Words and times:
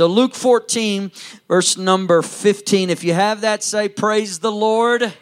So, 0.00 0.06
Luke 0.06 0.34
14, 0.34 1.12
verse 1.46 1.76
number 1.76 2.22
15. 2.22 2.88
If 2.88 3.04
you 3.04 3.12
have 3.12 3.42
that, 3.42 3.62
say, 3.62 3.86
Praise 3.86 4.38
the 4.38 4.50
Lord. 4.50 5.12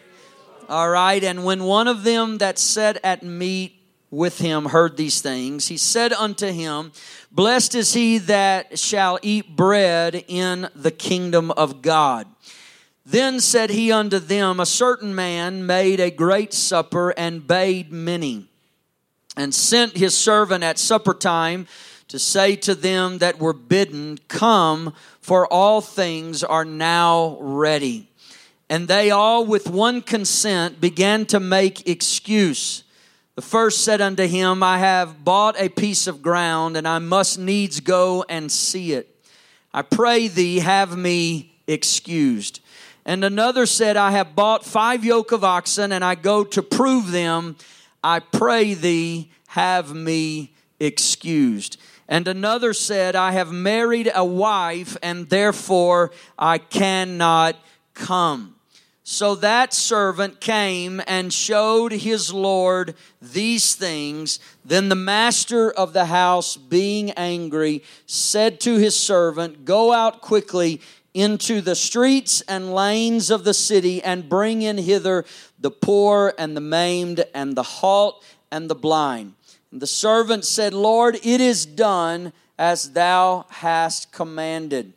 All 0.69 0.89
right. 0.89 1.21
And 1.21 1.43
when 1.43 1.65
one 1.65 1.89
of 1.89 2.05
them 2.05 2.37
that 2.37 2.57
sat 2.57 2.97
at 3.03 3.21
meat 3.21 3.77
with 4.09 4.37
him 4.37 4.67
heard 4.67 4.95
these 4.95 5.19
things, 5.19 5.67
he 5.67 5.75
said 5.75 6.13
unto 6.13 6.47
him, 6.47 6.93
Blessed 7.29 7.75
is 7.75 7.91
he 7.91 8.19
that 8.19 8.79
shall 8.79 9.19
eat 9.21 9.53
bread 9.53 10.23
in 10.29 10.69
the 10.73 10.91
kingdom 10.91 11.51
of 11.51 11.81
God. 11.81 12.25
Then 13.05 13.41
said 13.41 13.71
he 13.71 13.91
unto 13.91 14.17
them, 14.17 14.61
A 14.61 14.65
certain 14.65 15.13
man 15.13 15.65
made 15.65 15.99
a 15.99 16.09
great 16.09 16.53
supper 16.53 17.09
and 17.17 17.45
bade 17.45 17.91
many, 17.91 18.47
and 19.35 19.53
sent 19.53 19.97
his 19.97 20.15
servant 20.15 20.63
at 20.63 20.79
supper 20.79 21.13
time 21.13 21.67
to 22.09 22.19
say 22.19 22.55
to 22.57 22.75
them 22.75 23.19
that 23.19 23.39
were 23.39 23.53
bidden, 23.53 24.19
Come, 24.27 24.93
for 25.21 25.51
all 25.51 25.79
things 25.79 26.43
are 26.43 26.65
now 26.65 27.37
ready. 27.39 28.07
And 28.69 28.87
they 28.87 29.09
all 29.09 29.45
with 29.45 29.69
one 29.69 30.01
consent 30.01 30.79
began 30.79 31.25
to 31.27 31.39
make 31.39 31.87
excuse. 31.87 32.83
The 33.35 33.41
first 33.41 33.83
said 33.83 34.01
unto 34.01 34.27
him, 34.27 34.61
I 34.61 34.79
have 34.79 35.23
bought 35.23 35.59
a 35.59 35.69
piece 35.69 36.07
of 36.07 36.21
ground, 36.21 36.75
and 36.75 36.87
I 36.87 36.99
must 36.99 37.39
needs 37.39 37.79
go 37.79 38.25
and 38.27 38.51
see 38.51 38.93
it. 38.93 39.15
I 39.73 39.81
pray 39.81 40.27
thee, 40.27 40.59
have 40.59 40.97
me 40.97 41.53
excused. 41.67 42.59
And 43.05 43.23
another 43.23 43.65
said, 43.65 43.97
I 43.97 44.11
have 44.11 44.35
bought 44.35 44.65
five 44.65 45.05
yoke 45.05 45.31
of 45.31 45.43
oxen, 45.43 45.91
and 45.91 46.03
I 46.03 46.15
go 46.15 46.43
to 46.43 46.61
prove 46.61 47.11
them. 47.11 47.55
I 48.03 48.19
pray 48.19 48.73
thee, 48.73 49.31
have 49.47 49.93
me 49.93 50.53
excused. 50.79 51.78
And 52.09 52.27
another 52.27 52.73
said, 52.73 53.15
I 53.15 53.33
have 53.33 53.51
married 53.51 54.11
a 54.13 54.25
wife, 54.25 54.97
and 55.03 55.29
therefore 55.29 56.11
I 56.39 56.57
cannot 56.57 57.55
come. 57.93 58.55
So 59.03 59.35
that 59.35 59.73
servant 59.73 60.41
came 60.41 61.01
and 61.07 61.31
showed 61.31 61.91
his 61.91 62.33
Lord 62.33 62.95
these 63.21 63.75
things. 63.75 64.39
Then 64.65 64.89
the 64.89 64.95
master 64.95 65.71
of 65.71 65.93
the 65.93 66.05
house, 66.05 66.57
being 66.57 67.11
angry, 67.11 67.83
said 68.07 68.59
to 68.61 68.77
his 68.77 68.99
servant, 68.99 69.63
Go 69.63 69.93
out 69.93 70.19
quickly 70.19 70.81
into 71.13 71.61
the 71.61 71.75
streets 71.75 72.41
and 72.41 72.73
lanes 72.73 73.29
of 73.29 73.43
the 73.43 73.53
city 73.53 74.01
and 74.01 74.29
bring 74.29 74.63
in 74.63 74.79
hither 74.79 75.25
the 75.59 75.71
poor 75.71 76.33
and 76.39 76.57
the 76.57 76.61
maimed 76.61 77.23
and 77.35 77.55
the 77.55 77.63
halt 77.63 78.23
and 78.51 78.67
the 78.67 78.75
blind. 78.75 79.35
And 79.71 79.81
the 79.81 79.87
servant 79.87 80.45
said, 80.45 80.73
Lord, 80.73 81.15
it 81.23 81.41
is 81.41 81.65
done 81.65 82.33
as 82.57 82.91
thou 82.91 83.45
hast 83.49 84.11
commanded, 84.11 84.93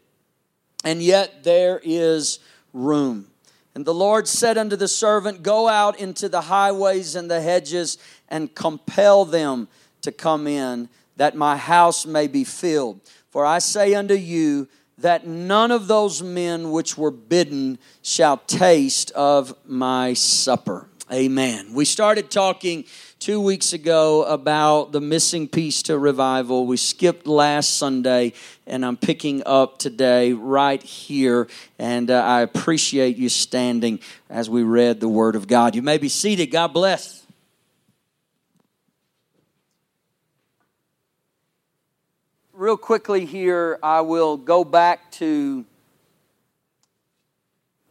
and 0.85 1.03
yet 1.03 1.45
there 1.45 1.81
is 1.85 2.41
room. 2.73 3.27
And 3.75 3.85
the 3.85 3.95
Lord 3.95 4.29
said 4.29 4.59
unto 4.59 4.77
the 4.77 4.89
servant, 4.89 5.43
Go 5.43 5.69
out 5.69 5.99
into 5.99 6.29
the 6.29 6.43
highways 6.43 7.15
and 7.15 7.31
the 7.31 7.41
hedges 7.41 7.99
and 8.29 8.55
compel 8.55 9.25
them 9.25 9.69
to 10.03 10.13
come 10.13 10.47
in, 10.47 10.89
that 11.17 11.37
my 11.37 11.57
house 11.57 12.05
may 12.05 12.27
be 12.27 12.45
filled. 12.45 13.01
For 13.31 13.47
I 13.47 13.61
say 13.61 13.95
unto 13.95 14.15
you, 14.15 14.69
that 14.99 15.27
none 15.27 15.71
of 15.71 15.89
those 15.89 16.23
men 16.23 16.71
which 16.71 16.99
were 16.99 17.11
bidden 17.11 17.79
shall 18.03 18.37
taste 18.37 19.11
of 19.13 19.55
my 19.67 20.13
supper. 20.15 20.89
Amen. 21.13 21.75
We 21.75 21.85
started 21.85 22.31
talking 22.31 22.87
two 23.19 23.39
weeks 23.39 23.75
ago 23.75 24.25
about 24.25 24.93
the 24.93 25.01
missing 25.03 25.47
piece 25.47 25.83
to 25.83 25.99
revival. 25.99 26.67
We 26.67 26.79
skipped 26.79 27.27
last 27.27 27.77
Sunday, 27.77 28.33
and 28.67 28.83
I'm 28.83 28.97
picking 28.97 29.43
up 29.45 29.79
today 29.79 30.33
right 30.33 30.83
here. 30.83 31.49
And 31.79 32.11
uh, 32.11 32.23
I 32.25 32.41
appreciate 32.41 33.19
you 33.19 33.29
standing 33.29 34.01
as 34.31 34.49
we 34.49 34.63
read 34.63 35.01
the 35.01 35.09
Word 35.09 35.37
of 35.37 35.47
God. 35.47 35.75
You 35.75 35.83
may 35.83 35.99
be 35.99 36.09
seated. 36.09 36.47
God 36.47 36.69
bless. 36.69 37.19
real 42.55 42.77
quickly 42.77 43.27
here, 43.27 43.77
I 43.83 44.03
will 44.03 44.37
go 44.37 44.63
back 44.63 45.11
to 45.13 45.65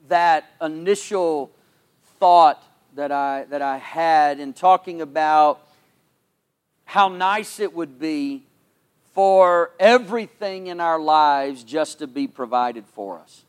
that 0.07 0.45
initial 0.61 1.51
thought 2.21 2.63
that 2.95 3.11
I, 3.11 3.45
that 3.49 3.61
I 3.61 3.77
had 3.77 4.39
in 4.39 4.53
talking 4.53 5.01
about 5.01 5.61
how 6.85 7.07
nice 7.07 7.59
it 7.59 7.73
would 7.73 7.99
be 7.99 8.43
for 9.13 9.71
everything 9.79 10.67
in 10.67 10.79
our 10.79 10.99
lives 10.99 11.63
just 11.63 11.99
to 11.99 12.07
be 12.07 12.27
provided 12.27 12.85
for 12.85 13.19
us. 13.19 13.43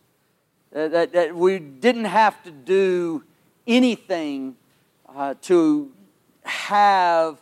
That, 0.72 1.12
that 1.12 1.34
we 1.34 1.58
didn't 1.58 2.06
have 2.06 2.42
to 2.44 2.50
do 2.50 3.22
anything 3.66 4.56
uh, 5.14 5.34
to 5.42 5.92
have 6.44 7.38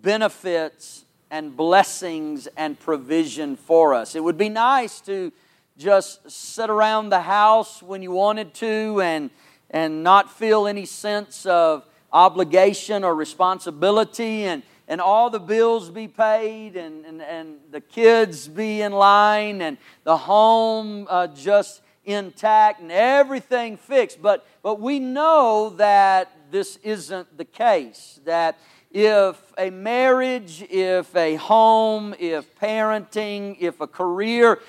benefits 0.00 1.04
and 1.30 1.56
blessings 1.56 2.48
and 2.56 2.78
provision 2.78 3.56
for 3.56 3.94
us. 3.94 4.14
It 4.14 4.24
would 4.24 4.38
be 4.38 4.48
nice 4.48 5.00
to 5.02 5.32
just 5.78 6.30
sit 6.30 6.70
around 6.70 7.08
the 7.08 7.20
house 7.20 7.82
when 7.82 8.02
you 8.02 8.10
wanted 8.10 8.54
to 8.54 9.00
and, 9.02 9.30
and 9.72 10.02
not 10.02 10.30
feel 10.30 10.66
any 10.66 10.84
sense 10.84 11.46
of 11.46 11.84
obligation 12.12 13.04
or 13.04 13.14
responsibility 13.14 14.44
and, 14.44 14.62
and 14.86 15.00
all 15.00 15.30
the 15.30 15.40
bills 15.40 15.90
be 15.90 16.06
paid 16.06 16.76
and, 16.76 17.04
and, 17.06 17.22
and 17.22 17.56
the 17.70 17.80
kids 17.80 18.48
be 18.48 18.82
in 18.82 18.92
line 18.92 19.62
and 19.62 19.78
the 20.04 20.16
home 20.16 21.06
uh, 21.08 21.26
just 21.28 21.80
intact 22.04 22.80
and 22.80 22.92
everything 22.92 23.76
fixed. 23.76 24.20
But, 24.20 24.46
but 24.62 24.80
we 24.80 24.98
know 24.98 25.70
that 25.76 26.30
this 26.50 26.76
isn't 26.82 27.38
the 27.38 27.46
case, 27.46 28.20
that 28.24 28.58
if 28.90 29.40
a 29.56 29.70
marriage, 29.70 30.62
if 30.68 31.14
a 31.16 31.36
home, 31.36 32.14
if 32.18 32.54
parenting, 32.56 33.56
if 33.58 33.80
a 33.80 33.86
career, 33.86 34.60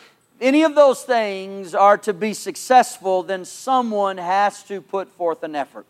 any 0.44 0.64
of 0.64 0.76
those 0.76 1.04
things 1.04 1.74
are 1.74 1.98
to 2.00 2.14
be 2.14 2.34
successful, 2.34 3.24
then 3.24 3.46
someone 3.46 4.18
has 4.18 4.62
to 4.64 4.81
put 4.81 5.09
forth 5.14 5.42
an 5.42 5.56
effort. 5.56 5.86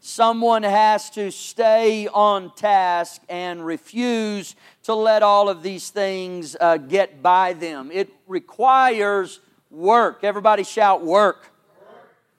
Someone 0.00 0.64
has 0.64 1.08
to 1.10 1.30
stay 1.30 2.08
on 2.08 2.52
task 2.56 3.22
and 3.28 3.64
refuse 3.64 4.56
to 4.82 4.94
let 4.94 5.22
all 5.22 5.48
of 5.48 5.62
these 5.62 5.90
things 5.90 6.56
uh, 6.60 6.78
get 6.78 7.22
by 7.22 7.52
them. 7.52 7.90
It 7.92 8.12
requires 8.26 9.38
work. 9.70 10.24
Everybody 10.24 10.64
shout 10.64 11.04
work. 11.04 11.52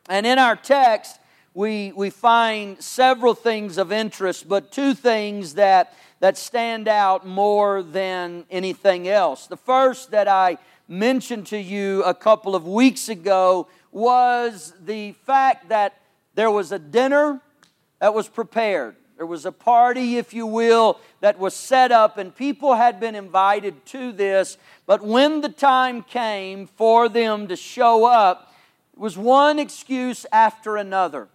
And 0.10 0.26
in 0.26 0.40
our 0.40 0.58
text, 0.58 1.18
we, 1.54 1.94
we 1.94 2.10
find 2.10 2.84
several 2.84 3.34
things 3.34 3.78
of 3.78 3.94
interest, 3.94 4.50
but 4.50 4.74
two 4.74 4.94
things 4.94 5.54
that, 5.54 5.94
that 6.20 6.38
stand 6.38 6.90
out 6.90 7.26
more 7.26 7.82
than 7.82 8.44
anything 8.52 9.08
else. 9.08 9.48
The 9.48 9.56
first 9.56 10.12
that 10.12 10.28
I 10.28 10.58
mentioned 10.88 11.48
to 11.48 11.58
you 11.58 12.04
a 12.04 12.14
couple 12.14 12.56
of 12.56 12.68
weeks 12.68 13.10
ago 13.10 13.68
was 13.92 14.74
the 14.84 15.14
fact 15.26 15.70
that 15.70 16.00
there 16.36 16.52
was 16.52 16.72
a 16.72 16.80
dinner 16.80 17.42
that 18.00 18.14
was 18.14 18.28
prepared. 18.28 18.96
There 19.18 19.26
was 19.26 19.46
a 19.46 19.52
party, 19.52 20.18
if 20.18 20.34
you 20.34 20.48
will, 20.48 21.00
that 21.22 21.38
was 21.38 21.56
set 21.56 21.92
up, 21.92 22.18
and 22.18 22.36
people 22.36 22.74
had 22.74 23.00
been 23.00 23.16
invited 23.16 23.86
to 23.88 24.12
this. 24.12 24.58
But 24.86 25.02
when 25.02 25.42
the 25.42 25.50
time 25.50 26.02
came 26.02 26.68
for 26.68 27.08
them 27.08 27.48
to 27.48 27.56
show 27.56 28.06
up, 28.06 28.54
it 28.94 29.00
was 29.00 29.18
one 29.18 29.60
excuse 29.60 30.26
after 30.32 30.78
another 30.78 31.30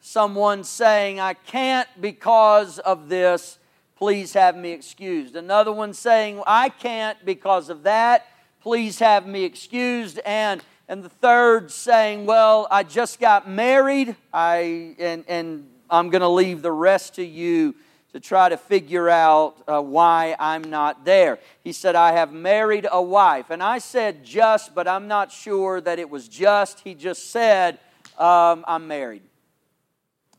someone 0.00 0.64
saying, 0.64 1.20
I 1.20 1.34
can't 1.34 1.88
because 2.00 2.78
of 2.78 3.08
this, 3.08 3.58
please 3.96 4.32
have 4.32 4.56
me 4.56 4.70
excused. 4.70 5.36
Another 5.36 5.72
one 5.72 5.92
saying, 5.92 6.42
I 6.46 6.68
can't 6.68 7.22
because 7.24 7.68
of 7.68 7.82
that, 7.82 8.26
please 8.62 8.98
have 8.98 9.26
me 9.26 9.44
excused. 9.44 10.20
And 10.24 10.62
and 10.88 11.02
the 11.02 11.08
third 11.08 11.70
saying, 11.70 12.26
Well, 12.26 12.66
I 12.70 12.82
just 12.82 13.20
got 13.20 13.48
married, 13.48 14.16
I 14.32 14.94
and, 14.98 15.24
and 15.28 15.68
I'm 15.90 16.10
going 16.10 16.22
to 16.22 16.28
leave 16.28 16.62
the 16.62 16.72
rest 16.72 17.16
to 17.16 17.24
you 17.24 17.74
to 18.12 18.20
try 18.20 18.48
to 18.48 18.56
figure 18.56 19.08
out 19.08 19.56
uh, 19.68 19.82
why 19.82 20.34
I'm 20.38 20.62
not 20.62 21.04
there. 21.04 21.38
He 21.62 21.72
said, 21.72 21.94
I 21.94 22.12
have 22.12 22.32
married 22.32 22.86
a 22.90 23.02
wife. 23.02 23.50
And 23.50 23.62
I 23.62 23.78
said 23.78 24.24
just, 24.24 24.74
but 24.74 24.88
I'm 24.88 25.08
not 25.08 25.30
sure 25.30 25.80
that 25.82 25.98
it 25.98 26.08
was 26.08 26.26
just. 26.26 26.80
He 26.80 26.94
just 26.94 27.30
said, 27.30 27.78
um, 28.18 28.64
I'm 28.66 28.88
married 28.88 29.22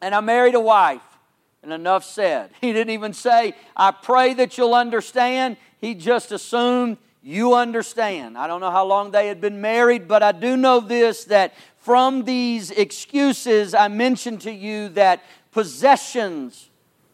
and 0.01 0.15
I 0.15 0.21
married 0.21 0.55
a 0.55 0.59
wife. 0.59 1.01
And 1.61 1.73
enough 1.73 2.05
said. 2.05 2.51
He 2.61 2.71
didn't 2.71 2.93
even 2.93 3.13
say, 3.13 3.53
I 3.75 3.91
pray 3.91 4.33
that 4.35 4.57
you'll 4.57 4.73
understand. 4.73 5.57
He 5.79 5.93
just 5.93 6.31
assumed 6.31 6.97
you 7.21 7.53
understand. 7.53 8.37
I 8.37 8.47
don't 8.47 8.61
know 8.61 8.71
how 8.71 8.85
long 8.85 9.11
they 9.11 9.27
had 9.27 9.41
been 9.41 9.59
married, 9.61 10.07
but 10.07 10.23
I 10.23 10.31
do 10.31 10.55
know 10.55 10.79
this 10.79 11.25
that 11.25 11.53
from 11.77 12.23
these 12.23 12.71
excuses, 12.71 13.73
I 13.73 13.87
mentioned 13.87 14.41
to 14.41 14.51
you 14.51 14.89
that 14.89 15.23
possessions 15.51 16.69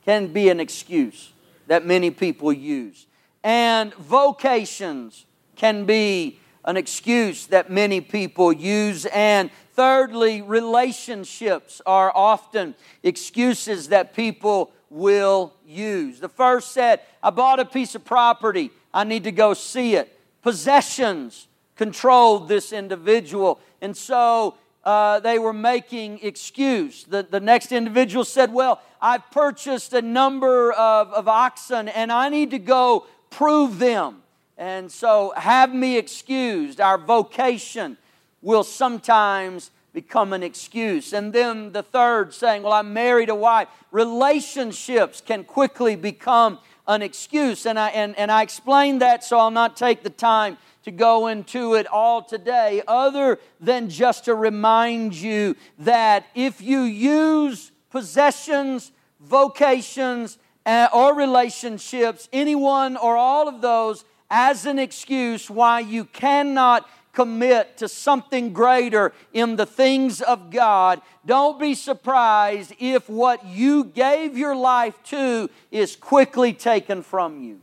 can 0.06 0.28
be 0.28 0.50
an 0.50 0.60
excuse 0.60 1.32
that 1.68 1.86
many 1.86 2.12
people 2.12 2.54
use, 2.54 3.08
and 3.44 3.94
vocations 3.96 5.26
can 5.56 5.86
be 5.86 6.40
an 6.66 6.78
excuse 6.78 7.48
that 7.48 7.72
many 7.72 8.02
people 8.02 8.52
use. 8.52 9.06
And 9.08 9.50
thirdly, 9.74 10.42
relationships 10.42 11.82
are 11.86 12.12
often 12.16 12.76
excuses 13.04 13.90
that 13.90 14.14
people 14.14 14.72
will 14.90 15.54
use. 15.66 16.20
The 16.20 16.30
first 16.30 16.72
said, 16.72 17.02
I 17.22 17.30
bought 17.30 17.60
a 17.60 17.66
piece 17.66 17.96
of 17.96 18.06
property, 18.06 18.72
I 18.96 19.04
need 19.04 19.26
to 19.26 19.32
go 19.32 19.54
see 19.54 19.96
it. 19.96 20.18
Possessions 20.42 21.48
controlled 21.76 22.48
this 22.48 22.72
individual. 22.72 23.60
And 23.82 23.96
so 23.96 24.56
uh, 24.86 25.20
they 25.20 25.38
were 25.38 25.54
making 25.54 26.20
excuse. 26.22 27.04
The, 27.04 27.24
the 27.24 27.42
next 27.42 27.74
individual 27.74 28.24
said, 28.24 28.54
Well, 28.54 28.82
I've 29.02 29.30
purchased 29.32 29.92
a 29.94 30.02
number 30.02 30.72
of, 30.72 31.12
of 31.12 31.28
oxen 31.28 31.90
and 31.90 32.10
I 32.10 32.30
need 32.30 32.52
to 32.52 32.60
go 32.60 33.06
prove 33.30 33.80
them. 33.80 34.22
And 34.58 34.90
so 34.90 35.34
have 35.36 35.74
me 35.74 35.98
excused. 35.98 36.80
Our 36.80 36.98
vocation 36.98 37.98
will 38.42 38.64
sometimes 38.64 39.72
become 39.92 40.32
an 40.32 40.44
excuse. 40.44 41.12
And 41.12 41.34
then 41.34 41.74
the 41.74 41.84
third 41.84 42.34
saying, 42.34 42.64
Well, 42.64 42.72
I 42.72 42.82
married 42.82 43.30
a 43.30 43.36
wife. 43.36 43.68
Relationships 43.92 45.20
can 45.20 45.44
quickly 45.44 45.98
become 45.98 46.60
an 46.88 47.02
excuse. 47.02 47.66
And 47.66 47.80
I, 47.80 47.90
and, 47.90 48.18
and 48.18 48.32
I 48.32 48.42
explained 48.42 49.02
that, 49.02 49.24
so 49.24 49.40
I'll 49.40 49.52
not 49.52 49.78
take 49.78 50.04
the 50.04 50.10
time 50.10 50.58
to 50.84 50.92
go 50.92 51.28
into 51.28 51.74
it 51.74 51.88
all 51.88 52.22
today, 52.22 52.82
other 52.88 53.40
than 53.60 53.90
just 53.90 54.26
to 54.26 54.36
remind 54.36 55.16
you 55.16 55.56
that 55.80 56.28
if 56.36 56.62
you 56.62 56.82
use 56.82 57.72
possessions, 57.90 58.92
vocations, 59.20 60.38
uh, 60.66 60.88
or 60.94 61.16
relationships, 61.16 62.30
anyone 62.32 62.98
or 62.98 63.18
all 63.18 63.48
of 63.48 63.62
those, 63.62 64.06
as 64.30 64.66
an 64.66 64.80
excuse 64.80 65.50
why 65.50 65.80
you 65.80 66.06
cannot 66.06 66.90
commit 67.16 67.78
to 67.78 67.88
something 67.88 68.54
greater 68.54 69.14
in 69.34 69.56
the 69.56 69.66
things 69.66 70.22
of 70.22 70.52
God, 70.52 71.02
don't 71.26 71.60
be 71.60 71.74
surprised 71.74 72.74
if 72.80 73.10
what 73.10 73.46
you 73.46 73.86
gave 73.86 74.38
your 74.38 74.56
life 74.56 75.02
to 75.06 75.50
is 75.72 75.96
quickly 75.96 76.54
taken 76.54 77.02
from 77.02 77.42
you. 77.42 77.62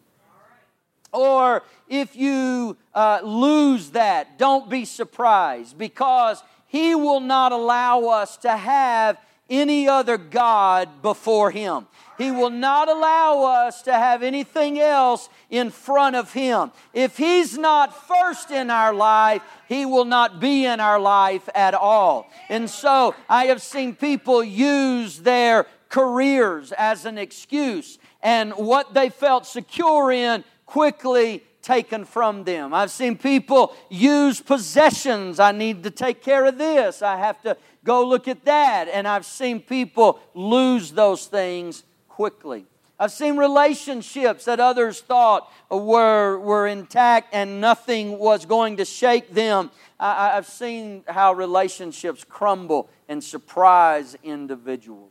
Or 1.13 1.63
if 1.89 2.17
you 2.17 2.77
uh, 2.95 3.21
lose 3.23 3.91
that, 3.91 4.39
don't 4.39 4.69
be 4.71 4.87
surprised 4.87 5.77
because 5.77 6.43
He 6.67 6.95
will 6.95 7.21
not 7.21 7.53
allow 7.53 8.07
us 8.07 8.39
to 8.39 8.57
have 8.57 9.19
any 9.51 9.89
other 9.89 10.17
God 10.17 11.03
before 11.03 11.51
Him. 11.51 11.87
He 12.19 12.31
will 12.31 12.51
not 12.51 12.89
allow 12.89 13.67
us 13.67 13.83
to 13.83 13.93
have 13.93 14.23
anything 14.23 14.79
else 14.79 15.29
in 15.51 15.71
front 15.71 16.17
of 16.17 16.33
Him. 16.33 16.71
If 16.95 17.17
He's 17.17 17.59
not 17.59 18.07
first 18.07 18.51
in 18.51 18.71
our 18.71 18.95
life, 18.95 19.43
He 19.69 19.85
will 19.85 20.05
not 20.05 20.41
be 20.41 20.65
in 20.65 20.81
our 20.81 21.01
life 21.01 21.49
at 21.55 21.75
all. 21.75 22.31
And 22.49 22.69
so 22.69 23.15
I 23.29 23.47
have 23.47 23.63
seen 23.63 23.95
people 23.95 24.45
use 24.45 25.19
their 25.19 25.67
careers 25.89 26.73
as 26.73 27.05
an 27.05 27.19
excuse 27.19 27.99
and 28.23 28.53
what 28.53 28.95
they 28.95 29.11
felt 29.11 29.47
secure 29.47 30.13
in 30.13 30.45
quickly 30.65 31.43
taken 31.61 32.05
from 32.05 32.45
them. 32.45 32.75
I've 32.75 32.91
seen 32.91 33.17
people 33.17 33.75
use 33.89 34.41
possessions. 34.41 35.39
I 35.39 35.53
need 35.53 35.85
to 35.85 35.91
take 35.91 36.23
care 36.23 36.45
of 36.47 36.59
this. 36.59 37.03
I 37.03 37.17
have 37.17 37.41
to 37.43 37.57
go 37.85 38.07
look 38.07 38.29
at 38.29 38.45
that. 38.45 38.89
And 38.89 39.07
I've 39.07 39.27
seen 39.27 39.61
people 39.61 40.21
lose 40.35 40.93
those 40.93 41.27
things 41.27 41.85
quickly. 42.09 42.67
I've 42.99 43.11
seen 43.11 43.37
relationships 43.37 44.45
that 44.45 44.61
others 44.61 45.01
thought 45.01 45.53
were, 45.69 46.39
were 46.39 46.69
intact 46.69 47.35
and 47.35 47.61
nothing 47.61 48.17
was 48.19 48.47
going 48.47 48.77
to 48.77 48.85
shake 48.85 49.35
them. 49.35 49.71
I, 49.99 50.35
have 50.35 50.47
seen 50.47 51.03
how 51.09 51.33
relationships 51.33 52.25
crumble 52.29 52.89
and 53.09 53.23
surprise 53.23 54.17
individuals. 54.23 55.11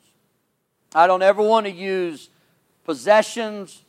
I 0.95 1.07
don't 1.07 1.21
ever 1.21 1.41
want 1.41 1.65
to 1.65 1.71
use 1.71 2.29
possessions, 2.85 3.83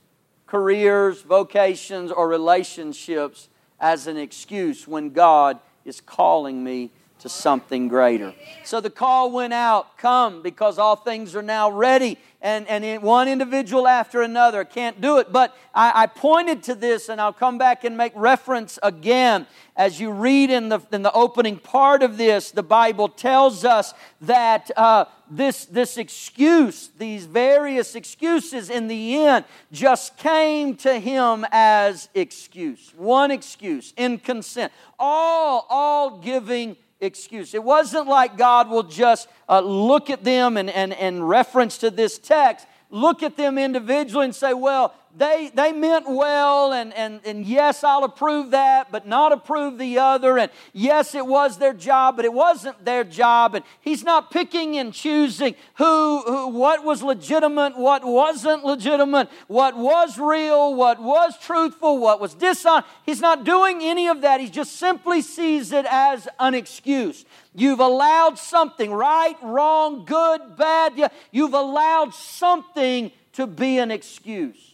careers, 0.46 1.22
vocations, 1.22 2.10
or 2.10 2.28
relationships 2.28 3.48
as 3.80 4.06
an 4.06 4.16
excuse 4.16 4.86
when 4.86 5.10
God 5.10 5.58
is 5.84 6.00
calling 6.00 6.62
me 6.62 6.90
to 7.22 7.28
something 7.28 7.86
greater. 7.86 8.34
So 8.64 8.80
the 8.80 8.90
call 8.90 9.30
went 9.30 9.52
out, 9.52 9.96
come, 9.96 10.42
because 10.42 10.76
all 10.76 10.96
things 10.96 11.36
are 11.36 11.42
now 11.42 11.70
ready. 11.70 12.18
And, 12.40 12.66
and 12.66 13.00
one 13.00 13.28
individual 13.28 13.86
after 13.86 14.22
another 14.22 14.64
can't 14.64 15.00
do 15.00 15.18
it. 15.18 15.30
But 15.30 15.56
I, 15.72 15.92
I, 16.02 16.06
pointed 16.08 16.64
to 16.64 16.74
this, 16.74 17.08
and 17.08 17.20
I'll 17.20 17.32
come 17.32 17.58
back 17.58 17.84
and 17.84 17.96
make 17.96 18.12
reference 18.16 18.80
again. 18.82 19.46
As 19.76 20.00
you 20.00 20.10
read 20.10 20.50
in 20.50 20.68
the, 20.68 20.80
in 20.90 21.02
the 21.02 21.12
opening 21.12 21.58
part 21.58 22.02
of 22.02 22.18
this, 22.18 22.50
the 22.50 22.64
Bible 22.64 23.08
tells 23.08 23.64
us 23.64 23.94
that 24.22 24.72
uh, 24.76 25.04
this, 25.30 25.64
this 25.66 25.96
excuse, 25.96 26.90
these 26.98 27.24
various 27.24 27.94
excuses 27.94 28.68
in 28.68 28.88
the 28.88 29.14
end, 29.14 29.44
just 29.70 30.16
came 30.16 30.74
to 30.78 30.98
him 30.98 31.46
as 31.52 32.08
excuse. 32.14 32.92
One 32.96 33.30
excuse, 33.30 33.94
in 33.96 34.18
consent. 34.18 34.72
All, 34.98 35.66
all 35.70 36.18
giving 36.18 36.76
excuse. 37.02 37.52
It 37.52 37.62
wasn't 37.62 38.06
like 38.06 38.38
God 38.38 38.70
will 38.70 38.84
just 38.84 39.28
uh, 39.48 39.60
look 39.60 40.08
at 40.08 40.24
them 40.24 40.56
and, 40.56 40.70
and, 40.70 40.94
and 40.94 41.28
reference 41.28 41.78
to 41.78 41.90
this 41.90 42.18
text, 42.18 42.66
look 42.90 43.22
at 43.22 43.36
them 43.36 43.58
individually 43.58 44.26
and 44.26 44.34
say, 44.34 44.54
well, 44.54 44.94
they, 45.16 45.50
they 45.54 45.72
meant 45.72 46.08
well, 46.08 46.72
and, 46.72 46.92
and, 46.94 47.20
and 47.24 47.44
yes, 47.44 47.84
I'll 47.84 48.04
approve 48.04 48.52
that, 48.52 48.90
but 48.90 49.06
not 49.06 49.32
approve 49.32 49.76
the 49.78 49.98
other. 49.98 50.38
And 50.38 50.50
yes, 50.72 51.14
it 51.14 51.26
was 51.26 51.58
their 51.58 51.74
job, 51.74 52.16
but 52.16 52.24
it 52.24 52.32
wasn't 52.32 52.84
their 52.84 53.04
job. 53.04 53.54
And 53.54 53.64
he's 53.80 54.02
not 54.02 54.30
picking 54.30 54.78
and 54.78 54.92
choosing 54.92 55.54
who, 55.74 56.22
who 56.22 56.48
what 56.48 56.84
was 56.84 57.02
legitimate, 57.02 57.76
what 57.76 58.04
wasn't 58.04 58.64
legitimate, 58.64 59.28
what 59.48 59.76
was 59.76 60.18
real, 60.18 60.74
what 60.74 61.00
was 61.00 61.38
truthful, 61.38 61.98
what 61.98 62.20
was 62.20 62.34
dishonest. 62.34 62.88
He's 63.04 63.20
not 63.20 63.44
doing 63.44 63.82
any 63.82 64.08
of 64.08 64.22
that. 64.22 64.40
He 64.40 64.48
just 64.48 64.76
simply 64.76 65.20
sees 65.20 65.72
it 65.72 65.84
as 65.88 66.26
an 66.40 66.54
excuse. 66.54 67.26
You've 67.54 67.80
allowed 67.80 68.38
something, 68.38 68.90
right, 68.90 69.36
wrong, 69.42 70.06
good, 70.06 70.56
bad. 70.56 71.12
You've 71.30 71.54
allowed 71.54 72.14
something 72.14 73.12
to 73.34 73.46
be 73.46 73.78
an 73.78 73.90
excuse. 73.90 74.71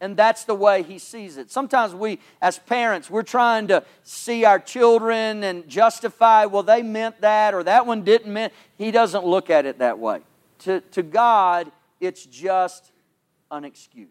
And 0.00 0.16
that's 0.16 0.44
the 0.44 0.54
way 0.54 0.82
he 0.82 0.98
sees 0.98 1.36
it. 1.36 1.50
Sometimes 1.50 1.94
we, 1.94 2.18
as 2.42 2.58
parents, 2.58 3.08
we're 3.08 3.22
trying 3.22 3.68
to 3.68 3.84
see 4.02 4.44
our 4.44 4.58
children 4.58 5.44
and 5.44 5.66
justify, 5.68 6.44
well, 6.44 6.62
they 6.62 6.82
meant 6.82 7.20
that 7.20 7.54
or 7.54 7.62
that 7.62 7.86
one 7.86 8.02
didn't 8.02 8.32
mean. 8.32 8.50
He 8.76 8.90
doesn't 8.90 9.24
look 9.24 9.50
at 9.50 9.66
it 9.66 9.78
that 9.78 9.98
way. 9.98 10.20
To, 10.60 10.80
to 10.80 11.02
God, 11.02 11.70
it's 12.00 12.26
just 12.26 12.92
an 13.50 13.64
excuse. 13.64 14.08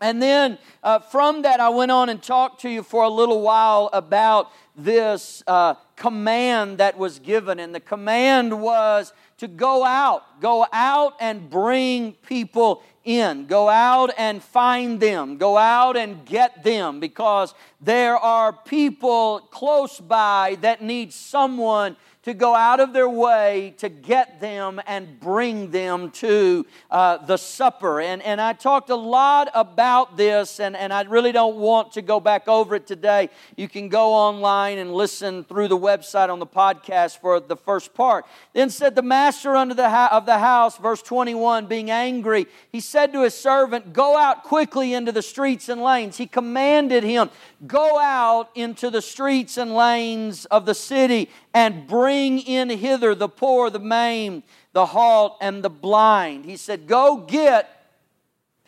And 0.00 0.20
then 0.20 0.58
uh, 0.82 0.98
from 0.98 1.42
that, 1.42 1.60
I 1.60 1.68
went 1.68 1.90
on 1.90 2.08
and 2.08 2.22
talked 2.22 2.62
to 2.62 2.70
you 2.70 2.82
for 2.82 3.04
a 3.04 3.08
little 3.08 3.42
while 3.42 3.90
about 3.92 4.50
this 4.74 5.42
uh, 5.46 5.74
command 5.96 6.78
that 6.78 6.96
was 6.96 7.18
given. 7.18 7.60
And 7.60 7.74
the 7.74 7.80
command 7.80 8.62
was 8.62 9.12
to 9.38 9.46
go 9.46 9.84
out, 9.84 10.40
go 10.40 10.66
out 10.72 11.14
and 11.20 11.50
bring 11.50 12.12
people 12.12 12.82
in. 13.04 13.46
Go 13.46 13.68
out 13.68 14.10
and 14.16 14.42
find 14.42 15.00
them. 15.00 15.36
Go 15.36 15.56
out 15.56 15.96
and 15.96 16.24
get 16.24 16.62
them 16.62 17.00
because 17.00 17.54
there 17.80 18.16
are 18.16 18.52
people 18.52 19.40
close 19.50 20.00
by 20.00 20.58
that 20.60 20.82
need 20.82 21.12
someone 21.12 21.96
to 22.30 22.34
go 22.34 22.54
out 22.54 22.78
of 22.78 22.92
their 22.92 23.08
way 23.08 23.74
to 23.78 23.88
get 23.88 24.40
them 24.40 24.80
and 24.86 25.18
bring 25.18 25.72
them 25.72 26.12
to 26.12 26.64
uh, 26.88 27.16
the 27.18 27.36
supper. 27.36 28.00
And, 28.00 28.22
and 28.22 28.40
I 28.40 28.52
talked 28.52 28.88
a 28.90 28.94
lot 28.94 29.48
about 29.52 30.16
this, 30.16 30.60
and, 30.60 30.76
and 30.76 30.92
I 30.92 31.02
really 31.02 31.32
don't 31.32 31.56
want 31.56 31.92
to 31.92 32.02
go 32.02 32.20
back 32.20 32.46
over 32.46 32.76
it 32.76 32.86
today. 32.86 33.30
You 33.56 33.68
can 33.68 33.88
go 33.88 34.12
online 34.12 34.78
and 34.78 34.94
listen 34.94 35.42
through 35.42 35.68
the 35.68 35.78
website 35.78 36.28
on 36.28 36.38
the 36.38 36.46
podcast 36.46 37.18
for 37.18 37.40
the 37.40 37.56
first 37.56 37.94
part. 37.94 38.26
Then 38.52 38.70
said 38.70 38.94
the 38.94 39.02
master 39.02 39.56
under 39.56 39.74
the 39.74 39.90
ho- 39.90 40.08
of 40.12 40.24
the 40.24 40.38
house, 40.38 40.78
verse 40.78 41.02
21, 41.02 41.66
being 41.66 41.90
angry, 41.90 42.46
he 42.70 42.78
said 42.78 43.12
to 43.12 43.24
his 43.24 43.34
servant, 43.34 43.92
Go 43.92 44.16
out 44.16 44.44
quickly 44.44 44.94
into 44.94 45.10
the 45.10 45.22
streets 45.22 45.68
and 45.68 45.82
lanes. 45.82 46.16
He 46.16 46.28
commanded 46.28 47.02
him, 47.02 47.28
Go 47.66 47.98
out 47.98 48.50
into 48.54 48.88
the 48.88 49.02
streets 49.02 49.56
and 49.58 49.74
lanes 49.74 50.44
of 50.46 50.64
the 50.64 50.74
city 50.74 51.28
and 51.52 51.86
bring 51.86 52.38
in 52.40 52.70
hither 52.70 53.14
the 53.14 53.28
poor, 53.28 53.70
the 53.70 53.78
maimed, 53.78 54.42
the 54.72 54.86
halt, 54.86 55.36
and 55.40 55.62
the 55.62 55.70
blind. 55.70 56.44
He 56.44 56.56
said, 56.56 56.86
Go 56.86 57.16
get 57.16 57.92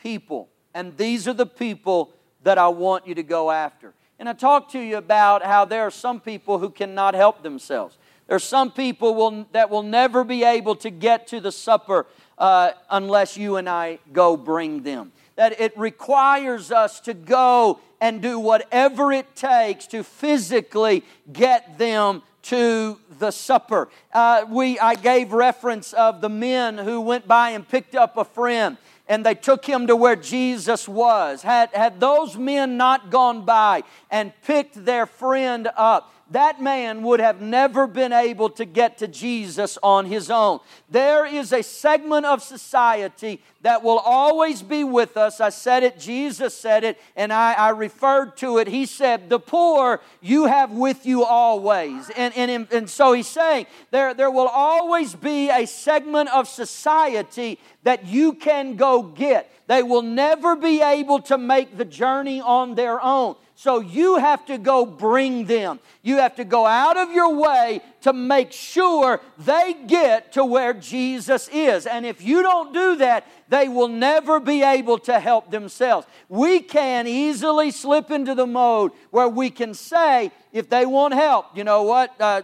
people. 0.03 0.49
And 0.75 0.97
these 0.97 1.29
are 1.29 1.35
the 1.35 1.47
people 1.47 2.13
that 2.43 2.59
I 2.59 2.69
want 2.69 3.07
you 3.07 3.15
to 3.15 3.23
go 3.23 3.51
after. 3.51 3.95
And 4.19 4.29
I 4.29 4.33
talked 4.33 4.73
to 4.73 4.81
you 4.81 4.97
about 4.97 5.45
how 5.45 5.65
there 5.65 5.83
are 5.83 5.91
some 5.91 6.21
people 6.21 6.59
who 6.59 6.71
cannot 6.71 7.15
help 7.15 7.43
themselves. 7.43 7.99
There 8.27 8.37
are 8.37 8.41
some 8.41 8.71
people 8.71 9.15
will, 9.15 9.47
that 9.53 9.69
will 9.69 9.83
never 9.83 10.25
be 10.25 10.45
able 10.45 10.77
to 10.77 10.91
get 10.91 11.27
to 11.29 11.41
the 11.41 11.53
supper 11.53 12.07
uh, 12.39 12.73
unless 12.89 13.37
you 13.37 13.57
and 13.57 13.69
I 13.69 13.99
go 14.13 14.37
bring 14.37 14.83
them. 14.83 15.13
That 15.37 15.61
it 15.61 15.77
requires 15.77 16.71
us 16.71 17.01
to 17.01 17.15
go 17.15 17.81
and 18.01 18.23
do 18.23 18.39
whatever 18.39 19.13
it 19.13 19.35
takes 19.37 19.87
to 19.89 20.03
physically 20.03 21.05
get 21.33 21.79
them 21.79 22.23
to 22.43 22.99
the 23.19 23.31
supper. 23.31 23.89
Uh, 24.13 24.45
we, 24.49 24.79
I 24.79 24.95
gave 24.95 25.33
reference 25.33 25.93
of 25.93 26.21
the 26.21 26.29
men 26.29 26.79
who 26.79 27.01
went 27.01 27.27
by 27.29 27.51
and 27.51 27.67
picked 27.67 27.95
up 27.95 28.17
a 28.17 28.25
friend 28.25 28.77
and 29.09 29.27
they 29.27 29.35
took 29.35 29.65
him 29.65 29.87
to 29.89 29.97
where 29.97 30.17
Jesus 30.17 30.89
was. 30.89 31.43
Had, 31.43 31.71
had 31.75 32.01
those 32.01 32.37
men 32.37 32.77
not 32.77 33.11
gone 33.11 33.45
by 33.45 33.83
and 34.11 34.33
picked 34.43 34.85
their 34.85 35.07
friend 35.07 35.69
up, 35.77 36.15
that 36.33 36.61
man 36.61 37.03
would 37.03 37.21
have 37.21 37.41
never 37.41 37.87
been 37.87 38.13
able 38.13 38.51
to 38.51 38.65
get 38.65 38.99
to 38.99 39.09
Jesus 39.09 39.79
on 39.83 40.07
his 40.07 40.31
own. 40.31 40.61
There 40.91 41.25
is 41.25 41.53
a 41.53 41.63
segment 41.63 42.27
of 42.27 42.43
society 42.43 43.41
that 43.63 43.83
will 43.83 43.99
always 43.99 44.63
be 44.63 44.83
with 44.85 45.17
us. 45.17 45.41
I 45.41 45.51
said 45.51 45.83
it, 45.83 45.99
Jesus 45.99 46.57
said 46.57 46.85
it, 46.85 47.01
and 47.17 47.33
I, 47.33 47.53
I 47.53 47.71
referred 47.71 48.37
to 48.39 48.59
it. 48.59 48.67
He 48.67 48.87
said, 48.87 49.29
The 49.29 49.39
poor 49.39 50.01
you 50.21 50.47
have 50.47 50.73
with 50.73 51.07
you 51.07 51.25
always. 51.25 52.11
And, 52.11 52.35
and, 52.37 52.67
and 52.73 52.91
so 52.91 53.13
he's 53.13 53.29
saying 53.29 53.67
there, 53.91 54.15
there 54.15 54.31
will 54.31 54.49
always 54.49 55.15
be 55.15 55.51
a 55.51 55.67
segment 55.67 56.31
of 56.31 56.49
society 56.49 57.59
that 57.85 58.07
you 58.07 58.33
can 58.33 58.77
go 58.77 59.03
get. 59.03 59.51
They 59.67 59.83
will 59.83 60.03
never 60.03 60.57
be 60.57 60.83
able 60.83 61.21
to 61.23 61.39
make 61.39 61.77
the 61.77 61.85
journey 61.85 62.41
on 62.41 62.75
their 62.75 63.01
own. 63.03 63.37
So 63.63 63.79
you 63.79 64.17
have 64.17 64.45
to 64.47 64.59
go 64.59 64.85
bring 64.85 65.45
them. 65.45 65.79
You 66.03 66.17
have 66.17 66.35
to 66.35 66.45
go 66.45 66.67
out 66.67 66.97
of 66.97 67.13
your 67.13 67.33
way 67.33 67.81
to 68.01 68.13
make 68.13 68.51
sure 68.51 69.21
they 69.39 69.77
get 69.87 70.33
to 70.33 70.45
where 70.45 70.75
Jesus 70.75 71.49
is. 71.53 71.87
And 71.87 72.05
if 72.05 72.21
you 72.21 72.43
don't 72.43 72.75
do 72.75 72.97
that, 72.97 73.25
they 73.49 73.69
will 73.69 73.87
never 73.87 74.41
be 74.41 74.65
able 74.65 74.99
to 75.07 75.21
help 75.21 75.53
themselves. 75.53 76.09
We 76.29 76.59
can 76.59 77.07
easily 77.07 77.71
slip 77.71 78.11
into 78.11 78.35
the 78.35 78.49
mode 78.49 78.91
where 79.13 79.29
we 79.29 79.49
can 79.49 79.75
say, 79.75 80.33
if 80.53 80.69
they 80.69 80.85
want 80.85 81.15
help, 81.15 81.57
you 81.57 81.63
know 81.63 81.85
what? 81.85 82.21
Uh, 82.21 82.43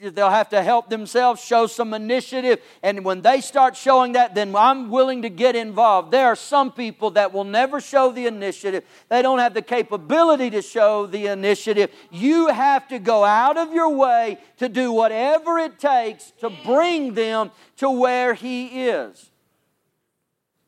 they'll 0.00 0.30
have 0.30 0.50
to 0.50 0.62
help 0.62 0.88
themselves, 0.88 1.42
show 1.42 1.66
some 1.66 1.94
initiative. 1.94 2.60
And 2.82 3.04
when 3.04 3.22
they 3.22 3.40
start 3.40 3.76
showing 3.76 4.12
that, 4.12 4.34
then 4.34 4.54
I'm 4.54 4.90
willing 4.90 5.22
to 5.22 5.28
get 5.28 5.56
involved. 5.56 6.10
There 6.10 6.26
are 6.26 6.36
some 6.36 6.72
people 6.72 7.12
that 7.12 7.32
will 7.32 7.44
never 7.44 7.80
show 7.80 8.12
the 8.12 8.26
initiative, 8.26 8.84
they 9.08 9.22
don't 9.22 9.38
have 9.38 9.54
the 9.54 9.62
capability 9.62 10.50
to 10.50 10.62
show 10.62 11.06
the 11.06 11.26
initiative. 11.26 11.90
You 12.10 12.48
have 12.48 12.88
to 12.88 12.98
go 12.98 13.24
out 13.24 13.56
of 13.56 13.72
your 13.72 13.90
way 13.90 14.38
to 14.58 14.68
do 14.68 14.92
whatever 14.92 15.58
it 15.58 15.78
takes 15.78 16.32
to 16.40 16.50
bring 16.64 17.14
them 17.14 17.50
to 17.78 17.90
where 17.90 18.34
He 18.34 18.86
is. 18.88 19.30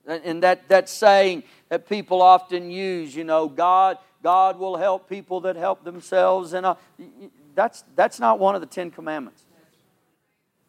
And 0.06 0.42
that, 0.42 0.68
that 0.68 0.88
saying 0.88 1.42
that 1.68 1.86
people 1.86 2.22
often 2.22 2.70
use, 2.70 3.14
you 3.14 3.24
know, 3.24 3.46
God, 3.46 3.98
God 4.22 4.58
will 4.58 4.76
help 4.76 5.08
people 5.08 5.40
that 5.42 5.56
help 5.56 5.84
themselves. 5.84 6.54
And 6.54 6.64
uh, 6.64 6.76
that's, 7.58 7.82
that's 7.96 8.20
not 8.20 8.38
one 8.38 8.54
of 8.54 8.60
the 8.60 8.68
Ten 8.68 8.92
Commandments. 8.92 9.44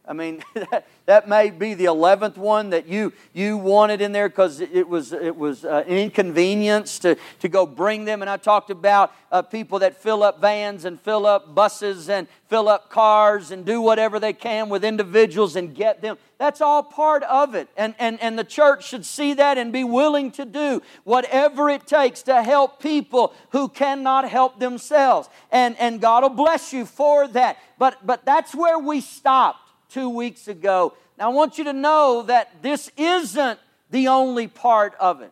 I 0.09 0.13
mean, 0.13 0.43
that, 1.05 1.29
may 1.29 1.51
be 1.51 1.75
the 1.75 1.85
11th 1.85 2.35
one 2.35 2.71
that 2.71 2.87
you, 2.87 3.13
you 3.31 3.57
wanted 3.57 4.01
in 4.01 4.11
there 4.11 4.27
because 4.27 4.59
it 4.59 4.89
was, 4.89 5.13
it 5.13 5.37
was 5.37 5.63
uh, 5.63 5.83
an 5.85 5.97
inconvenience 5.97 6.97
to, 6.99 7.15
to 7.41 7.47
go 7.47 7.67
bring 7.67 8.05
them. 8.05 8.23
And 8.23 8.29
I 8.29 8.37
talked 8.37 8.71
about 8.71 9.13
uh, 9.31 9.43
people 9.43 9.77
that 9.79 9.95
fill 9.95 10.23
up 10.23 10.41
vans 10.41 10.83
and 10.83 10.99
fill 10.99 11.27
up 11.27 11.53
buses 11.53 12.09
and 12.09 12.27
fill 12.47 12.67
up 12.67 12.89
cars 12.89 13.51
and 13.51 13.63
do 13.63 13.81
whatever 13.81 14.19
they 14.19 14.33
can 14.33 14.67
with 14.67 14.83
individuals 14.83 15.55
and 15.55 15.75
get 15.75 16.01
them. 16.01 16.17
That's 16.39 16.59
all 16.59 16.81
part 16.81 17.21
of 17.23 17.53
it. 17.53 17.67
And, 17.77 17.93
and, 17.99 18.19
and 18.19 18.39
the 18.39 18.43
church 18.43 18.87
should 18.87 19.05
see 19.05 19.35
that 19.35 19.59
and 19.59 19.71
be 19.71 19.83
willing 19.83 20.31
to 20.31 20.45
do 20.45 20.81
whatever 21.03 21.69
it 21.69 21.85
takes 21.85 22.23
to 22.23 22.41
help 22.41 22.81
people 22.81 23.35
who 23.51 23.69
cannot 23.69 24.27
help 24.27 24.59
themselves. 24.59 25.29
And, 25.51 25.77
and 25.77 26.01
God 26.01 26.23
will 26.23 26.29
bless 26.29 26.73
you 26.73 26.87
for 26.87 27.27
that. 27.27 27.57
But, 27.77 28.03
but 28.03 28.25
that's 28.25 28.55
where 28.55 28.79
we 28.79 29.01
stopped 29.01 29.68
two 29.89 30.10
weeks 30.10 30.48
ago. 30.48 30.93
Now, 31.17 31.31
I 31.31 31.34
want 31.34 31.58
you 31.58 31.65
to 31.65 31.74
know 31.74 32.24
that 32.24 32.62
this 32.62 32.91
isn't 32.98 33.60
the 33.89 34.08
only 34.08 34.48
part 34.48 34.96
of 35.00 35.22
it. 35.22 35.31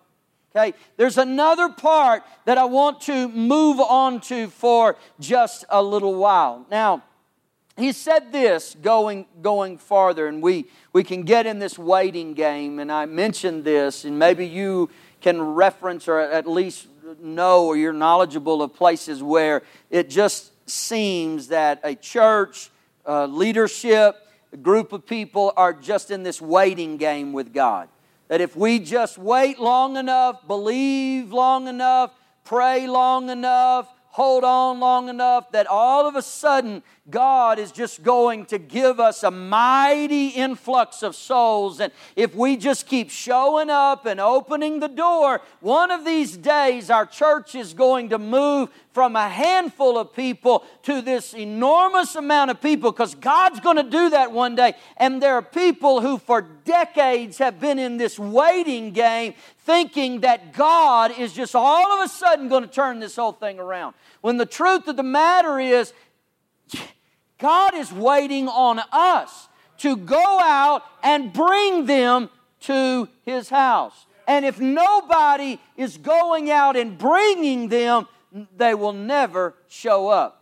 Okay? 0.56 0.76
There's 0.98 1.18
another 1.18 1.70
part 1.70 2.24
that 2.46 2.58
I 2.58 2.66
want 2.66 3.02
to 3.02 3.30
move 3.30 3.80
on 3.80 4.20
to 4.22 4.48
for 4.50 4.98
just 5.20 5.66
a 5.70 5.82
little 5.82 6.16
while. 6.16 6.66
Now, 6.70 7.04
he 7.78 7.92
said 7.92 8.32
this 8.32 8.76
going, 8.82 9.28
going 9.42 9.78
farther, 9.78 10.28
and 10.28 10.42
we, 10.42 10.66
we 10.94 11.04
can 11.04 11.24
get 11.24 11.46
in 11.46 11.60
this 11.60 11.78
waiting 11.78 12.34
game, 12.34 12.80
and 12.80 12.92
I 12.92 13.06
mentioned 13.06 13.64
this, 13.64 14.04
and 14.04 14.18
maybe 14.18 14.48
you 14.48 14.90
can 15.22 15.40
reference 15.40 16.08
or 16.08 16.20
at 16.20 16.48
least 16.48 16.88
know 17.22 17.66
or 17.66 17.78
you're 17.78 17.94
knowledgeable 17.94 18.62
of 18.62 18.74
places 18.74 19.22
where 19.24 19.62
it 19.90 20.10
just 20.10 20.52
seems 20.70 21.48
that 21.50 21.80
a 21.84 21.96
church, 21.96 22.70
uh, 23.06 23.26
leadership, 23.28 24.16
group 24.56 24.94
of 24.94 25.06
people 25.06 25.52
are 25.58 25.74
just 25.74 26.10
in 26.12 26.24
this 26.24 26.42
waiting 26.42 26.96
game 26.98 27.34
with 27.34 27.54
God. 27.54 27.90
That 28.30 28.40
if 28.40 28.56
we 28.56 28.80
just 28.80 29.18
wait 29.18 29.60
long 29.60 29.98
enough, 29.98 30.48
believe 30.48 31.34
long 31.34 31.68
enough, 31.68 32.12
pray 32.44 32.88
long 32.88 33.30
enough, 33.30 33.92
hold 34.06 34.44
on 34.44 34.80
long 34.80 35.10
enough, 35.10 35.52
that 35.52 35.68
all 35.68 36.08
of 36.08 36.16
a 36.16 36.22
sudden 36.22 36.84
God 37.10 37.58
is 37.58 37.72
just 37.72 38.04
going 38.04 38.46
to 38.48 38.58
give 38.58 39.00
us 39.00 39.24
a 39.24 39.32
mighty 39.32 40.28
influx 40.28 41.04
of 41.04 41.16
souls. 41.16 41.80
And 41.80 41.94
if 42.18 42.36
we 42.36 42.58
just 42.58 42.86
keep 42.86 43.10
showing 43.10 43.70
up 43.70 44.06
and 44.06 44.20
opening 44.20 44.82
the 44.82 44.90
door, 44.90 45.42
one 45.62 45.90
of 45.90 46.04
these 46.04 46.36
days 46.36 46.90
our 46.90 47.06
church 47.06 47.56
is 47.56 47.74
going 47.74 48.10
to 48.10 48.18
move 48.18 48.70
from 48.92 49.16
a 49.16 49.30
handful 49.30 49.98
of 49.98 50.14
people 50.14 50.66
to 50.84 51.02
this 51.02 51.34
enormous 51.34 52.16
amount 52.16 52.52
of 52.52 52.60
people 52.60 52.92
because 52.92 53.16
God's 53.16 53.60
going 53.62 53.78
to 53.78 53.84
do 53.84 54.10
that 54.10 54.32
one 54.32 54.56
day. 54.56 54.74
And 54.98 55.22
there 55.22 55.36
are 55.36 55.42
people 55.42 56.02
who 56.02 56.18
for 56.18 56.42
decades 56.42 57.38
have 57.38 57.60
been 57.60 57.80
in 57.80 57.98
this 57.98 58.20
waiting 58.20 58.92
game 58.92 59.34
thinking 59.60 60.22
that 60.22 60.54
God 60.54 61.18
is 61.18 61.32
just 61.32 61.56
all 61.56 61.92
of 61.94 62.06
a 62.06 62.10
sudden 62.10 62.50
going 62.50 62.64
to 62.64 62.70
turn 62.70 63.00
this 63.00 63.16
whole 63.16 63.32
thing 63.32 63.60
around. 63.60 63.94
When 64.22 64.38
the 64.38 64.46
truth 64.46 64.88
of 64.88 64.98
the 64.98 65.04
matter 65.04 65.60
is, 65.60 65.94
God 67.38 67.76
is 67.76 67.92
waiting 67.92 68.48
on 68.48 68.82
us 68.92 69.48
to 69.80 69.96
go 69.96 70.40
out 70.40 70.84
and 71.04 71.32
bring 71.32 71.86
them 71.86 72.30
to 72.62 73.08
His 73.24 73.50
house. 73.50 74.06
And 74.28 74.46
if 74.46 74.60
nobody 74.60 75.60
is 75.78 75.98
going 75.98 76.52
out 76.52 76.76
and 76.76 76.98
bringing 76.98 77.70
them, 77.70 78.08
they 78.58 78.74
will 78.74 78.94
never 78.94 79.54
show 79.68 80.10
up. 80.10 80.34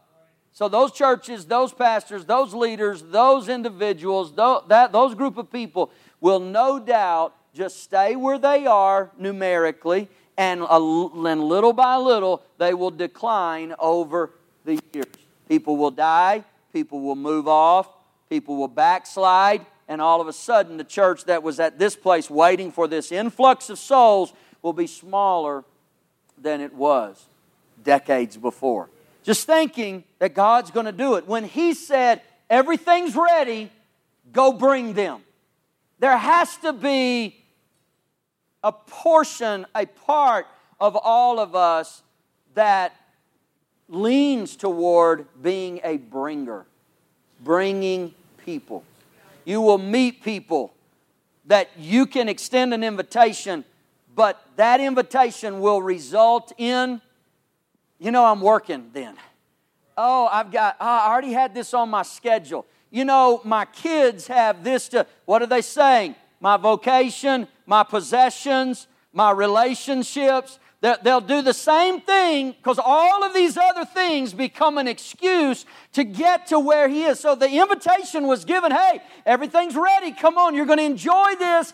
So, 0.53 0.69
those 0.69 0.93
churches, 0.93 1.45
those 1.45 1.73
pastors, 1.73 2.23
those 2.25 2.53
leaders, 2.53 3.03
those 3.03 3.49
individuals, 3.49 4.33
that, 4.35 4.93
those 4.93 5.13
group 5.13 5.37
of 5.37 5.51
people 5.51 5.91
will 6.21 6.39
no 6.39 6.79
doubt 6.79 7.35
just 7.53 7.83
stay 7.83 8.15
where 8.15 8.39
they 8.39 8.65
are 8.65 9.11
numerically, 9.17 10.07
and, 10.37 10.61
and 10.61 11.43
little 11.43 11.73
by 11.73 11.97
little, 11.97 12.41
they 12.57 12.73
will 12.73 12.91
decline 12.91 13.75
over 13.79 14.31
the 14.63 14.79
years. 14.93 15.05
People 15.49 15.75
will 15.77 15.91
die, 15.91 16.43
people 16.75 16.99
will 16.99 17.15
move 17.15 17.47
off, 17.47 17.87
people 18.29 18.57
will 18.57 18.67
backslide, 18.67 19.65
and 19.87 20.01
all 20.01 20.19
of 20.19 20.27
a 20.27 20.33
sudden, 20.33 20.75
the 20.75 20.83
church 20.83 21.23
that 21.23 21.41
was 21.41 21.57
at 21.57 21.79
this 21.79 21.95
place 21.95 22.29
waiting 22.29 22.69
for 22.69 22.85
this 22.85 23.13
influx 23.13 23.69
of 23.69 23.79
souls 23.79 24.33
will 24.61 24.73
be 24.73 24.85
smaller 24.85 25.63
than 26.37 26.59
it 26.59 26.73
was 26.73 27.27
decades 27.81 28.35
before. 28.35 28.89
Just 29.23 29.47
thinking 29.47 30.03
that 30.19 30.33
God's 30.33 30.69
going 30.69 30.85
to 30.85 30.91
do 30.91 31.15
it. 31.15 31.25
When 31.25 31.45
He 31.45 31.73
said, 31.73 32.21
everything's 32.49 33.15
ready, 33.15 33.71
go 34.33 34.51
bring 34.51 34.95
them. 34.95 35.21
There 35.99 36.17
has 36.17 36.57
to 36.57 36.73
be 36.73 37.37
a 38.61 38.73
portion, 38.73 39.65
a 39.73 39.85
part 39.85 40.45
of 40.81 40.97
all 40.97 41.39
of 41.39 41.55
us 41.55 42.03
that 42.53 42.93
leans 43.87 44.55
toward 44.55 45.27
being 45.41 45.79
a 45.83 45.97
bringer, 45.97 46.65
bringing 47.43 48.13
people. 48.37 48.83
You 49.43 49.61
will 49.61 49.77
meet 49.77 50.23
people 50.23 50.73
that 51.45 51.69
you 51.77 52.05
can 52.05 52.27
extend 52.27 52.73
an 52.73 52.83
invitation, 52.83 53.63
but 54.15 54.43
that 54.55 54.79
invitation 54.79 55.59
will 55.59 55.81
result 55.81 56.51
in, 56.57 56.99
you 57.99 58.11
know, 58.11 58.25
I'm 58.25 58.41
working 58.41 58.89
then. 58.93 59.15
Oh, 59.97 60.27
I've 60.27 60.51
got, 60.51 60.75
oh, 60.79 60.85
I 60.85 61.07
already 61.11 61.33
had 61.33 61.53
this 61.53 61.73
on 61.73 61.89
my 61.89 62.01
schedule. 62.01 62.65
You 62.89 63.05
know, 63.05 63.41
my 63.43 63.65
kids 63.65 64.27
have 64.27 64.63
this 64.63 64.89
to, 64.89 65.05
what 65.25 65.41
are 65.41 65.47
they 65.47 65.61
saying? 65.61 66.15
My 66.39 66.57
vocation, 66.57 67.47
my 67.65 67.83
possessions, 67.83 68.87
my 69.13 69.31
relationships, 69.31 70.59
They'll 71.01 71.21
do 71.21 71.41
the 71.41 71.53
same 71.53 71.99
thing 72.01 72.51
because 72.51 72.79
all 72.83 73.23
of 73.23 73.33
these 73.33 73.57
other 73.57 73.85
things 73.85 74.33
become 74.33 74.77
an 74.77 74.87
excuse 74.87 75.65
to 75.93 76.03
get 76.03 76.47
to 76.47 76.59
where 76.59 76.87
He 76.87 77.05
is. 77.05 77.19
So 77.19 77.33
the 77.33 77.49
invitation 77.49 78.27
was 78.27 78.45
given 78.45 78.71
hey, 78.71 79.01
everything's 79.25 79.75
ready. 79.75 80.11
Come 80.11 80.37
on, 80.37 80.53
you're 80.53 80.67
going 80.67 80.77
to 80.77 80.85
enjoy 80.85 81.35
this. 81.39 81.73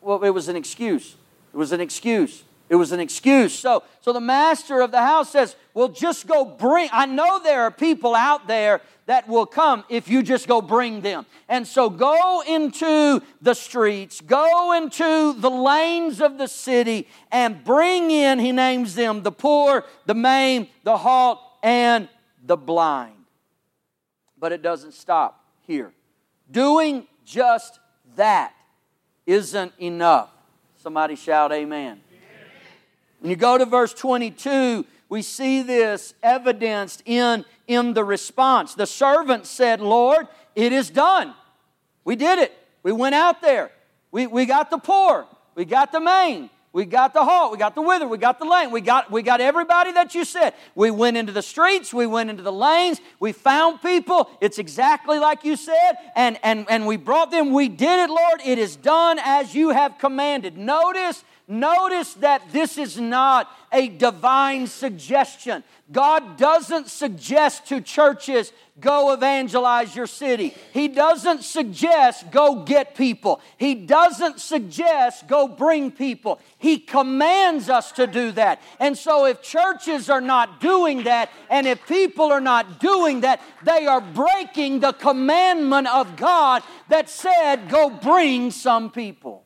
Well, 0.00 0.24
it 0.24 0.30
was 0.30 0.48
an 0.48 0.56
excuse. 0.56 1.16
It 1.52 1.56
was 1.56 1.72
an 1.72 1.80
excuse. 1.80 2.44
It 2.72 2.76
was 2.76 2.90
an 2.90 3.00
excuse. 3.00 3.52
So, 3.52 3.82
so 4.00 4.14
the 4.14 4.20
master 4.20 4.80
of 4.80 4.92
the 4.92 5.02
house 5.02 5.30
says, 5.30 5.56
Well, 5.74 5.88
just 5.88 6.26
go 6.26 6.46
bring. 6.46 6.88
I 6.90 7.04
know 7.04 7.38
there 7.38 7.64
are 7.64 7.70
people 7.70 8.14
out 8.14 8.46
there 8.46 8.80
that 9.04 9.28
will 9.28 9.44
come 9.44 9.84
if 9.90 10.08
you 10.08 10.22
just 10.22 10.48
go 10.48 10.62
bring 10.62 11.02
them. 11.02 11.26
And 11.50 11.66
so 11.66 11.90
go 11.90 12.42
into 12.48 13.20
the 13.42 13.52
streets, 13.52 14.22
go 14.22 14.72
into 14.72 15.34
the 15.34 15.50
lanes 15.50 16.22
of 16.22 16.38
the 16.38 16.48
city, 16.48 17.08
and 17.30 17.62
bring 17.62 18.10
in, 18.10 18.38
he 18.38 18.52
names 18.52 18.94
them, 18.94 19.22
the 19.22 19.32
poor, 19.32 19.84
the 20.06 20.14
maimed, 20.14 20.68
the 20.82 20.96
halt, 20.96 21.40
and 21.62 22.08
the 22.42 22.56
blind. 22.56 23.26
But 24.38 24.52
it 24.52 24.62
doesn't 24.62 24.94
stop 24.94 25.44
here. 25.66 25.92
Doing 26.50 27.06
just 27.26 27.80
that 28.16 28.54
isn't 29.26 29.74
enough. 29.78 30.30
Somebody 30.78 31.16
shout, 31.16 31.52
Amen. 31.52 32.00
When 33.22 33.30
you 33.30 33.36
go 33.36 33.56
to 33.56 33.64
verse 33.64 33.94
22, 33.94 34.84
we 35.08 35.22
see 35.22 35.62
this 35.62 36.12
evidenced 36.24 37.04
in, 37.06 37.44
in 37.68 37.94
the 37.94 38.02
response. 38.02 38.74
The 38.74 38.84
servant 38.84 39.46
said, 39.46 39.80
Lord, 39.80 40.26
it 40.56 40.72
is 40.72 40.90
done. 40.90 41.32
We 42.04 42.16
did 42.16 42.40
it. 42.40 42.52
We 42.82 42.90
went 42.90 43.14
out 43.14 43.40
there. 43.40 43.70
We, 44.10 44.26
we 44.26 44.44
got 44.44 44.70
the 44.70 44.78
poor. 44.78 45.24
We 45.54 45.64
got 45.64 45.92
the 45.92 46.00
maimed. 46.00 46.50
We 46.72 46.84
got 46.86 47.12
the 47.12 47.22
halt, 47.22 47.52
we 47.52 47.58
got 47.58 47.74
the 47.74 47.82
wither, 47.82 48.08
we 48.08 48.16
got 48.16 48.38
the 48.38 48.46
lame, 48.46 48.70
we 48.70 48.80
got, 48.80 49.10
we 49.10 49.20
got 49.20 49.42
everybody 49.42 49.92
that 49.92 50.14
you 50.14 50.24
said. 50.24 50.54
We 50.74 50.90
went 50.90 51.18
into 51.18 51.30
the 51.30 51.42
streets, 51.42 51.92
we 51.92 52.06
went 52.06 52.30
into 52.30 52.42
the 52.42 52.52
lanes, 52.52 52.98
we 53.20 53.32
found 53.32 53.82
people. 53.82 54.30
It's 54.40 54.58
exactly 54.58 55.18
like 55.18 55.44
you 55.44 55.56
said, 55.56 55.98
and, 56.16 56.38
and, 56.42 56.64
and 56.70 56.86
we 56.86 56.96
brought 56.96 57.30
them. 57.30 57.52
We 57.52 57.68
did 57.68 58.04
it, 58.04 58.08
Lord. 58.08 58.40
It 58.42 58.58
is 58.58 58.76
done 58.76 59.18
as 59.22 59.54
you 59.54 59.68
have 59.68 59.98
commanded. 59.98 60.56
Notice 60.56 61.24
Notice 61.52 62.14
that 62.14 62.50
this 62.50 62.78
is 62.78 62.98
not 62.98 63.46
a 63.70 63.88
divine 63.88 64.66
suggestion. 64.66 65.62
God 65.92 66.38
doesn't 66.38 66.88
suggest 66.88 67.66
to 67.66 67.82
churches, 67.82 68.54
go 68.80 69.12
evangelize 69.12 69.94
your 69.94 70.06
city. 70.06 70.54
He 70.72 70.88
doesn't 70.88 71.42
suggest, 71.42 72.30
go 72.30 72.64
get 72.64 72.94
people. 72.94 73.42
He 73.58 73.74
doesn't 73.74 74.40
suggest, 74.40 75.28
go 75.28 75.46
bring 75.46 75.90
people. 75.90 76.40
He 76.56 76.78
commands 76.78 77.68
us 77.68 77.92
to 77.92 78.06
do 78.06 78.32
that. 78.32 78.62
And 78.80 78.96
so, 78.96 79.26
if 79.26 79.42
churches 79.42 80.08
are 80.08 80.22
not 80.22 80.58
doing 80.58 81.04
that, 81.04 81.28
and 81.50 81.66
if 81.66 81.86
people 81.86 82.32
are 82.32 82.40
not 82.40 82.80
doing 82.80 83.20
that, 83.20 83.42
they 83.62 83.86
are 83.86 84.00
breaking 84.00 84.80
the 84.80 84.94
commandment 84.94 85.88
of 85.88 86.16
God 86.16 86.62
that 86.88 87.10
said, 87.10 87.68
go 87.68 87.90
bring 87.90 88.50
some 88.50 88.90
people. 88.90 89.41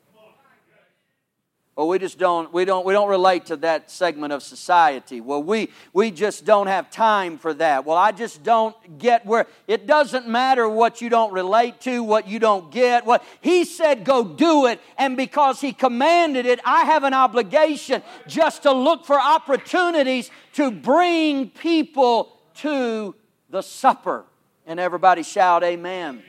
Well, 1.76 1.88
we 1.88 1.98
just 1.98 2.18
don't, 2.18 2.50
we 2.54 2.64
don't, 2.64 2.86
we 2.86 2.94
don't 2.94 3.10
relate 3.10 3.46
to 3.46 3.56
that 3.56 3.90
segment 3.90 4.32
of 4.32 4.42
society. 4.42 5.20
Well, 5.20 5.42
we, 5.42 5.70
we 5.92 6.10
just 6.10 6.46
don't 6.46 6.68
have 6.68 6.90
time 6.90 7.36
for 7.36 7.52
that. 7.52 7.84
Well, 7.84 7.98
I 7.98 8.12
just 8.12 8.42
don't 8.42 8.74
get 8.98 9.26
where, 9.26 9.46
it 9.68 9.86
doesn't 9.86 10.26
matter 10.26 10.66
what 10.66 11.02
you 11.02 11.10
don't 11.10 11.34
relate 11.34 11.82
to, 11.82 12.02
what 12.02 12.26
you 12.26 12.38
don't 12.38 12.72
get. 12.72 13.04
What, 13.04 13.22
he 13.42 13.66
said, 13.66 14.06
go 14.06 14.24
do 14.24 14.64
it. 14.64 14.80
And 14.96 15.18
because 15.18 15.60
he 15.60 15.74
commanded 15.74 16.46
it, 16.46 16.60
I 16.64 16.84
have 16.84 17.04
an 17.04 17.12
obligation 17.12 18.02
just 18.26 18.62
to 18.62 18.72
look 18.72 19.04
for 19.04 19.20
opportunities 19.20 20.30
to 20.54 20.70
bring 20.70 21.50
people 21.50 22.32
to 22.54 23.14
the 23.50 23.60
supper. 23.60 24.24
And 24.64 24.80
everybody 24.80 25.22
shout, 25.22 25.62
Amen. 25.62 26.22
amen. 26.22 26.24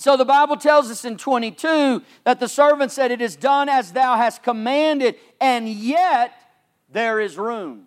So 0.00 0.16
the 0.16 0.24
Bible 0.24 0.56
tells 0.56 0.90
us 0.90 1.04
in 1.04 1.18
22 1.18 2.02
that 2.24 2.40
the 2.40 2.48
servant 2.48 2.90
said, 2.90 3.10
It 3.10 3.20
is 3.20 3.36
done 3.36 3.68
as 3.68 3.92
thou 3.92 4.16
hast 4.16 4.42
commanded, 4.42 5.16
and 5.38 5.68
yet 5.68 6.32
there 6.90 7.20
is 7.20 7.36
room. 7.36 7.84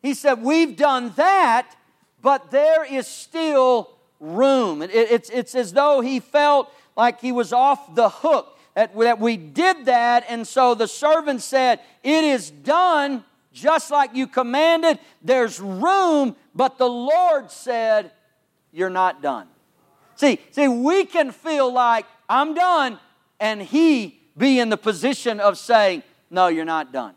He 0.00 0.14
said, 0.14 0.42
We've 0.42 0.74
done 0.74 1.12
that, 1.16 1.76
but 2.22 2.50
there 2.50 2.86
is 2.86 3.06
still 3.06 3.90
room. 4.18 4.80
It, 4.80 4.92
it's, 4.94 5.28
it's 5.28 5.54
as 5.54 5.74
though 5.74 6.00
he 6.00 6.20
felt 6.20 6.72
like 6.96 7.20
he 7.20 7.32
was 7.32 7.52
off 7.52 7.94
the 7.94 8.08
hook, 8.08 8.58
that, 8.74 8.98
that 8.98 9.20
we 9.20 9.36
did 9.36 9.84
that, 9.84 10.24
and 10.30 10.46
so 10.46 10.74
the 10.74 10.88
servant 10.88 11.42
said, 11.42 11.80
It 12.02 12.24
is 12.24 12.50
done 12.50 13.24
just 13.52 13.90
like 13.90 14.14
you 14.14 14.26
commanded. 14.26 14.98
There's 15.20 15.60
room, 15.60 16.34
but 16.54 16.78
the 16.78 16.88
Lord 16.88 17.50
said, 17.50 18.10
You're 18.72 18.88
not 18.88 19.20
done. 19.20 19.48
See, 20.22 20.38
see, 20.52 20.68
we 20.68 21.04
can 21.04 21.32
feel 21.32 21.72
like 21.72 22.06
I'm 22.28 22.54
done, 22.54 23.00
and 23.40 23.60
he 23.60 24.20
be 24.38 24.60
in 24.60 24.68
the 24.68 24.76
position 24.76 25.40
of 25.40 25.58
saying, 25.58 26.04
No, 26.30 26.46
you're 26.46 26.64
not 26.64 26.92
done. 26.92 27.14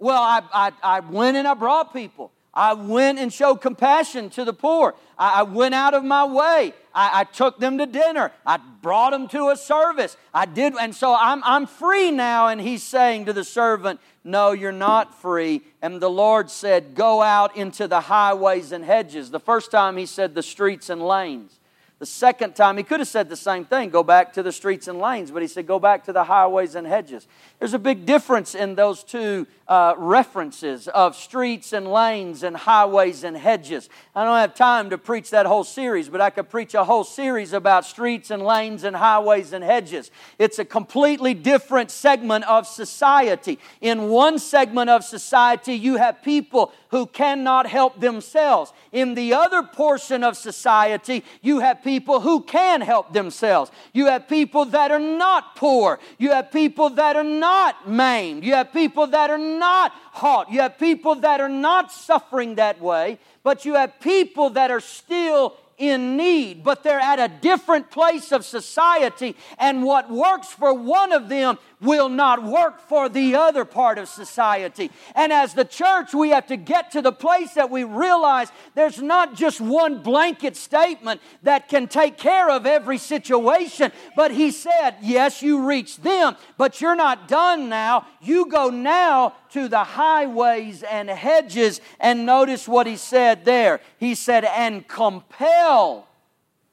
Well, 0.00 0.20
I, 0.20 0.42
I, 0.52 0.72
I 0.82 1.00
went 1.00 1.36
and 1.36 1.46
I 1.46 1.54
brought 1.54 1.92
people. 1.92 2.32
I 2.52 2.72
went 2.72 3.20
and 3.20 3.32
showed 3.32 3.60
compassion 3.60 4.28
to 4.30 4.44
the 4.44 4.52
poor. 4.52 4.96
I, 5.16 5.40
I 5.40 5.42
went 5.44 5.76
out 5.76 5.94
of 5.94 6.02
my 6.02 6.24
way. 6.24 6.74
I, 6.92 7.20
I, 7.20 7.24
took 7.24 7.60
them 7.60 7.78
to 7.78 7.86
dinner. 7.86 8.32
I 8.44 8.56
brought 8.56 9.10
them 9.10 9.28
to 9.28 9.50
a 9.50 9.56
service. 9.56 10.16
I 10.34 10.46
did, 10.46 10.74
and 10.80 10.96
so 10.96 11.14
I'm, 11.14 11.44
I'm 11.44 11.68
free 11.68 12.10
now. 12.10 12.48
And 12.48 12.60
he's 12.60 12.82
saying 12.82 13.26
to 13.26 13.32
the 13.32 13.44
servant, 13.44 14.00
No, 14.24 14.50
you're 14.50 14.72
not 14.72 15.22
free. 15.22 15.62
And 15.80 16.02
the 16.02 16.10
Lord 16.10 16.50
said, 16.50 16.96
Go 16.96 17.22
out 17.22 17.56
into 17.56 17.86
the 17.86 18.00
highways 18.00 18.72
and 18.72 18.84
hedges. 18.84 19.30
The 19.30 19.38
first 19.38 19.70
time 19.70 19.96
he 19.96 20.06
said 20.06 20.34
the 20.34 20.42
streets 20.42 20.90
and 20.90 21.00
lanes. 21.00 21.60
The 21.98 22.04
second 22.04 22.54
time, 22.54 22.76
he 22.76 22.82
could 22.82 23.00
have 23.00 23.08
said 23.08 23.30
the 23.30 23.36
same 23.36 23.64
thing 23.64 23.88
go 23.88 24.02
back 24.02 24.34
to 24.34 24.42
the 24.42 24.52
streets 24.52 24.86
and 24.86 24.98
lanes, 24.98 25.30
but 25.30 25.40
he 25.40 25.48
said 25.48 25.66
go 25.66 25.78
back 25.78 26.04
to 26.04 26.12
the 26.12 26.24
highways 26.24 26.74
and 26.74 26.86
hedges. 26.86 27.26
There's 27.58 27.72
a 27.72 27.78
big 27.78 28.04
difference 28.04 28.54
in 28.54 28.74
those 28.74 29.02
two 29.02 29.46
uh, 29.66 29.94
references 29.96 30.88
of 30.88 31.16
streets 31.16 31.72
and 31.72 31.90
lanes 31.90 32.42
and 32.42 32.54
highways 32.54 33.24
and 33.24 33.34
hedges. 33.34 33.88
I 34.14 34.24
don't 34.24 34.36
have 34.36 34.54
time 34.54 34.90
to 34.90 34.98
preach 34.98 35.30
that 35.30 35.46
whole 35.46 35.64
series, 35.64 36.10
but 36.10 36.20
I 36.20 36.28
could 36.28 36.50
preach 36.50 36.74
a 36.74 36.84
whole 36.84 37.02
series 37.02 37.54
about 37.54 37.86
streets 37.86 38.30
and 38.30 38.42
lanes 38.42 38.84
and 38.84 38.94
highways 38.94 39.54
and 39.54 39.64
hedges. 39.64 40.10
It's 40.38 40.58
a 40.58 40.66
completely 40.66 41.32
different 41.32 41.90
segment 41.90 42.44
of 42.44 42.66
society. 42.66 43.58
In 43.80 44.10
one 44.10 44.38
segment 44.38 44.90
of 44.90 45.02
society, 45.02 45.72
you 45.72 45.96
have 45.96 46.22
people 46.22 46.72
who 46.90 47.06
cannot 47.06 47.66
help 47.66 48.00
themselves. 48.00 48.72
In 48.92 49.14
the 49.14 49.34
other 49.34 49.62
portion 49.62 50.22
of 50.22 50.36
society, 50.36 51.24
you 51.42 51.60
have 51.60 51.82
people 51.82 52.20
who 52.20 52.42
can 52.42 52.80
help 52.80 53.12
themselves. 53.12 53.70
You 53.92 54.06
have 54.06 54.28
people 54.28 54.64
that 54.66 54.90
are 54.90 54.98
not 54.98 55.56
poor. 55.56 55.98
You 56.18 56.30
have 56.30 56.52
people 56.52 56.90
that 56.90 57.16
are 57.16 57.24
not 57.24 57.88
maimed. 57.88 58.44
You 58.44 58.54
have 58.54 58.72
people 58.72 59.06
that 59.08 59.30
are 59.30 59.38
not 59.38 59.92
halt. 60.12 60.48
You 60.50 60.60
have 60.60 60.78
people 60.78 61.16
that 61.16 61.40
are 61.40 61.48
not 61.48 61.92
suffering 61.92 62.54
that 62.56 62.80
way, 62.80 63.18
but 63.42 63.64
you 63.64 63.74
have 63.74 64.00
people 64.00 64.50
that 64.50 64.70
are 64.70 64.80
still 64.80 65.56
in 65.78 66.16
need, 66.16 66.64
but 66.64 66.82
they're 66.82 66.98
at 66.98 67.18
a 67.18 67.28
different 67.28 67.90
place 67.90 68.32
of 68.32 68.46
society, 68.46 69.36
and 69.58 69.82
what 69.84 70.10
works 70.10 70.48
for 70.48 70.72
one 70.72 71.12
of 71.12 71.28
them 71.28 71.58
will 71.80 72.08
not 72.08 72.42
work 72.42 72.80
for 72.80 73.08
the 73.08 73.34
other 73.34 73.64
part 73.64 73.98
of 73.98 74.08
society. 74.08 74.90
And 75.14 75.32
as 75.32 75.54
the 75.54 75.64
church, 75.64 76.14
we 76.14 76.30
have 76.30 76.46
to 76.46 76.56
get 76.56 76.92
to 76.92 77.02
the 77.02 77.12
place 77.12 77.54
that 77.54 77.70
we 77.70 77.84
realize 77.84 78.50
there's 78.74 79.00
not 79.00 79.34
just 79.34 79.60
one 79.60 80.02
blanket 80.02 80.56
statement 80.56 81.20
that 81.42 81.68
can 81.68 81.86
take 81.86 82.16
care 82.16 82.50
of 82.50 82.66
every 82.66 82.98
situation, 82.98 83.92
but 84.16 84.30
He 84.30 84.50
said, 84.50 84.96
Yes, 85.02 85.42
you 85.42 85.66
reach 85.66 85.98
them, 85.98 86.36
but 86.56 86.80
you're 86.80 86.96
not 86.96 87.28
done 87.28 87.68
now. 87.68 88.06
You 88.22 88.48
go 88.48 88.70
now 88.70 89.34
to 89.50 89.68
the 89.68 89.84
highways 89.84 90.82
and 90.82 91.10
hedges, 91.10 91.80
and 92.00 92.24
notice 92.24 92.66
what 92.66 92.86
He 92.86 92.96
said 92.96 93.44
there. 93.44 93.80
He 93.98 94.14
said, 94.14 94.44
And 94.44 94.86
compel 94.88 96.08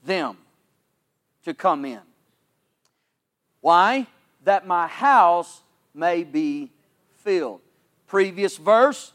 them 0.06 0.38
to 1.44 1.54
come 1.54 1.86
in. 1.86 2.02
Why? 3.62 4.08
That 4.44 4.68
my 4.68 4.88
house 4.88 5.62
may 5.94 6.24
be 6.24 6.72
filled. 7.18 7.62
Previous 8.08 8.58
verse, 8.58 9.14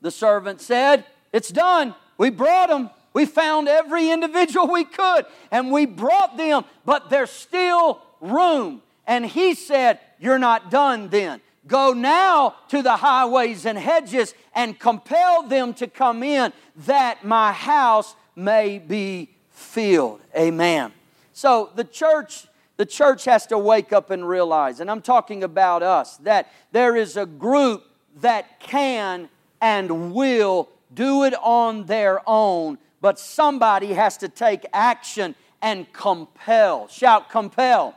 the 0.00 0.10
servant 0.10 0.60
said, 0.60 1.04
It's 1.32 1.50
done. 1.50 1.94
We 2.18 2.30
brought 2.30 2.68
them. 2.68 2.90
We 3.12 3.24
found 3.24 3.66
every 3.66 4.10
individual 4.10 4.70
we 4.70 4.84
could 4.84 5.24
and 5.50 5.72
we 5.72 5.86
brought 5.86 6.36
them, 6.36 6.64
but 6.84 7.08
there's 7.08 7.30
still 7.30 8.02
room. 8.20 8.82
And 9.06 9.24
he 9.24 9.54
said, 9.54 10.00
You're 10.20 10.38
not 10.38 10.70
done 10.70 11.08
then. 11.08 11.40
Go 11.66 11.92
now 11.92 12.54
to 12.68 12.82
the 12.82 12.96
highways 12.96 13.66
and 13.66 13.76
hedges 13.76 14.34
and 14.54 14.78
compel 14.78 15.42
them 15.44 15.74
to 15.74 15.86
come 15.86 16.22
in 16.22 16.52
that 16.86 17.24
my 17.24 17.52
house 17.52 18.14
may 18.36 18.78
be 18.78 19.30
filled. 19.50 20.20
Amen. 20.36 20.92
So 21.32 21.70
the 21.74 21.84
church 21.84 22.46
the 22.76 22.86
church 22.86 23.24
has 23.24 23.46
to 23.46 23.58
wake 23.58 23.92
up 23.92 24.10
and 24.10 24.26
realize, 24.28 24.80
and 24.80 24.90
I'm 24.90 25.02
talking 25.02 25.42
about 25.42 25.82
us, 25.82 26.16
that 26.18 26.50
there 26.72 26.96
is 26.96 27.16
a 27.16 27.26
group 27.26 27.84
that 28.20 28.60
can 28.60 29.28
and 29.60 30.12
will 30.12 30.68
do 30.92 31.24
it 31.24 31.34
on 31.42 31.86
their 31.86 32.20
own, 32.26 32.78
but 33.00 33.18
somebody 33.18 33.92
has 33.94 34.16
to 34.18 34.28
take 34.28 34.64
action 34.72 35.34
and 35.62 35.90
compel. 35.92 36.88
Shout, 36.88 37.30
compel. 37.30 37.94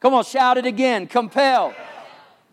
Come 0.00 0.14
on, 0.14 0.24
shout 0.24 0.58
it 0.58 0.66
again. 0.66 1.06
Compel. 1.06 1.74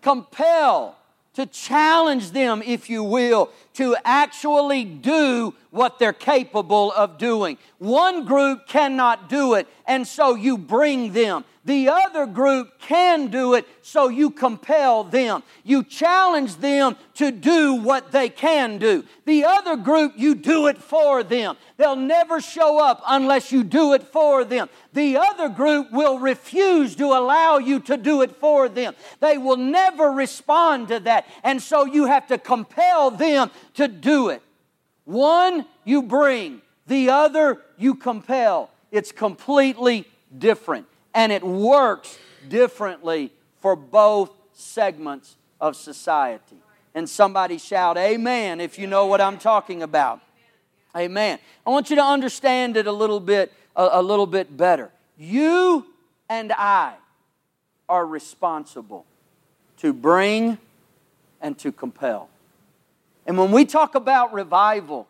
Compel 0.02 0.96
to 1.38 1.46
challenge 1.46 2.32
them, 2.32 2.64
if 2.66 2.90
you 2.90 3.04
will, 3.04 3.52
to 3.72 3.96
actually 4.04 4.84
do 4.84 5.54
what 5.70 6.00
they're 6.00 6.12
capable 6.12 6.92
of 6.94 7.20
doing. 7.20 7.60
One 7.78 8.26
group 8.26 8.66
cannot 8.68 9.30
do 9.30 9.54
it, 9.54 9.68
and 9.86 10.08
so 10.08 10.34
you 10.34 10.58
bring 10.58 11.14
them. 11.14 11.46
The 11.68 11.90
other 11.90 12.26
group 12.26 12.80
can 12.80 13.28
do 13.28 13.54
it, 13.54 13.68
so 13.82 14.08
you 14.08 14.32
compel 14.32 15.04
them. 15.04 15.44
You 15.66 15.84
challenge 15.84 16.56
them 16.56 16.96
to 17.16 17.30
do 17.30 17.74
what 17.74 18.14
they 18.14 18.30
can 18.30 18.78
do. 18.78 19.04
The 19.26 19.44
other 19.44 19.76
group, 19.76 20.14
you 20.16 20.34
do 20.34 20.68
it 20.68 20.78
for 20.78 21.24
them. 21.24 21.58
They'll 21.76 21.98
never 21.98 22.40
show 22.40 22.82
up 22.82 23.04
unless 23.06 23.52
you 23.52 23.66
do 23.66 23.92
it 23.92 24.04
for 24.04 24.46
them. 24.46 24.70
The 24.94 25.18
other 25.18 25.50
group 25.50 25.92
will 25.92 26.20
refuse 26.20 26.96
to 26.96 27.08
allow 27.08 27.58
you 27.58 27.82
to 27.82 27.98
do 27.98 28.22
it 28.22 28.38
for 28.38 28.70
them. 28.70 28.96
They 29.20 29.38
will 29.38 29.58
never 29.58 30.10
respond 30.10 30.88
to 30.88 31.02
that. 31.02 31.26
And 31.44 31.62
so 31.62 31.84
you 31.84 32.06
have 32.06 32.28
to 32.28 32.38
compel 32.38 33.12
them 33.12 33.52
to 33.74 33.90
do 33.90 34.30
it. 34.30 34.42
One, 35.04 35.66
you 35.84 36.02
bring, 36.02 36.62
the 36.88 37.10
other, 37.10 37.62
you 37.78 37.96
compel. 37.96 38.70
It's 38.90 39.12
completely 39.12 40.08
different 40.38 40.88
and 41.14 41.32
it 41.32 41.44
works 41.44 42.18
differently 42.48 43.32
for 43.60 43.76
both 43.76 44.32
segments 44.54 45.36
of 45.60 45.76
society. 45.76 46.58
And 46.94 47.08
somebody 47.10 47.58
shout, 47.58 47.98
Amen, 47.98 48.60
if 48.60 48.80
you 48.80 48.88
know 48.88 49.06
what 49.06 49.22
I'm 49.22 49.38
talking 49.38 49.84
about. 49.84 50.22
Amen. 50.96 51.38
I 51.66 51.70
want 51.70 51.90
you 51.90 51.96
to 51.98 52.04
understand 52.04 52.76
it 52.76 52.88
a 52.88 52.92
little 52.92 53.20
bit, 53.20 53.54
a, 53.76 53.90
a 53.94 54.02
little 54.02 54.26
bit 54.26 54.56
better. 54.56 54.90
You 55.18 55.86
and 56.30 56.52
I 56.54 56.96
are 57.88 58.06
responsible 58.06 59.06
to 59.78 59.94
bring 59.94 60.58
and 61.40 61.58
to 61.60 61.72
compel. 61.72 62.30
And 63.26 63.38
when 63.38 63.52
we 63.52 63.66
talk 63.66 63.96
about 63.96 64.34
revival, 64.34 65.08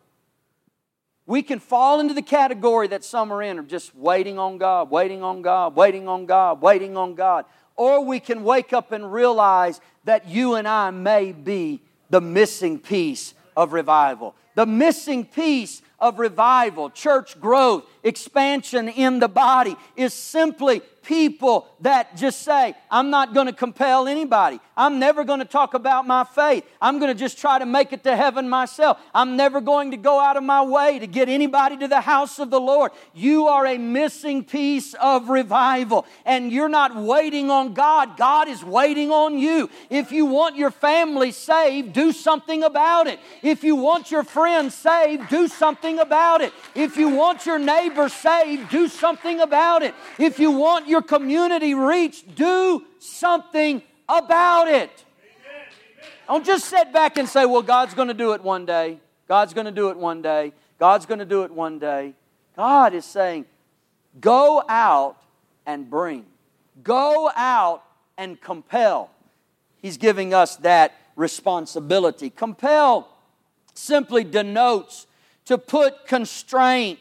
we 1.27 1.43
can 1.43 1.59
fall 1.59 1.99
into 1.99 2.13
the 2.13 2.21
category 2.21 2.87
that 2.87 3.03
some 3.03 3.31
are 3.33 3.43
in 3.43 3.59
of 3.59 3.67
just 3.67 3.93
waiting 3.93 4.39
on 4.39 4.57
God, 4.57 4.89
waiting 4.89 5.21
on 5.21 5.41
God, 5.41 5.75
waiting 5.75 6.07
on 6.07 6.25
God, 6.25 6.61
waiting 6.61 6.95
on 6.95 7.15
God. 7.15 7.45
Or 7.75 8.03
we 8.03 8.21
can 8.21 8.43
wake 8.45 8.71
up 8.71 8.93
and 8.93 9.11
realize 9.11 9.81
that 10.05 10.27
you 10.27 10.55
and 10.55 10.67
I 10.67 10.89
may 10.89 11.33
be 11.33 11.81
the 12.09 12.21
missing 12.21 12.79
piece 12.79 13.33
of 13.57 13.73
revival. 13.73 14.35
The 14.55 14.65
missing 14.65 15.25
piece 15.25 15.81
of 15.99 16.17
revival, 16.17 16.89
church 16.89 17.39
growth, 17.39 17.83
expansion 18.07 18.89
in 18.89 19.19
the 19.19 19.27
body 19.27 19.75
is 19.95 20.13
simply 20.13 20.81
people 21.07 21.65
that 21.79 22.17
just 22.17 22.41
say, 22.41 22.75
I'm 22.91 23.09
not 23.09 23.33
going 23.33 23.47
to 23.47 23.53
compel 23.53 24.09
anybody. 24.09 24.59
I'm 24.75 24.99
never 24.99 25.23
going 25.23 25.39
to 25.39 25.45
talk 25.45 25.73
about 25.73 26.05
my 26.05 26.25
faith. 26.25 26.65
I'm 26.81 26.99
going 26.99 27.11
to 27.11 27.17
just 27.17 27.39
try 27.39 27.57
to 27.57 27.65
make 27.65 27.93
it 27.93 28.03
to 28.03 28.15
heaven 28.15 28.49
myself. 28.49 28.99
I'm 29.15 29.37
never 29.37 29.61
going 29.61 29.91
to 29.91 29.97
go 29.97 30.19
out 30.19 30.35
of 30.35 30.43
my 30.43 30.63
way 30.63 30.99
to 30.99 31.07
get 31.07 31.29
anybody 31.29 31.77
to 31.77 31.87
the 31.87 32.01
house 32.01 32.39
of 32.39 32.49
the 32.49 32.59
Lord. 32.59 32.91
You 33.15 33.47
are 33.47 33.65
a 33.65 33.77
missing 33.77 34.43
piece 34.43 34.93
of 34.95 35.29
revival, 35.29 36.05
and 36.25 36.51
you're 36.51 36.67
not 36.67 36.95
waiting 36.95 37.49
on 37.49 37.73
God. 37.73 38.17
God 38.17 38.49
is 38.49 38.63
waiting 38.63 39.09
on 39.09 39.39
you. 39.39 39.69
If 39.89 40.11
you 40.11 40.25
want 40.25 40.57
your 40.57 40.71
family 40.71 41.31
saved, 41.31 41.93
do 41.93 42.11
something 42.11 42.63
about 42.63 43.07
it. 43.07 43.19
If 43.41 43.63
you 43.63 43.77
want 43.77 44.11
your 44.11 44.23
friends 44.23 44.75
saved, 44.75 45.29
do 45.29 45.47
something 45.47 45.99
about 45.99 46.41
it. 46.41 46.51
If 46.75 46.97
you 46.97 47.09
want 47.09 47.45
your 47.45 47.59
neighbor 47.59 47.96
saved, 48.09 48.69
do 48.69 48.87
something 48.89 49.39
about 49.39 49.83
it. 49.83 49.95
If 50.19 50.37
you 50.37 50.51
want 50.51 50.87
your 50.87 50.97
your 50.97 51.03
community 51.03 51.75
reached, 51.75 52.33
do 52.33 52.83
something 52.97 53.83
about 54.09 54.67
it. 54.67 55.05
Don't 56.27 56.43
just 56.43 56.65
sit 56.65 56.91
back 56.91 57.19
and 57.19 57.29
say, 57.29 57.45
well, 57.45 57.61
God's 57.61 57.93
going 57.93 58.07
to 58.07 58.15
do 58.15 58.33
it 58.33 58.41
one 58.41 58.65
day. 58.65 58.97
God's 59.27 59.53
going 59.53 59.65
to 59.65 59.71
do 59.71 59.89
it 59.89 59.97
one 59.97 60.23
day. 60.23 60.53
God's 60.79 61.05
going 61.05 61.19
to 61.19 61.25
do 61.25 61.43
it 61.43 61.51
one 61.51 61.77
day. 61.77 62.15
God 62.55 62.95
is 62.95 63.05
saying, 63.05 63.45
go 64.19 64.63
out 64.67 65.17
and 65.67 65.87
bring, 65.87 66.25
go 66.83 67.29
out 67.35 67.83
and 68.17 68.41
compel. 68.41 69.11
He's 69.79 69.97
giving 69.97 70.33
us 70.33 70.55
that 70.57 70.95
responsibility. 71.15 72.31
Compel 72.31 73.07
simply 73.75 74.23
denotes 74.23 75.05
to 75.45 75.59
put 75.59 76.07
constraint 76.07 76.97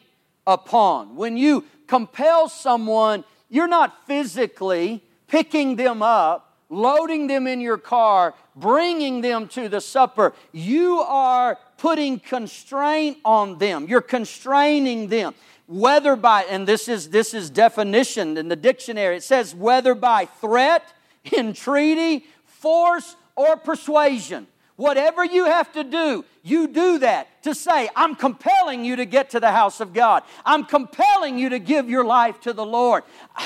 upon. 0.47 1.17
When 1.17 1.37
you 1.37 1.65
compel 1.87 2.49
someone, 2.49 3.25
you're 3.49 3.69
not 3.69 4.07
physically 4.07 5.03
picking 5.29 5.77
them 5.77 6.03
up, 6.03 6.57
loading 6.69 7.27
them 7.27 7.47
in 7.47 7.61
your 7.61 7.79
car, 7.79 8.35
bringing 8.55 9.21
them 9.21 9.49
to 9.49 9.69
the 9.69 9.81
supper. 9.81 10.35
You 10.53 11.01
are 11.01 11.59
putting 11.79 12.19
constraint 12.19 13.19
on 13.25 13.59
them. 13.59 13.87
You're 13.89 14.01
constraining 14.01 15.09
them. 15.09 15.35
Whether 15.69 16.15
by, 16.15 16.45
and 16.45 16.67
this 16.67 16.89
is, 16.89 17.11
this 17.11 17.35
is 17.35 17.51
definition 17.51 18.37
in 18.37 18.49
the 18.49 18.57
dictionary, 18.57 19.17
it 19.17 19.25
says 19.25 19.55
whether 19.55 19.95
by 19.95 20.27
threat, 20.27 20.85
entreaty, 21.37 22.25
force, 22.45 23.17
or 23.35 23.57
persuasion. 23.57 24.47
Whatever 24.77 25.25
you 25.25 25.47
have 25.47 25.73
to 25.73 25.85
do, 25.85 26.25
you 26.43 26.69
do 26.69 26.99
that 26.99 27.43
to 27.45 27.55
say, 27.55 27.89
I'm 27.97 28.15
compelling 28.15 28.85
you 28.85 28.97
to 28.97 29.07
get 29.07 29.31
to 29.31 29.41
the 29.41 29.51
house 29.51 29.81
of 29.81 29.95
God. 29.95 30.23
I'm 30.45 30.65
compelling 30.65 31.39
you 31.39 31.49
to 31.49 31.59
give 31.59 31.89
your 31.89 32.05
life 32.05 32.41
to 32.43 32.53
the 32.53 32.67
Lord. 32.67 33.05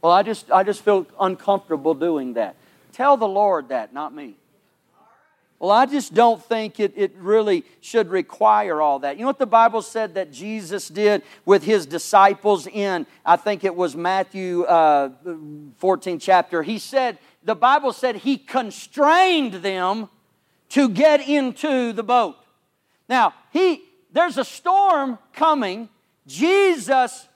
Well, 0.00 0.12
I 0.12 0.22
just, 0.22 0.50
I 0.50 0.64
just 0.64 0.84
feel 0.84 1.06
uncomfortable 1.18 1.94
doing 1.94 2.34
that. 2.34 2.56
Tell 2.92 3.16
the 3.16 3.26
Lord 3.26 3.70
that, 3.70 3.94
not 3.94 4.14
me. 4.14 4.34
Well, 5.58 5.70
I 5.70 5.86
just 5.86 6.12
don't 6.12 6.44
think 6.44 6.78
it, 6.78 6.92
it 6.94 7.14
really 7.16 7.64
should 7.80 8.10
require 8.10 8.82
all 8.82 8.98
that. 8.98 9.16
You 9.16 9.22
know 9.22 9.28
what 9.28 9.38
the 9.38 9.46
Bible 9.46 9.80
said 9.80 10.12
that 10.16 10.30
Jesus 10.30 10.88
did 10.88 11.22
with 11.46 11.62
his 11.62 11.86
disciples 11.86 12.66
in, 12.66 13.06
I 13.24 13.36
think 13.36 13.64
it 13.64 13.74
was 13.74 13.96
Matthew 13.96 14.64
uh, 14.64 15.08
14 15.78 16.18
chapter? 16.18 16.62
He 16.62 16.78
said, 16.78 17.16
the 17.42 17.54
Bible 17.54 17.94
said 17.94 18.16
he 18.16 18.36
constrained 18.36 19.54
them 19.54 20.10
to 20.74 20.88
get 20.88 21.26
into 21.28 21.92
the 21.92 22.02
boat. 22.02 22.36
Now, 23.08 23.32
he 23.52 23.80
there's 24.12 24.38
a 24.38 24.44
storm 24.44 25.18
coming. 25.32 25.88
Jesus 26.26 27.28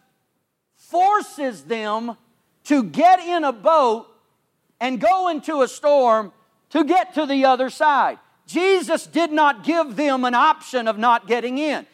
forces 0.74 1.62
them 1.62 2.16
to 2.64 2.82
get 2.82 3.20
in 3.20 3.44
a 3.44 3.52
boat 3.52 4.06
and 4.80 5.00
go 5.00 5.28
into 5.28 5.62
a 5.62 5.68
storm 5.68 6.32
to 6.70 6.82
get 6.82 7.14
to 7.14 7.26
the 7.26 7.44
other 7.44 7.70
side. 7.70 8.18
Jesus 8.48 9.06
did 9.06 9.30
not 9.30 9.62
give 9.62 9.94
them 9.94 10.24
an 10.24 10.34
option 10.34 10.88
of 10.88 10.96
not 10.96 11.26
getting 11.26 11.58
in. 11.58 11.86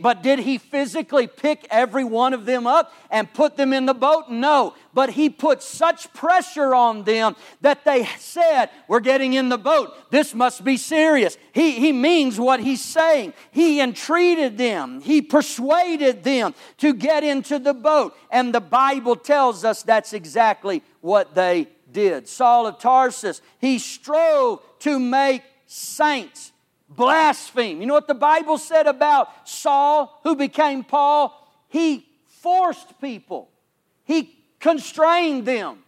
But 0.00 0.24
did 0.24 0.40
he 0.40 0.58
physically 0.58 1.28
pick 1.28 1.68
every 1.70 2.02
one 2.02 2.34
of 2.34 2.46
them 2.46 2.66
up 2.66 2.92
and 3.10 3.32
put 3.32 3.56
them 3.56 3.72
in 3.72 3.86
the 3.86 3.94
boat? 3.94 4.28
No. 4.28 4.74
But 4.92 5.10
he 5.10 5.30
put 5.30 5.62
such 5.62 6.12
pressure 6.12 6.74
on 6.74 7.04
them 7.04 7.36
that 7.60 7.84
they 7.84 8.04
said, 8.18 8.70
We're 8.88 9.00
getting 9.00 9.34
in 9.34 9.50
the 9.50 9.56
boat. 9.56 10.10
This 10.10 10.34
must 10.34 10.64
be 10.64 10.76
serious. 10.76 11.38
He, 11.52 11.78
he 11.78 11.92
means 11.92 12.40
what 12.40 12.58
he's 12.58 12.84
saying. 12.84 13.32
He 13.52 13.80
entreated 13.80 14.58
them, 14.58 15.00
he 15.00 15.22
persuaded 15.22 16.24
them 16.24 16.56
to 16.78 16.92
get 16.92 17.22
into 17.22 17.60
the 17.60 17.72
boat. 17.72 18.16
And 18.32 18.52
the 18.52 18.60
Bible 18.60 19.14
tells 19.14 19.64
us 19.64 19.84
that's 19.84 20.12
exactly 20.12 20.82
what 21.02 21.36
they 21.36 21.68
did. 21.92 22.26
Saul 22.28 22.66
of 22.66 22.80
Tarsus, 22.80 23.40
he 23.60 23.78
strove 23.78 24.60
to 24.80 24.98
make 24.98 25.42
saints 25.72 26.50
blaspheme. 26.88 27.80
You 27.80 27.86
know 27.86 27.94
what 27.94 28.08
the 28.08 28.14
Bible 28.14 28.58
said 28.58 28.88
about 28.88 29.48
Saul, 29.48 30.20
who 30.24 30.34
became 30.34 30.82
Paul? 30.82 31.32
He 31.68 32.06
forced 32.26 33.00
people, 33.00 33.48
he 34.04 34.36
constrained 34.58 35.46
them, 35.46 35.78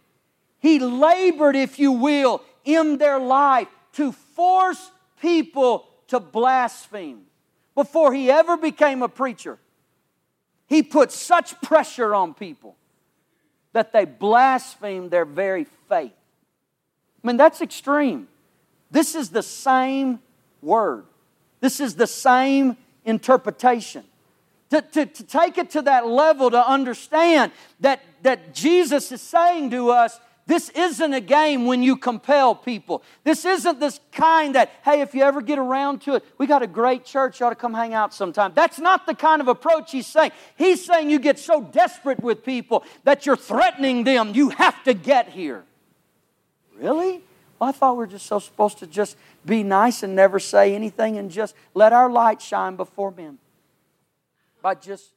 he 0.59 0.79
labored, 0.79 1.55
if 1.55 1.77
you 1.79 1.91
will, 1.91 2.41
in 2.63 2.97
their 2.97 3.19
life 3.19 3.67
to 3.93 4.13
force 4.13 4.91
people 5.21 5.85
to 6.07 6.19
blaspheme. 6.19 7.23
Before 7.75 8.13
he 8.13 8.31
ever 8.31 8.55
became 8.55 9.01
a 9.01 9.09
preacher, 9.09 9.57
he 10.67 10.83
put 10.83 11.11
such 11.11 11.59
pressure 11.61 12.15
on 12.15 12.33
people 12.33 12.75
that 13.73 13.91
they 13.91 14.05
blasphemed 14.05 15.11
their 15.11 15.25
very 15.25 15.65
faith. 15.89 16.13
I 17.23 17.27
mean, 17.27 17.37
that's 17.37 17.61
extreme. 17.61 18.27
This 18.93 19.15
is 19.15 19.29
the 19.31 19.41
same 19.41 20.19
word. 20.61 21.05
This 21.59 21.79
is 21.79 21.95
the 21.95 22.05
same 22.05 22.77
interpretation. 23.05 24.03
To, 24.69 24.81
to, 24.81 25.05
to 25.07 25.23
take 25.23 25.57
it 25.57 25.71
to 25.71 25.81
that 25.81 26.05
level 26.05 26.51
to 26.51 26.69
understand 26.69 27.51
that, 27.79 28.01
that 28.21 28.53
Jesus 28.53 29.11
is 29.11 29.19
saying 29.19 29.71
to 29.71 29.89
us, 29.89 30.19
this 30.45 30.69
isn't 30.69 31.13
a 31.13 31.21
game 31.21 31.65
when 31.65 31.81
you 31.81 31.95
compel 31.95 32.53
people. 32.53 33.01
This 33.23 33.45
isn't 33.45 33.79
this 33.79 33.99
kind 34.11 34.53
that, 34.53 34.69
hey, 34.85 35.01
if 35.01 35.15
you 35.15 35.23
ever 35.23 35.41
get 35.41 35.57
around 35.57 36.01
to 36.01 36.15
it, 36.15 36.25
we 36.37 36.45
got 36.45 36.61
a 36.61 36.67
great 36.67 37.03
church, 37.03 37.39
you 37.39 37.47
ought 37.47 37.49
to 37.49 37.55
come 37.55 37.73
hang 37.73 37.95
out 37.95 38.13
sometime. 38.13 38.51
That's 38.53 38.77
not 38.77 39.07
the 39.07 39.15
kind 39.15 39.41
of 39.41 39.47
approach 39.47 39.91
he's 39.91 40.05
saying. 40.05 40.33
He's 40.55 40.85
saying 40.85 41.09
you 41.09 41.17
get 41.17 41.39
so 41.39 41.61
desperate 41.63 42.21
with 42.21 42.45
people 42.45 42.83
that 43.05 43.25
you're 43.25 43.37
threatening 43.37 44.03
them, 44.03 44.33
you 44.35 44.49
have 44.49 44.83
to 44.83 44.93
get 44.93 45.29
here. 45.29 45.63
Really? 46.77 47.23
Well, 47.63 47.69
I 47.69 47.71
thought 47.71 47.93
we 47.93 47.99
were 47.99 48.07
just 48.07 48.25
so 48.25 48.39
supposed 48.39 48.79
to 48.79 48.87
just 48.87 49.15
be 49.45 49.63
nice 49.63 50.03
and 50.03 50.13
never 50.17 50.37
say 50.37 50.75
anything 50.75 51.17
and 51.17 51.31
just 51.31 51.55
let 51.73 51.93
our 51.93 52.09
light 52.09 52.41
shine 52.41 52.75
before 52.75 53.09
men. 53.09 53.37
By 54.61 54.75
just, 54.75 55.11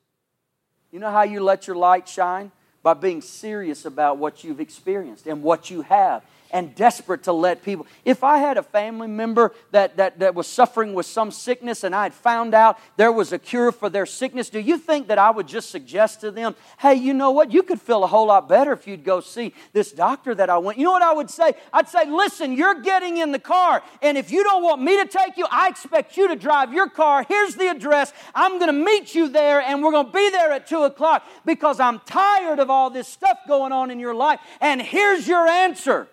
you 0.93 1.01
know 1.01 1.11
how 1.11 1.25
you 1.25 1.41
let 1.41 1.67
your 1.67 1.75
light 1.75 2.09
shine? 2.09 2.53
By 2.85 2.95
being 2.95 3.21
serious 3.21 3.85
about 3.85 4.19
what 4.19 4.45
you've 4.45 4.61
experienced 4.61 5.27
and 5.27 5.43
what 5.43 5.71
you 5.71 5.83
have 5.83 6.23
and 6.51 6.75
desperate 6.75 7.25
to 7.25 7.33
let 7.33 7.63
people. 7.63 7.87
If 8.05 8.25
I 8.25 8.39
had 8.39 8.59
a 8.59 8.63
family 8.63 9.09
member 9.09 9.53
that, 9.71 9.97
that, 9.97 10.19
that 10.21 10.35
was 10.35 10.47
suffering 10.47 10.95
with 10.95 11.07
some 11.07 11.31
sickness 11.31 11.85
and 11.85 11.95
I 11.95 12.05
had 12.05 12.15
found 12.15 12.55
out 12.55 12.79
there 12.97 13.13
was 13.13 13.33
a 13.33 13.39
cure 13.39 13.73
for 13.73 13.89
their 13.89 14.07
sickness, 14.07 14.51
do 14.51 14.61
you 14.61 14.79
think 14.79 15.09
that 15.09 15.19
I 15.19 15.31
would 15.31 15.47
just 15.47 15.71
suggest 15.71 16.21
to 16.21 16.31
them, 16.31 16.55
hey, 16.79 16.95
you 16.95 17.15
know 17.15 17.31
what? 17.31 17.53
You 17.53 17.63
could 17.63 17.81
feel 17.81 18.05
a 18.05 18.07
whole 18.07 18.27
lot 18.27 18.49
better 18.49 18.73
if 18.73 18.87
you'd 18.87 19.05
go 19.05 19.21
see 19.21 19.53
this 19.73 19.93
doctor 19.93 20.35
that 20.35 20.51
I 20.51 20.59
went. 20.59 20.79
You 20.79 20.85
know 20.85 20.93
what 20.93 21.03
I 21.03 21.13
would 21.13 21.31
say? 21.31 21.55
I'd 21.73 21.89
say, 21.89 22.09
listen, 22.09 22.53
you're 22.53 22.81
getting 22.81 23.19
in 23.19 23.33
the 23.33 23.39
car, 23.39 23.83
and 24.03 24.17
if 24.19 24.31
you 24.31 24.43
don't 24.45 24.63
want 24.63 24.83
me 24.83 25.03
to 25.03 25.07
take 25.07 25.37
you, 25.37 25.47
I 25.51 25.69
expect 25.69 26.17
you 26.17 26.29
to 26.29 26.37
drive 26.37 26.73
your 26.73 26.89
car. 26.89 27.25
Here's 27.29 27.55
the 27.55 27.69
address. 27.71 28.13
I'm 28.35 28.59
going 28.59 28.69
to 28.69 28.85
meet 28.85 29.15
you 29.15 29.29
there, 29.29 29.61
and 29.61 29.83
we're 29.83 29.93
going 29.93 30.07
to 30.07 30.13
be 30.13 30.31
there 30.31 30.53
at 30.53 30.67
2 30.67 30.85
o'clock 30.85 31.27
because 31.45 31.81
I'm 31.81 32.01
tired 32.01 32.59
of 32.59 32.71
all 32.71 32.91
this 32.91 33.09
stuff 33.09 33.39
going 33.47 33.73
on 33.73 33.91
in 33.91 34.01
your 34.01 34.15
life. 34.15 34.41
And 34.61 34.81
here's 34.81 35.27
your 35.27 35.47
answer 35.47 36.09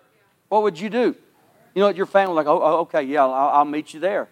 what 0.54 0.62
would 0.62 0.80
you 0.80 0.92
do? 0.92 1.16
You 1.74 1.82
know, 1.82 1.90
your 1.90 2.06
family 2.06 2.36
like, 2.36 2.46
oh, 2.46 2.62
oh 2.62 2.76
okay, 2.82 3.02
yeah, 3.02 3.24
I'll, 3.24 3.50
I'll, 3.58 3.66
meet 3.66 3.96
you 3.96 4.00
there. 4.00 4.30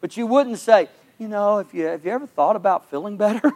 But 0.00 0.16
you 0.16 0.26
wouldn't 0.26 0.58
say, 0.58 0.88
you 1.16 1.28
know, 1.28 1.58
if 1.58 1.72
you, 1.72 1.84
have 1.84 2.04
you 2.04 2.10
ever 2.10 2.26
thought 2.26 2.56
about 2.56 2.90
feeling 2.90 3.16
better? 3.16 3.52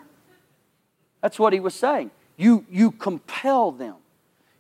That's 1.21 1.41
what 1.41 1.53
he 1.53 1.59
was 1.59 1.75
saying. 1.75 2.13
You, 2.37 2.65
you 2.71 2.93
compel 2.93 3.73
them. 3.73 3.97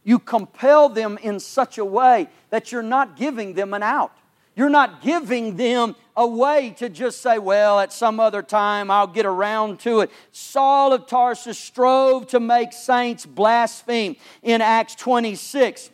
You 0.02 0.18
compel 0.18 0.88
them 0.88 1.16
in 1.22 1.38
such 1.38 1.78
a 1.78 1.84
way 1.84 2.28
that 2.50 2.72
you're 2.72 2.82
not 2.82 3.16
giving 3.16 3.54
them 3.54 3.72
an 3.72 3.84
out. 3.84 4.10
You're 4.56 4.68
not 4.68 5.00
giving 5.00 5.54
them 5.54 5.94
a 6.16 6.26
way 6.26 6.74
to 6.78 6.88
just 6.88 7.20
say, 7.20 7.38
well, 7.38 7.78
at 7.78 7.92
some 7.92 8.18
other 8.18 8.42
time 8.42 8.90
I'll 8.90 9.06
get 9.06 9.26
around 9.26 9.78
to 9.80 10.00
it. 10.00 10.10
Saul 10.32 10.92
of 10.92 11.06
Tarsus 11.06 11.56
strove 11.56 12.26
to 12.28 12.40
make 12.40 12.72
saints 12.72 13.24
blaspheme 13.24 14.16
in 14.42 14.60
Acts 14.60 14.96
26 14.96 15.90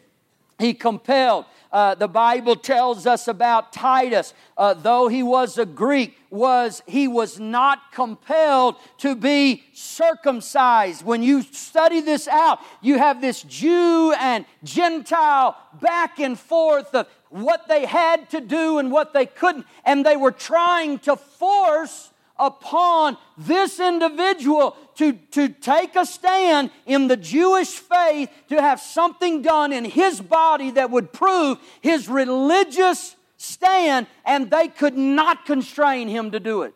he 0.64 0.74
compelled. 0.74 1.44
Uh, 1.70 1.94
the 1.94 2.08
Bible 2.08 2.54
tells 2.54 3.06
us 3.06 3.26
about 3.26 3.72
Titus, 3.72 4.32
uh, 4.56 4.74
though 4.74 5.08
he 5.08 5.22
was 5.22 5.58
a 5.58 5.66
Greek, 5.66 6.16
was 6.30 6.82
he 6.86 7.08
was 7.08 7.40
not 7.40 7.92
compelled 7.92 8.76
to 8.98 9.16
be 9.16 9.64
circumcised. 9.72 11.04
When 11.04 11.22
you 11.22 11.42
study 11.42 12.00
this 12.00 12.28
out, 12.28 12.60
you 12.80 12.98
have 12.98 13.20
this 13.20 13.42
Jew 13.42 14.14
and 14.18 14.46
Gentile 14.62 15.56
back 15.80 16.20
and 16.20 16.38
forth 16.38 16.94
of 16.94 17.08
what 17.28 17.66
they 17.66 17.84
had 17.84 18.30
to 18.30 18.40
do 18.40 18.78
and 18.78 18.92
what 18.92 19.12
they 19.12 19.26
couldn't, 19.26 19.66
and 19.84 20.06
they 20.06 20.16
were 20.16 20.30
trying 20.30 21.00
to 21.00 21.16
force 21.16 22.10
upon 22.38 23.16
this 23.38 23.78
individual 23.78 24.76
to, 24.96 25.12
to 25.30 25.48
take 25.48 25.96
a 25.96 26.04
stand 26.04 26.70
in 26.86 27.08
the 27.08 27.16
Jewish 27.16 27.70
faith, 27.70 28.30
to 28.48 28.60
have 28.60 28.80
something 28.80 29.42
done 29.42 29.72
in 29.72 29.84
his 29.84 30.20
body 30.20 30.72
that 30.72 30.90
would 30.90 31.12
prove 31.12 31.58
his 31.80 32.08
religious 32.08 33.16
stand, 33.36 34.06
and 34.24 34.50
they 34.50 34.68
could 34.68 34.96
not 34.96 35.46
constrain 35.46 36.08
him 36.08 36.30
to 36.32 36.40
do 36.40 36.62
it. 36.62 36.74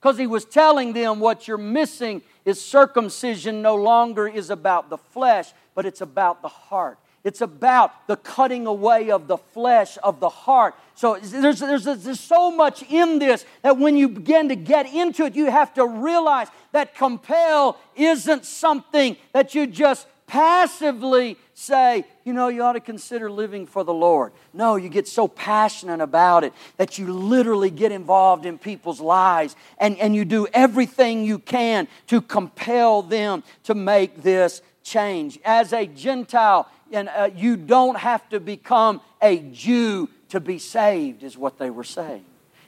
Because 0.00 0.16
he 0.16 0.26
was 0.26 0.44
telling 0.44 0.92
them 0.92 1.18
what 1.18 1.48
you're 1.48 1.58
missing 1.58 2.22
is 2.44 2.60
circumcision 2.60 3.62
no 3.62 3.74
longer 3.74 4.28
is 4.28 4.48
about 4.48 4.90
the 4.90 4.98
flesh, 4.98 5.52
but 5.74 5.84
it's 5.84 6.00
about 6.00 6.40
the 6.40 6.48
heart. 6.48 6.98
It's 7.28 7.42
about 7.42 8.06
the 8.06 8.16
cutting 8.16 8.66
away 8.66 9.10
of 9.10 9.28
the 9.28 9.36
flesh 9.36 9.98
of 10.02 10.18
the 10.18 10.30
heart. 10.30 10.74
So 10.94 11.18
there's, 11.22 11.60
there's, 11.60 11.84
there's 11.84 12.18
so 12.20 12.50
much 12.50 12.82
in 12.84 13.18
this 13.18 13.44
that 13.60 13.76
when 13.76 13.98
you 13.98 14.08
begin 14.08 14.48
to 14.48 14.56
get 14.56 14.92
into 14.92 15.26
it, 15.26 15.36
you 15.36 15.50
have 15.50 15.74
to 15.74 15.86
realize 15.86 16.48
that 16.72 16.94
compel 16.94 17.78
isn't 17.94 18.46
something 18.46 19.18
that 19.34 19.54
you 19.54 19.66
just 19.66 20.06
passively 20.26 21.36
say, 21.52 22.04
you 22.24 22.32
know, 22.32 22.48
you 22.48 22.62
ought 22.62 22.72
to 22.72 22.80
consider 22.80 23.30
living 23.30 23.66
for 23.66 23.84
the 23.84 23.92
Lord. 23.92 24.32
No, 24.54 24.76
you 24.76 24.88
get 24.88 25.06
so 25.06 25.28
passionate 25.28 26.00
about 26.00 26.44
it 26.44 26.54
that 26.78 26.98
you 26.98 27.12
literally 27.12 27.70
get 27.70 27.92
involved 27.92 28.46
in 28.46 28.56
people's 28.56 29.00
lives 29.00 29.54
and, 29.76 29.98
and 29.98 30.16
you 30.16 30.24
do 30.24 30.46
everything 30.54 31.24
you 31.24 31.38
can 31.38 31.88
to 32.06 32.22
compel 32.22 33.02
them 33.02 33.42
to 33.64 33.74
make 33.74 34.22
this 34.22 34.62
change. 34.88 35.38
As 35.44 35.72
a 35.72 35.86
Gentile, 35.86 36.68
and 36.92 37.08
uh, 37.08 37.30
you 37.34 37.56
don't 37.56 37.96
have 37.96 38.28
to 38.30 38.40
become 38.40 39.00
a 39.22 39.38
Jew 39.38 40.08
to 40.30 40.40
be 40.40 40.58
saved, 40.58 41.22
is 41.22 41.36
what 41.36 41.58
they 41.58 41.70
were 41.70 41.84
saying. 41.84 42.24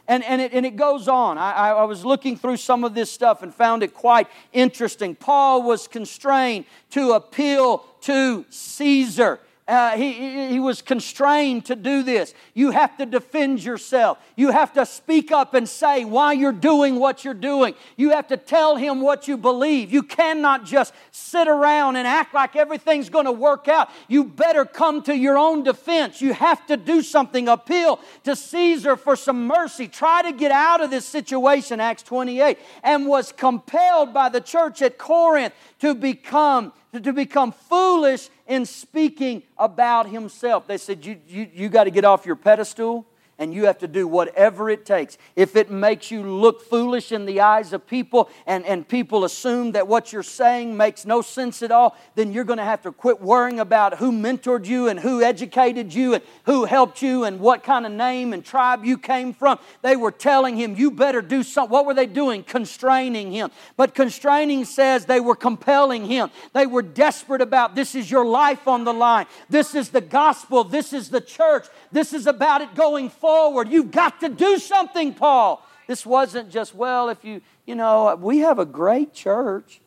And, 0.09 0.25
and, 0.25 0.41
it, 0.41 0.53
and 0.53 0.67
it 0.67 0.75
goes 0.75 1.07
on. 1.07 1.39
I, 1.39 1.71
I 1.71 1.85
was 1.85 2.05
looking 2.05 2.37
through 2.37 2.57
some 2.57 2.83
of 2.83 2.95
this 2.95 3.13
stuff 3.13 3.45
and 3.45 3.55
found 3.55 3.85
it 3.85 3.95
quite 3.95 4.27
interesting. 4.53 5.15
Paul 5.15 5.63
was 5.63 5.87
constrained 5.87 6.65
to 6.91 7.13
appeal 7.13 7.87
to 8.03 8.45
Caesar. 8.51 9.39
Uh, 9.71 9.97
he, 9.97 10.49
he 10.49 10.59
was 10.59 10.83
constrained 10.83 11.65
to 11.65 11.77
do 11.77 12.03
this. 12.03 12.35
You 12.55 12.73
have 12.73 12.97
to 12.97 13.07
defend 13.07 13.63
yourself. 13.63 14.19
You 14.35 14.51
have 14.51 14.73
to 14.73 14.85
speak 14.85 15.31
up 15.31 15.55
and 15.55 15.69
say 15.69 16.05
why 16.05 16.33
you're 16.33 16.51
doing 16.51 16.97
what 16.97 17.25
you're 17.25 17.35
doing. 17.35 17.75
You 17.97 18.11
have 18.11 18.27
to 18.29 18.37
tell 18.37 18.75
him 18.75 19.01
what 19.01 19.29
you 19.29 19.37
believe. 19.37 19.93
You 19.93 20.03
cannot 20.03 20.65
just 20.65 20.93
sit 21.13 21.47
around 21.47 21.95
and 21.95 22.09
act 22.09 22.35
like 22.35 22.57
everything's 22.57 23.11
going 23.11 23.27
to 23.27 23.33
work 23.33 23.69
out. 23.69 23.91
You 24.09 24.25
better 24.25 24.65
come 24.65 25.03
to 25.03 25.17
your 25.17 25.39
own 25.39 25.63
defense. 25.63 26.21
You 26.21 26.33
have 26.33 26.67
to 26.67 26.77
do 26.77 27.01
something. 27.01 27.47
Appeal 27.47 28.01
to 28.25 28.35
Caesar 28.35 28.97
for 28.97 29.15
some 29.15 29.47
mercy. 29.47 29.87
Try 29.87 30.23
to 30.23 30.33
get 30.33 30.51
out 30.51 30.81
of 30.81 30.91
this 30.91 31.07
situation, 31.07 31.79
Acts 31.79 32.03
28, 32.03 32.59
and 32.83 33.07
was 33.07 33.31
compelled 33.31 34.13
by 34.13 34.31
the 34.31 34.41
church 34.41 34.83
at 34.83 34.99
Corinth 34.99 35.55
to 35.79 35.95
become 35.95 36.73
to 36.93 37.13
become 37.13 37.53
foolish 37.53 38.29
in 38.51 38.67
speaking 38.67 39.45
about 39.57 40.09
himself. 40.09 40.67
They 40.67 40.77
said, 40.77 41.07
You, 41.07 41.21
you, 41.27 41.49
you 41.55 41.69
got 41.69 41.85
to 41.85 41.91
get 41.91 42.05
off 42.05 42.27
your 42.27 42.35
pedestal 42.35 43.07
and 43.41 43.55
you 43.55 43.65
have 43.65 43.79
to 43.79 43.89
do 43.89 44.07
whatever 44.07 44.69
it 44.69 44.85
takes. 44.85 45.17
If 45.35 45.57
it 45.57 45.71
makes 45.71 46.11
you 46.11 46.23
look 46.23 46.61
foolish 46.61 47.11
in 47.11 47.25
the 47.25 47.41
eyes 47.41 47.73
of 47.73 47.87
people 47.87 48.29
and, 48.47 48.67
and 48.67 48.87
people 48.87 49.25
assume 49.25 49.73
that 49.73 49.89
what 49.89 50.13
you're 50.13 50.23
saying 50.23 50.77
makes 50.77 51.07
no 51.07 51.23
sense 51.23 51.63
at 51.63 51.73
all, 51.73 51.97
then 52.17 52.35
you're 52.35 52.45
going 52.45 52.59
to 52.59 52.65
have 52.65 52.83
to 52.83 52.93
quit 52.93 53.23
worrying 53.23 53.59
about 53.59 53.97
who 53.97 54.13
mentored 54.13 54.67
you 54.67 54.89
and 54.89 55.01
who 55.01 55.23
educated 55.23 55.93
you 55.95 56.13
and 56.13 56.23
who 56.45 56.67
helped 56.67 57.01
you 57.01 57.25
and 57.25 57.41
what 57.41 57.65
kind 57.65 57.87
of 57.87 57.93
name 57.93 58.35
and 58.35 58.45
tribe 58.45 58.85
you 58.85 58.99
came 58.99 59.33
from. 59.33 59.59
They 59.81 59.97
were 59.97 60.13
telling 60.13 60.59
him, 60.59 60.77
You 60.77 60.91
better 60.91 61.23
do 61.23 61.43
something. 61.43 61.73
What 61.73 61.87
were 61.87 61.95
they 61.95 62.07
doing? 62.07 62.45
Constraining 62.45 63.33
him. 63.33 63.51
But 63.79 63.95
constraining 63.95 64.67
says 64.67 65.07
they 65.07 65.21
were 65.21 65.35
compelling 65.35 66.05
him. 66.05 66.31
They 66.53 66.67
were 66.67 66.83
desperate 66.83 67.41
about 67.41 67.75
this 67.75 67.95
is 67.95 68.11
your 68.11 68.27
life 68.27 68.69
on 68.69 68.85
the 68.85 68.93
line. 68.93 69.25
This 69.49 69.75
is 69.75 69.89
the 69.89 70.03
gospel. 70.03 70.63
This 70.63 70.93
is 70.93 71.09
the 71.09 71.23
church. 71.23 71.67
This 71.91 72.13
is 72.13 72.27
about 72.27 72.61
it 72.61 72.75
going 72.75 73.09
forward 73.09 73.30
forward. 73.31 73.69
You've 73.69 73.93
got 73.93 74.21
to 74.21 74.29
do 74.29 74.59
something, 74.59 75.15
Paul. 75.15 75.65
This 75.87 76.05
wasn't 76.05 76.51
just, 76.51 76.75
well, 76.75 77.09
if 77.09 77.25
you, 77.25 77.41
you 77.65 77.77
know, 77.77 78.17
we 78.21 78.39
have 78.39 78.59
a 78.59 78.65
great 78.65 79.13
church. 79.13 79.81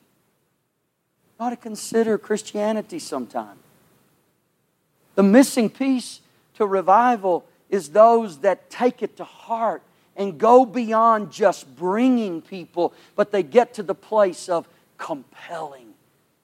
You 1.38 1.46
ought 1.46 1.50
to 1.50 1.58
consider 1.58 2.18
Christianity 2.18 3.00
sometime. 3.00 3.58
The 5.16 5.24
missing 5.24 5.70
piece 5.70 6.22
to 6.56 6.66
revival 6.66 7.46
is 7.70 7.90
those 7.90 8.40
that 8.40 8.70
take 8.70 9.04
it 9.04 9.18
to 9.18 9.26
heart 9.26 9.82
and 10.16 10.38
go 10.38 10.66
beyond 10.66 11.32
just 11.32 11.76
bringing 11.76 12.42
people, 12.42 12.94
but 13.16 13.32
they 13.32 13.44
get 13.44 13.74
to 13.74 13.84
the 13.84 13.96
place 13.96 14.48
of 14.48 14.70
compelling 14.98 15.94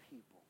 people. 0.09 0.41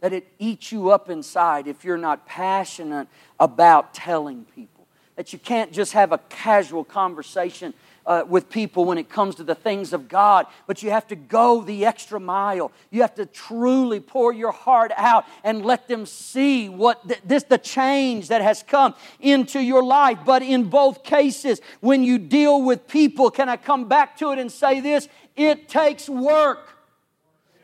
That 0.00 0.12
it 0.12 0.26
eats 0.40 0.72
you 0.72 0.90
up 0.90 1.08
inside 1.08 1.68
if 1.68 1.84
you're 1.84 1.98
not 1.98 2.26
passionate 2.26 3.06
about 3.38 3.94
telling 3.94 4.44
people 4.56 4.75
that 5.16 5.32
you 5.32 5.38
can't 5.38 5.72
just 5.72 5.92
have 5.92 6.12
a 6.12 6.18
casual 6.28 6.84
conversation 6.84 7.74
uh, 8.06 8.24
with 8.28 8.48
people 8.48 8.84
when 8.84 8.98
it 8.98 9.08
comes 9.08 9.34
to 9.34 9.44
the 9.44 9.54
things 9.54 9.92
of 9.92 10.08
God, 10.08 10.46
but 10.66 10.82
you 10.82 10.90
have 10.90 11.06
to 11.08 11.16
go 11.16 11.60
the 11.62 11.84
extra 11.84 12.20
mile. 12.20 12.70
You 12.90 13.00
have 13.02 13.14
to 13.16 13.26
truly 13.26 13.98
pour 14.00 14.32
your 14.32 14.52
heart 14.52 14.92
out 14.96 15.24
and 15.42 15.64
let 15.64 15.88
them 15.88 16.06
see 16.06 16.68
what 16.68 17.06
th- 17.08 17.20
this 17.24 17.42
the 17.42 17.58
change 17.58 18.28
that 18.28 18.42
has 18.42 18.62
come 18.62 18.94
into 19.20 19.60
your 19.60 19.82
life. 19.82 20.18
But 20.24 20.42
in 20.42 20.64
both 20.64 21.02
cases, 21.02 21.60
when 21.80 22.04
you 22.04 22.18
deal 22.18 22.62
with 22.62 22.86
people, 22.86 23.30
can 23.30 23.48
I 23.48 23.56
come 23.56 23.88
back 23.88 24.16
to 24.18 24.30
it 24.30 24.38
and 24.38 24.52
say 24.52 24.80
this? 24.80 25.08
It 25.34 25.68
takes 25.68 26.08
work. 26.08 26.75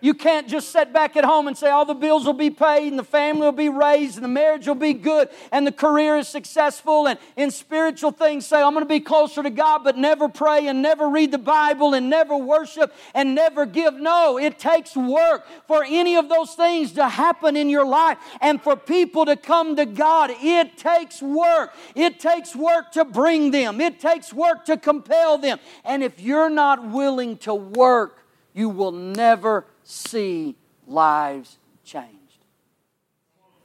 You 0.03 0.15
can't 0.15 0.49
just 0.49 0.71
sit 0.71 0.93
back 0.93 1.17
at 1.17 1.25
home 1.25 1.47
and 1.47 1.57
say 1.57 1.71
all 1.71 1.85
the 1.85 1.95
bills 1.95 2.27
will 2.27 2.33
be 2.33 2.51
paid 2.51 2.89
and 2.89 2.99
the 2.99 3.05
family 3.05 3.43
will 3.43 3.53
be 3.53 3.69
raised 3.69 4.17
and 4.17 4.25
the 4.25 4.29
marriage 4.29 4.67
will 4.67 4.75
be 4.75 4.95
good 4.95 5.29
and 5.53 5.65
the 5.65 5.71
career 5.71 6.17
is 6.17 6.27
successful 6.27 7.07
and 7.07 7.21
in 7.37 7.53
spiritual 7.53 8.11
things 8.11 8.45
say 8.45 8.61
I'm 8.61 8.73
going 8.75 8.85
to 8.85 8.89
be 8.89 8.99
closer 8.99 9.45
to 9.45 9.51
God 9.51 9.85
but 9.85 9.97
never 9.97 10.29
pray 10.29 10.67
and 10.67 10.83
never 10.83 11.09
read 11.09 11.31
the 11.31 11.39
Bible 11.39 11.95
and 11.95 12.11
never 12.11 12.37
worship 12.37 12.93
and 13.15 13.37
never 13.37 13.65
give. 13.65 13.95
No, 13.95 14.41
it 14.41 14.59
takes 14.59 14.97
work 14.97 15.47
for 15.69 15.85
any 15.85 16.17
of 16.17 16.29
those 16.29 16.55
things 16.55 16.91
to 16.95 17.09
happen 17.09 17.57
in 17.57 17.71
your 17.71 17.87
life 17.87 18.19
and 18.41 18.61
for 18.61 18.75
people 18.75 19.25
to 19.27 19.37
come 19.37 19.77
to 19.77 19.87
God. 19.87 20.33
It 20.41 20.77
takes 20.77 21.23
work. 21.23 21.75
It 21.95 22.19
takes 22.19 22.57
work 22.57 22.91
to 22.93 23.05
bring 23.05 23.53
them. 23.53 23.81
It 23.81 24.01
takes 24.01 24.33
work 24.33 24.65
to 24.65 24.77
compel 24.77 25.39
them. 25.39 25.61
And 25.85 26.03
if 26.03 26.19
you're 26.19 26.51
not 26.51 26.89
willing 26.91 27.37
to 27.39 27.55
work, 27.55 28.19
you 28.53 28.69
will 28.69 28.93
never 28.93 29.65
see 29.85 30.55
lives 30.87 31.59
changed. 31.85 32.13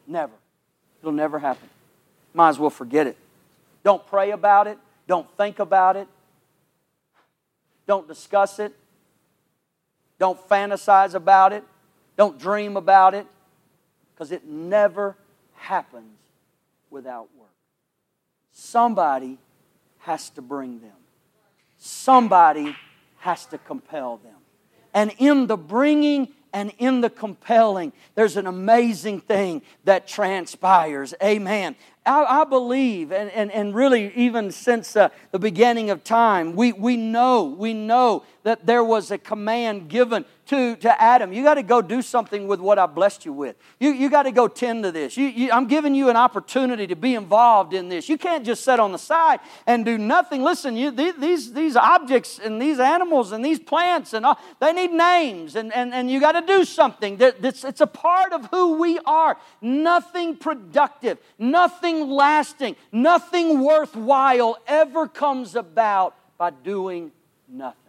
Never. 0.05 0.33
It'll 1.01 1.11
never 1.11 1.39
happen. 1.39 1.69
Might 2.33 2.49
as 2.49 2.59
well 2.59 2.69
forget 2.69 3.07
it. 3.07 3.17
Don't 3.83 4.05
pray 4.07 4.31
about 4.31 4.67
it. 4.67 4.77
Don't 5.07 5.29
think 5.37 5.59
about 5.59 5.95
it. 5.95 6.07
Don't 7.85 8.07
discuss 8.07 8.59
it. 8.59 8.73
Don't 10.19 10.39
fantasize 10.49 11.13
about 11.13 11.53
it. 11.53 11.63
Don't 12.17 12.37
dream 12.37 12.77
about 12.77 13.13
it. 13.13 13.25
Because 14.13 14.31
it 14.31 14.45
never 14.45 15.15
happens 15.55 16.17
without 16.89 17.27
work. 17.37 17.49
Somebody 18.51 19.37
has 19.99 20.29
to 20.31 20.41
bring 20.41 20.79
them, 20.79 20.95
somebody 21.77 22.75
has 23.19 23.45
to 23.47 23.57
compel 23.57 24.17
them. 24.17 24.36
And 24.97 25.13
in 25.19 25.45
the 25.45 25.57
bringing 25.57 26.29
and 26.51 26.73
in 26.79 27.01
the 27.01 27.09
compelling, 27.11 27.93
there's 28.15 28.35
an 28.35 28.47
amazing 28.47 29.21
thing 29.21 29.61
that 29.83 30.07
transpires. 30.07 31.13
Amen. 31.21 31.75
I, 32.03 32.41
I 32.41 32.43
believe, 32.45 33.11
and, 33.11 33.29
and, 33.29 33.51
and 33.51 33.75
really 33.75 34.11
even 34.15 34.49
since 34.49 34.95
uh, 34.95 35.09
the 35.29 35.37
beginning 35.37 35.91
of 35.91 36.03
time, 36.03 36.55
we, 36.55 36.73
we 36.73 36.97
know, 36.97 37.43
we 37.43 37.75
know 37.75 38.23
that 38.47 38.65
there 38.65 38.81
was 38.81 39.11
a 39.11 39.17
command 39.17 39.89
given 39.89 40.23
to, 40.45 40.77
to 40.77 41.01
Adam. 41.01 41.33
You 41.33 41.43
got 41.43 41.55
to 41.55 41.63
go 41.63 41.81
do 41.81 42.01
something 42.01 42.47
with 42.47 42.61
what 42.61 42.79
I 42.79 42.85
blessed 42.85 43.25
you 43.25 43.33
with. 43.33 43.57
You, 43.77 43.89
you 43.89 44.09
got 44.09 44.23
to 44.23 44.31
go 44.31 44.47
tend 44.47 44.85
to 44.85 44.91
this. 44.93 45.17
You, 45.17 45.25
you, 45.25 45.51
I'm 45.51 45.67
giving 45.67 45.93
you 45.93 46.09
an 46.09 46.15
opportunity 46.15 46.87
to 46.87 46.95
be 46.95 47.15
involved 47.15 47.73
in 47.73 47.89
this. 47.89 48.07
You 48.07 48.17
can't 48.17 48.45
just 48.45 48.63
sit 48.63 48.79
on 48.79 48.93
the 48.93 48.97
side 48.97 49.41
and 49.65 49.83
do 49.83 49.97
nothing. 49.97 50.43
Listen, 50.43 50.77
you, 50.77 50.91
these, 50.91 51.51
these 51.51 51.75
objects 51.75 52.39
and 52.39 52.61
these 52.61 52.79
animals 52.79 53.33
and 53.33 53.43
these 53.43 53.59
plants, 53.59 54.13
and 54.13 54.25
all, 54.25 54.39
they 54.61 54.71
need 54.71 54.93
names, 54.93 55.57
and, 55.57 55.73
and, 55.73 55.93
and 55.93 56.09
you 56.09 56.21
got 56.21 56.39
to 56.39 56.47
do 56.47 56.63
something. 56.63 57.17
That's, 57.17 57.65
it's 57.65 57.81
a 57.81 57.85
part 57.87 58.31
of 58.31 58.45
who 58.45 58.77
we 58.79 58.97
are. 58.99 59.37
Nothing 59.59 60.37
productive, 60.37 61.17
nothing 61.37 62.09
lasting, 62.09 62.77
nothing 62.93 63.59
worthwhile 63.59 64.57
ever 64.65 65.05
comes 65.05 65.57
about 65.57 66.15
by 66.37 66.51
doing 66.51 67.11
nothing. 67.49 67.86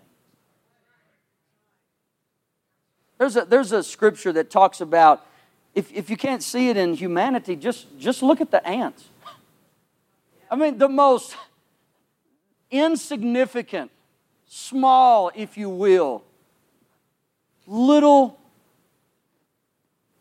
There's 3.18 3.36
a, 3.36 3.44
there's 3.44 3.72
a 3.72 3.82
scripture 3.82 4.32
that 4.32 4.50
talks 4.50 4.80
about 4.80 5.26
if, 5.74 5.92
if 5.92 6.10
you 6.10 6.16
can't 6.16 6.42
see 6.42 6.70
it 6.70 6.76
in 6.76 6.94
humanity, 6.94 7.54
just, 7.54 7.86
just 7.98 8.22
look 8.22 8.40
at 8.40 8.50
the 8.50 8.66
ants. 8.66 9.04
I 10.50 10.56
mean, 10.56 10.78
the 10.78 10.88
most 10.88 11.36
insignificant, 12.70 13.90
small, 14.46 15.30
if 15.34 15.56
you 15.56 15.68
will, 15.68 16.24
little 17.66 18.38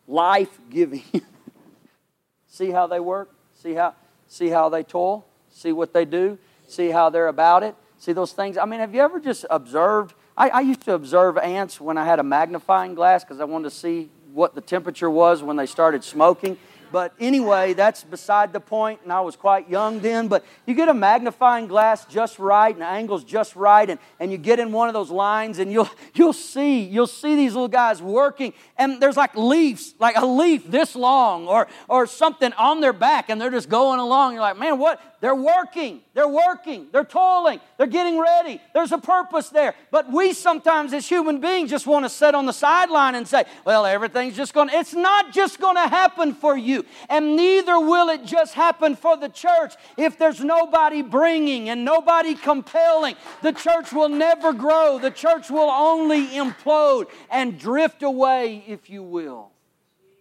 life 0.06 0.58
giving. 0.70 1.02
see 2.46 2.70
how 2.70 2.86
they 2.86 3.00
work? 3.00 3.30
See 3.54 3.74
how, 3.74 3.94
see 4.26 4.48
how 4.48 4.68
they 4.68 4.82
toil? 4.82 5.24
See 5.50 5.72
what 5.72 5.92
they 5.92 6.04
do? 6.04 6.38
See 6.66 6.90
how 6.90 7.10
they're 7.10 7.28
about 7.28 7.62
it? 7.62 7.74
See 7.98 8.12
those 8.12 8.32
things? 8.32 8.58
I 8.58 8.64
mean, 8.64 8.80
have 8.80 8.94
you 8.94 9.00
ever 9.00 9.18
just 9.18 9.44
observed 9.50 10.14
I, 10.38 10.50
I 10.50 10.60
used 10.60 10.82
to 10.82 10.94
observe 10.94 11.36
ants 11.36 11.80
when 11.80 11.98
I 11.98 12.04
had 12.04 12.20
a 12.20 12.22
magnifying 12.22 12.94
glass 12.94 13.24
because 13.24 13.40
I 13.40 13.44
wanted 13.44 13.70
to 13.70 13.74
see 13.74 14.08
what 14.32 14.54
the 14.54 14.60
temperature 14.60 15.10
was 15.10 15.42
when 15.42 15.56
they 15.56 15.66
started 15.66 16.04
smoking. 16.04 16.56
But 16.92 17.12
anyway, 17.20 17.74
that's 17.74 18.04
beside 18.04 18.52
the 18.52 18.60
point, 18.60 19.00
and 19.02 19.12
I 19.12 19.20
was 19.20 19.36
quite 19.36 19.68
young 19.68 20.00
then. 20.00 20.28
But 20.28 20.44
you 20.64 20.74
get 20.74 20.88
a 20.88 20.94
magnifying 20.94 21.66
glass 21.66 22.04
just 22.06 22.38
right, 22.38 22.72
and 22.72 22.80
the 22.80 22.86
angle's 22.86 23.24
just 23.24 23.56
right, 23.56 23.90
and, 23.90 23.98
and 24.20 24.30
you 24.32 24.38
get 24.38 24.58
in 24.58 24.72
one 24.72 24.88
of 24.88 24.94
those 24.94 25.10
lines, 25.10 25.58
and 25.58 25.70
you'll 25.72 25.90
you'll 26.14 26.32
see 26.32 26.82
you'll 26.84 27.08
see 27.08 27.34
these 27.34 27.52
little 27.52 27.68
guys 27.68 28.00
working, 28.00 28.54
and 28.78 29.02
there's 29.02 29.16
like 29.16 29.34
leaves, 29.34 29.94
like 29.98 30.16
a 30.16 30.24
leaf 30.24 30.70
this 30.70 30.94
long, 30.94 31.46
or 31.46 31.66
or 31.88 32.06
something 32.06 32.52
on 32.54 32.80
their 32.80 32.94
back, 32.94 33.28
and 33.28 33.40
they're 33.40 33.50
just 33.50 33.68
going 33.68 34.00
along. 34.00 34.34
You're 34.34 34.42
like, 34.42 34.58
man, 34.58 34.78
what? 34.78 35.00
They're 35.20 35.34
working. 35.34 36.00
They're 36.18 36.26
working. 36.26 36.88
They're 36.90 37.04
toiling. 37.04 37.60
They're 37.76 37.86
getting 37.86 38.18
ready. 38.18 38.60
There's 38.74 38.90
a 38.90 38.98
purpose 38.98 39.50
there. 39.50 39.76
But 39.92 40.12
we 40.12 40.32
sometimes, 40.32 40.92
as 40.92 41.08
human 41.08 41.38
beings, 41.38 41.70
just 41.70 41.86
want 41.86 42.06
to 42.06 42.08
sit 42.08 42.34
on 42.34 42.44
the 42.44 42.52
sideline 42.52 43.14
and 43.14 43.28
say, 43.28 43.44
well, 43.64 43.86
everything's 43.86 44.34
just 44.34 44.52
going 44.52 44.68
to, 44.68 44.74
it's 44.74 44.94
not 44.94 45.32
just 45.32 45.60
going 45.60 45.76
to 45.76 45.86
happen 45.86 46.34
for 46.34 46.58
you. 46.58 46.84
And 47.08 47.36
neither 47.36 47.78
will 47.78 48.08
it 48.08 48.24
just 48.24 48.54
happen 48.54 48.96
for 48.96 49.16
the 49.16 49.28
church 49.28 49.74
if 49.96 50.18
there's 50.18 50.42
nobody 50.42 51.02
bringing 51.02 51.68
and 51.68 51.84
nobody 51.84 52.34
compelling. 52.34 53.14
The 53.42 53.52
church 53.52 53.92
will 53.92 54.08
never 54.08 54.52
grow. 54.52 54.98
The 54.98 55.12
church 55.12 55.50
will 55.50 55.70
only 55.70 56.26
implode 56.30 57.06
and 57.30 57.60
drift 57.60 58.02
away, 58.02 58.64
if 58.66 58.90
you 58.90 59.04
will. 59.04 59.52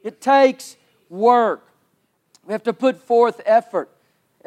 It 0.04 0.22
takes 0.22 0.78
work. 1.10 1.68
We 2.46 2.52
have 2.52 2.62
to 2.66 2.74
put 2.74 3.02
forth 3.02 3.42
effort. 3.48 3.90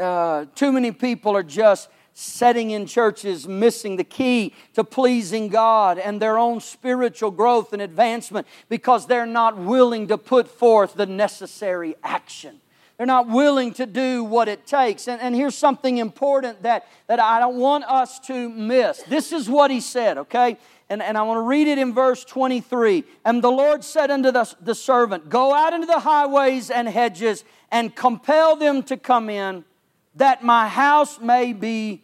Uh, 0.01 0.47
too 0.55 0.73
many 0.73 0.93
people 0.93 1.37
are 1.37 1.43
just 1.43 1.91
setting 2.15 2.71
in 2.71 2.87
churches 2.87 3.47
missing 3.47 3.97
the 3.97 4.05
key 4.05 4.53
to 4.75 4.85
pleasing 4.85 5.49
God 5.49 5.99
and 5.99 6.21
their 6.21 6.39
own 6.39 6.61
spiritual 6.61 7.31
growth 7.31 7.73
and 7.73 7.81
advancement 7.81 8.47
because 8.69 9.07
they're 9.07 9.27
not 9.27 9.57
willing 9.57 10.09
to 10.09 10.19
put 10.19 10.49
forth 10.49 10.95
the 10.95 11.07
necessary 11.07 11.95
action. 12.03 12.61
They're 12.97 13.07
not 13.07 13.29
willing 13.29 13.73
to 13.75 13.87
do 13.87 14.25
what 14.25 14.49
it 14.49 14.67
takes. 14.67 15.09
And, 15.09 15.23
and 15.23 15.35
here's 15.35 15.55
something 15.55 15.97
important 15.97 16.63
that, 16.65 16.87
that 17.07 17.19
I 17.19 17.39
don't 17.41 17.57
want 17.57 17.85
us 17.85 18.19
to 18.21 18.51
miss. 18.51 19.03
This 19.05 19.33
is 19.33 19.49
what 19.49 19.71
he 19.71 19.81
said, 19.81 20.19
okay? 20.19 20.59
And, 20.91 21.03
and 21.03 21.17
I 21.17 21.23
want 21.23 21.39
to 21.39 21.43
read 21.43 21.69
it 21.69 21.79
in 21.79 21.95
verse 21.95 22.25
23. 22.25 23.05
And 23.25 23.43
the 23.43 23.51
Lord 23.51 23.85
said 23.85 24.11
unto 24.11 24.31
the, 24.31 24.55
the 24.61 24.75
servant, 24.75 25.31
Go 25.31 25.55
out 25.55 25.73
into 25.73 25.87
the 25.87 26.01
highways 26.01 26.69
and 26.69 26.87
hedges 26.87 27.45
and 27.71 27.95
compel 27.97 28.57
them 28.57 28.83
to 28.83 28.99
come 28.99 29.31
in 29.31 29.65
that 30.15 30.43
my 30.43 30.69
house 30.69 31.21
may 31.21 31.53
be 31.53 32.03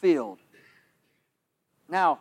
filled. 0.00 0.38
Now, 1.88 2.20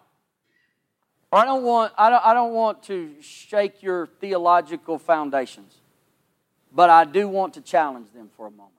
I 1.32 1.44
don't 1.44 1.64
want, 1.64 1.92
I 1.98 2.10
don't, 2.10 2.26
I 2.26 2.34
don't 2.34 2.54
want 2.54 2.84
to 2.84 3.14
shake 3.22 3.84
your 3.84 4.08
theological 4.08 4.98
foundations, 4.98 5.76
but 6.74 6.90
I 6.90 7.04
do 7.04 7.28
want 7.28 7.56
to 7.56 7.62
challenge 7.62 8.08
them 8.14 8.30
for 8.38 8.48
a 8.48 8.52
moment. 8.52 8.72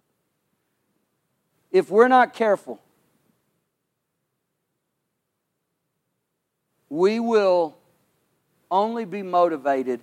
If 1.70 1.90
we're 1.90 2.08
not 2.08 2.32
careful, 2.32 2.80
we 6.88 7.20
will 7.20 7.76
only 8.70 9.04
be 9.04 9.22
motivated 9.22 10.00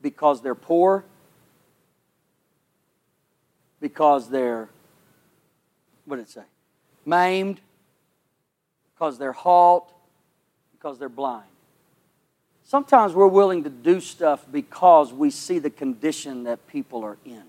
because 0.00 0.42
they're 0.42 0.54
poor, 0.54 1.04
because 3.80 4.28
they're 4.28 4.68
what 6.06 6.16
did 6.16 6.22
it 6.22 6.30
say? 6.30 6.42
Maimed, 7.04 7.60
because 8.94 9.18
they're 9.18 9.32
halt, 9.32 9.92
because 10.72 10.98
they're 10.98 11.08
blind. 11.08 11.44
Sometimes 12.64 13.12
we're 13.12 13.26
willing 13.26 13.64
to 13.64 13.70
do 13.70 14.00
stuff 14.00 14.44
because 14.50 15.12
we 15.12 15.30
see 15.30 15.58
the 15.58 15.70
condition 15.70 16.44
that 16.44 16.66
people 16.66 17.04
are 17.04 17.18
in. 17.24 17.42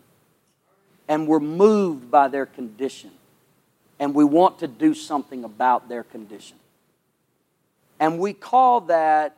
And 1.07 1.27
we're 1.27 1.39
moved 1.39 2.11
by 2.11 2.27
their 2.27 2.45
condition. 2.45 3.11
And 3.99 4.13
we 4.13 4.25
want 4.25 4.59
to 4.59 4.67
do 4.67 4.93
something 4.93 5.43
about 5.43 5.87
their 5.87 6.03
condition. 6.03 6.57
And 7.99 8.19
we 8.19 8.33
call 8.33 8.81
that 8.81 9.37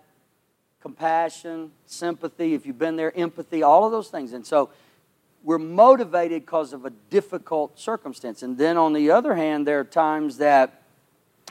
compassion, 0.81 1.71
sympathy, 1.85 2.53
if 2.53 2.65
you've 2.65 2.79
been 2.79 2.95
there, 2.95 3.15
empathy, 3.15 3.61
all 3.61 3.85
of 3.85 3.91
those 3.91 4.07
things. 4.07 4.33
And 4.33 4.45
so 4.45 4.69
we're 5.43 5.57
motivated 5.57 6.45
because 6.45 6.73
of 6.73 6.85
a 6.85 6.89
difficult 7.09 7.79
circumstance. 7.79 8.43
And 8.43 8.57
then 8.57 8.77
on 8.77 8.93
the 8.93 9.11
other 9.11 9.35
hand, 9.35 9.65
there 9.67 9.79
are 9.79 9.85
times 9.85 10.37
that 10.37 10.83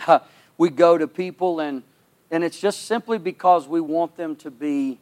we 0.58 0.70
go 0.70 0.98
to 0.98 1.06
people 1.08 1.60
and, 1.60 1.82
and 2.30 2.44
it's 2.44 2.58
just 2.58 2.86
simply 2.86 3.18
because 3.18 3.68
we 3.68 3.80
want 3.80 4.16
them 4.16 4.36
to 4.36 4.50
be 4.50 4.98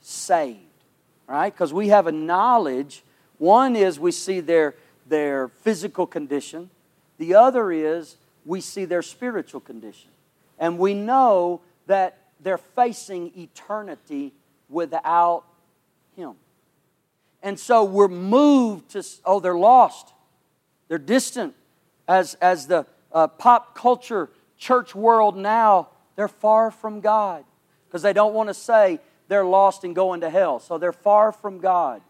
saved, 0.00 0.58
right? 1.26 1.52
Because 1.52 1.72
we 1.72 1.88
have 1.88 2.06
a 2.06 2.12
knowledge. 2.12 3.04
One 3.38 3.76
is 3.76 4.00
we 4.00 4.12
see 4.12 4.40
their, 4.40 4.74
their 5.06 5.48
physical 5.48 6.06
condition, 6.06 6.70
the 7.18 7.34
other 7.34 7.72
is 7.72 8.16
we 8.44 8.60
see 8.60 8.84
their 8.84 9.02
spiritual 9.02 9.60
condition. 9.60 10.10
And 10.58 10.78
we 10.78 10.94
know 10.94 11.60
that 11.86 12.18
they're 12.40 12.58
facing 12.58 13.32
eternity 13.36 14.32
without 14.68 15.44
Him. 16.16 16.34
And 17.42 17.58
so 17.58 17.84
we're 17.84 18.08
moved 18.08 18.90
to, 18.90 19.04
oh, 19.24 19.40
they're 19.40 19.58
lost. 19.58 20.12
They're 20.88 20.98
distant. 20.98 21.54
As, 22.06 22.34
as 22.34 22.66
the 22.66 22.86
uh, 23.12 23.28
pop 23.28 23.74
culture 23.74 24.30
church 24.56 24.94
world 24.94 25.36
now, 25.36 25.88
they're 26.16 26.28
far 26.28 26.70
from 26.70 27.00
God 27.00 27.44
because 27.86 28.02
they 28.02 28.12
don't 28.12 28.34
want 28.34 28.48
to 28.48 28.54
say 28.54 28.98
they're 29.28 29.44
lost 29.44 29.84
and 29.84 29.94
going 29.94 30.22
to 30.22 30.30
hell. 30.30 30.58
So 30.58 30.78
they're 30.78 30.92
far 30.92 31.32
from 31.32 31.58
God. 31.58 32.02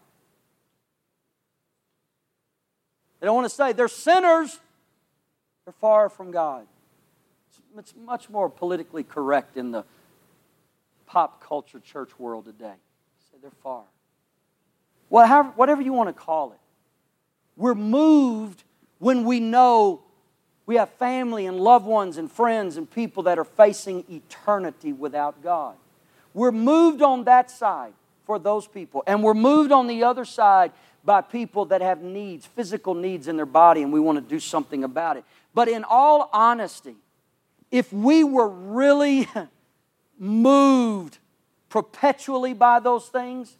They 3.19 3.25
don't 3.25 3.35
want 3.35 3.49
to 3.49 3.55
say 3.55 3.73
they're 3.73 3.87
sinners. 3.87 4.59
They're 5.65 5.73
far 5.73 6.09
from 6.09 6.31
God. 6.31 6.65
It's 7.77 7.93
much 7.95 8.29
more 8.29 8.49
politically 8.49 9.03
correct 9.03 9.57
in 9.57 9.71
the 9.71 9.83
pop 11.05 11.43
culture 11.43 11.79
church 11.79 12.17
world 12.17 12.45
today. 12.45 12.73
Say 13.31 13.37
they're 13.41 13.51
far. 13.61 13.83
Whatever, 15.09 15.49
whatever 15.49 15.81
you 15.81 15.93
want 15.93 16.09
to 16.09 16.13
call 16.13 16.51
it. 16.51 16.59
We're 17.57 17.75
moved 17.75 18.63
when 18.99 19.25
we 19.25 19.39
know 19.39 20.01
we 20.65 20.75
have 20.75 20.89
family 20.91 21.47
and 21.47 21.59
loved 21.59 21.85
ones 21.85 22.17
and 22.17 22.31
friends 22.31 22.77
and 22.77 22.89
people 22.89 23.23
that 23.23 23.39
are 23.39 23.43
facing 23.43 24.05
eternity 24.09 24.93
without 24.93 25.43
God. 25.43 25.75
We're 26.33 26.51
moved 26.51 27.01
on 27.01 27.23
that 27.23 27.49
side 27.49 27.93
for 28.25 28.37
those 28.37 28.67
people. 28.67 29.03
And 29.07 29.23
we're 29.23 29.33
moved 29.33 29.71
on 29.71 29.87
the 29.87 30.03
other 30.03 30.23
side 30.23 30.71
by 31.03 31.21
people 31.21 31.65
that 31.65 31.81
have 31.81 32.03
needs, 32.03 32.45
physical 32.45 32.93
needs 32.93 33.27
in 33.27 33.35
their 33.35 33.47
body, 33.47 33.81
and 33.81 33.91
we 33.91 33.99
want 33.99 34.17
to 34.17 34.21
do 34.21 34.39
something 34.39 34.83
about 34.83 35.17
it. 35.17 35.23
But 35.55 35.67
in 35.67 35.83
all 35.83 36.29
honesty, 36.31 36.95
if 37.71 37.91
we 37.91 38.23
were 38.23 38.47
really 38.47 39.27
moved 40.19 41.17
perpetually 41.69 42.53
by 42.53 42.79
those 42.79 43.07
things, 43.07 43.57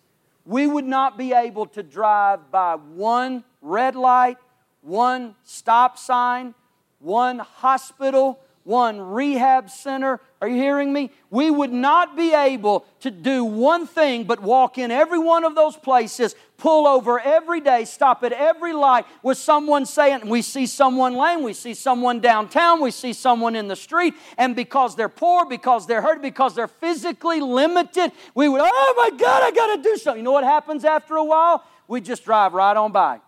we 0.50 0.66
would 0.66 0.86
not 0.86 1.16
be 1.16 1.32
able 1.32 1.68
to 1.68 1.84
drive 1.84 2.50
by 2.50 2.74
one 2.74 3.44
red 3.62 3.96
light, 3.96 4.38
one 4.82 5.36
stop 5.44 5.96
sign, 5.96 6.56
one 6.98 7.38
hospital, 7.38 8.40
one 8.64 9.00
rehab 9.00 9.70
center. 9.70 10.20
Are 10.42 10.48
you 10.48 10.56
hearing 10.56 10.94
me? 10.94 11.12
We 11.30 11.52
would 11.52 11.74
not 11.74 12.16
be 12.16 12.34
able 12.34 12.86
to 13.02 13.12
do 13.12 13.44
one 13.44 13.86
thing 13.86 14.24
but 14.24 14.42
walk 14.42 14.78
in 14.78 14.90
every 14.90 15.20
one 15.20 15.44
of 15.44 15.54
those 15.54 15.76
places, 15.76 16.34
pull 16.58 16.88
over 16.88 17.20
every 17.20 17.60
day, 17.60 17.84
stop 17.84 18.24
at 18.24 18.32
every 18.32 18.72
light 18.72 19.06
with 19.22 19.38
someone 19.38 19.86
saying, 19.86 20.30
We 20.30 20.42
see 20.42 20.66
someone 20.66 21.16
lame, 21.16 21.44
we 21.44 21.52
see 21.52 21.74
someone 21.74 22.22
downtown, 22.22 22.82
we 22.82 22.92
see 22.92 23.12
someone 23.12 23.54
in 23.54 23.68
the 23.68 23.76
street, 23.76 24.14
and 24.38 24.56
because 24.56 24.96
they're 24.96 25.10
poor, 25.10 25.46
because 25.46 25.86
they're 25.88 26.02
hurt, 26.02 26.22
because 26.22 26.56
they're 26.56 26.70
physically 26.70 27.42
limited, 27.42 28.14
we 28.34 28.48
would, 28.48 28.62
Oh 28.64 28.94
my 28.96 29.18
God, 29.18 29.44
I 29.44 29.52
got 29.52 29.76
to 29.76 29.82
do 29.84 29.98
something. 29.98 30.20
You 30.20 30.24
know 30.24 30.32
what 30.32 30.46
happens 30.46 30.86
after 30.86 31.18
a 31.18 31.24
while? 31.24 31.66
We 31.90 32.00
just 32.00 32.24
drive 32.24 32.54
right 32.54 32.78
on 32.78 32.94
by. 32.94 33.20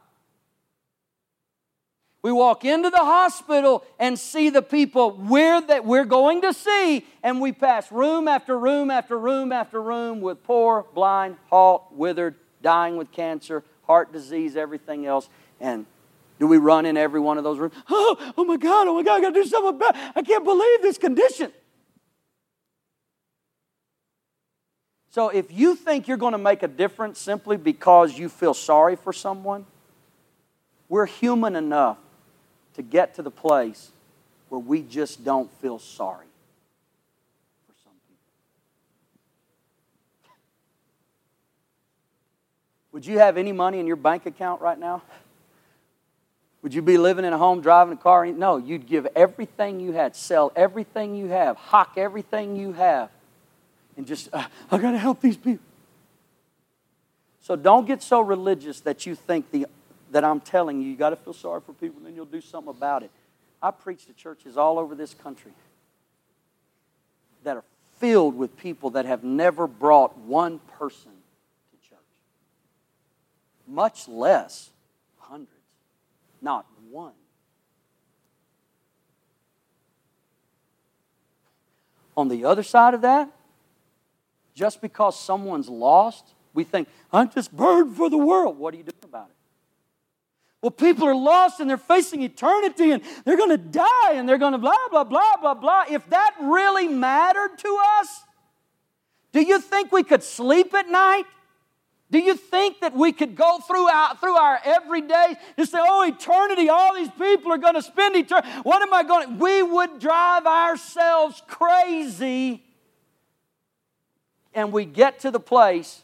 We 2.23 2.31
walk 2.31 2.65
into 2.65 2.91
the 2.91 2.97
hospital 2.97 3.83
and 3.97 4.17
see 4.17 4.51
the 4.51 4.61
people 4.61 5.11
we're, 5.11 5.59
that 5.61 5.85
we're 5.85 6.05
going 6.05 6.41
to 6.41 6.53
see, 6.53 7.05
and 7.23 7.41
we 7.41 7.51
pass 7.51 7.91
room 7.91 8.27
after 8.27 8.57
room 8.57 8.91
after 8.91 9.17
room 9.17 9.51
after 9.51 9.81
room 9.81 10.21
with 10.21 10.43
poor, 10.43 10.85
blind, 10.93 11.37
halt, 11.49 11.85
withered, 11.91 12.35
dying 12.61 12.95
with 12.95 13.11
cancer, 13.11 13.63
heart 13.87 14.13
disease, 14.13 14.55
everything 14.55 15.07
else. 15.07 15.29
And 15.59 15.87
do 16.39 16.45
we 16.45 16.57
run 16.57 16.85
in 16.85 16.95
every 16.95 17.19
one 17.19 17.39
of 17.39 17.43
those 17.43 17.57
rooms? 17.57 17.73
Oh, 17.89 18.33
oh 18.37 18.45
my 18.45 18.57
God, 18.57 18.87
oh 18.87 18.95
my 18.95 19.03
God, 19.03 19.17
I 19.17 19.21
gotta 19.21 19.33
do 19.33 19.45
something 19.45 19.75
about. 19.75 19.95
I 20.15 20.21
can't 20.21 20.43
believe 20.43 20.81
this 20.83 20.99
condition. 20.99 21.51
So 25.09 25.29
if 25.29 25.51
you 25.51 25.75
think 25.75 26.07
you're 26.07 26.17
going 26.17 26.31
to 26.31 26.37
make 26.37 26.63
a 26.63 26.69
difference 26.69 27.19
simply 27.19 27.57
because 27.57 28.17
you 28.17 28.29
feel 28.29 28.53
sorry 28.53 28.95
for 28.95 29.11
someone, 29.11 29.65
we're 30.87 31.05
human 31.05 31.57
enough 31.57 31.97
to 32.75 32.81
get 32.81 33.15
to 33.15 33.21
the 33.21 33.31
place 33.31 33.91
where 34.49 34.59
we 34.59 34.81
just 34.81 35.23
don't 35.23 35.51
feel 35.61 35.79
sorry 35.79 36.27
for 37.67 37.73
some 37.83 37.93
people. 38.07 38.23
Would 42.91 43.05
you 43.05 43.19
have 43.19 43.37
any 43.37 43.51
money 43.51 43.79
in 43.79 43.87
your 43.87 43.95
bank 43.95 44.25
account 44.25 44.61
right 44.61 44.77
now? 44.77 45.01
Would 46.61 46.73
you 46.73 46.81
be 46.81 46.97
living 46.97 47.25
in 47.25 47.33
a 47.33 47.37
home, 47.37 47.61
driving 47.61 47.93
a 47.93 47.97
car? 47.97 48.25
No, 48.27 48.57
you'd 48.57 48.87
give 48.87 49.07
everything 49.15 49.79
you 49.79 49.93
had, 49.93 50.15
sell 50.15 50.51
everything 50.55 51.15
you 51.15 51.27
have, 51.27 51.57
hock 51.57 51.93
everything 51.97 52.55
you 52.55 52.73
have, 52.73 53.09
and 53.97 54.05
just, 54.05 54.29
uh, 54.31 54.45
I 54.71 54.77
got 54.77 54.91
to 54.91 54.97
help 54.97 55.21
these 55.21 55.37
people. 55.37 55.65
So 57.41 57.55
don't 57.55 57.87
get 57.87 58.03
so 58.03 58.21
religious 58.21 58.79
that 58.81 59.05
you 59.05 59.15
think 59.15 59.51
the 59.51 59.65
that 60.11 60.23
I'm 60.23 60.39
telling 60.39 60.81
you, 60.81 60.89
you 60.89 60.95
got 60.95 61.11
to 61.11 61.15
feel 61.15 61.33
sorry 61.33 61.61
for 61.61 61.73
people, 61.73 61.97
and 61.97 62.05
then 62.05 62.15
you'll 62.15 62.25
do 62.25 62.41
something 62.41 62.69
about 62.69 63.03
it. 63.03 63.11
I 63.61 63.71
preach 63.71 64.05
to 64.05 64.13
churches 64.13 64.57
all 64.57 64.77
over 64.77 64.95
this 64.95 65.13
country 65.13 65.53
that 67.43 67.57
are 67.57 67.63
filled 67.99 68.35
with 68.35 68.57
people 68.57 68.91
that 68.91 69.05
have 69.05 69.23
never 69.23 69.67
brought 69.67 70.17
one 70.17 70.59
person 70.77 71.11
to 71.11 71.89
church, 71.89 71.99
much 73.67 74.07
less 74.07 74.69
hundreds, 75.19 75.51
not 76.41 76.65
one. 76.89 77.13
On 82.17 82.27
the 82.27 82.43
other 82.45 82.63
side 82.63 82.93
of 82.93 83.01
that, 83.01 83.29
just 84.53 84.81
because 84.81 85.17
someone's 85.17 85.69
lost, 85.69 86.33
we 86.53 86.63
think, 86.63 86.89
I'm 87.13 87.29
just 87.29 87.55
burned 87.55 87.95
for 87.95 88.09
the 88.09 88.17
world. 88.17 88.57
What 88.57 88.73
are 88.73 88.77
you 88.77 88.83
doing 88.83 89.03
about 89.03 89.29
it? 89.29 89.35
Well, 90.61 90.71
people 90.71 91.07
are 91.07 91.15
lost 91.15 91.59
and 91.59 91.69
they're 91.69 91.77
facing 91.77 92.21
eternity 92.21 92.91
and 92.91 93.01
they're 93.25 93.37
going 93.37 93.49
to 93.49 93.57
die 93.57 94.11
and 94.13 94.29
they're 94.29 94.37
going 94.37 94.51
to 94.51 94.59
blah, 94.59 94.75
blah, 94.91 95.03
blah, 95.03 95.37
blah, 95.41 95.55
blah. 95.55 95.85
If 95.89 96.07
that 96.09 96.35
really 96.39 96.87
mattered 96.87 97.57
to 97.57 97.79
us, 97.99 98.23
do 99.31 99.41
you 99.41 99.59
think 99.59 99.91
we 99.91 100.03
could 100.03 100.21
sleep 100.21 100.73
at 100.75 100.87
night? 100.87 101.25
Do 102.11 102.19
you 102.19 102.35
think 102.35 102.81
that 102.81 102.93
we 102.93 103.13
could 103.13 103.35
go 103.35 103.59
through 103.59 103.87
our, 103.87 104.15
through 104.17 104.35
our 104.35 104.59
everyday 104.63 105.35
and 105.57 105.67
say, 105.67 105.79
oh, 105.81 106.03
eternity, 106.03 106.67
all 106.67 106.93
these 106.93 107.09
people 107.11 107.53
are 107.53 107.57
going 107.57 107.75
to 107.75 107.81
spend 107.81 108.17
eternity. 108.17 108.49
What 108.63 108.81
am 108.81 108.93
I 108.93 109.03
going 109.03 109.29
to? 109.29 109.33
We 109.35 109.63
would 109.63 109.99
drive 109.99 110.45
ourselves 110.45 111.41
crazy. 111.47 112.63
And 114.53 114.73
we 114.73 114.83
get 114.83 115.21
to 115.21 115.31
the 115.31 115.39
place 115.39 116.01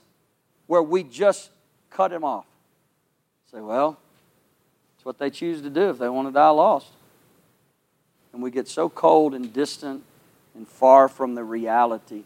where 0.66 0.82
we 0.82 1.04
just 1.04 1.52
cut 1.90 2.14
him 2.14 2.24
off. 2.24 2.46
Say, 3.52 3.60
well, 3.60 4.00
what 5.08 5.18
they 5.20 5.30
choose 5.30 5.62
to 5.62 5.70
do 5.70 5.90
if 5.90 5.98
they 5.98 6.10
want 6.10 6.28
to 6.28 6.34
die 6.34 6.50
lost. 6.50 6.92
And 8.34 8.44
we 8.44 8.52
get 8.52 8.68
so 8.68 8.90
cold 8.90 9.34
and 9.34 9.54
distant 9.54 10.04
and 10.54 10.68
far 10.68 11.08
from 11.08 11.34
the 11.34 11.46
reality 11.46 12.24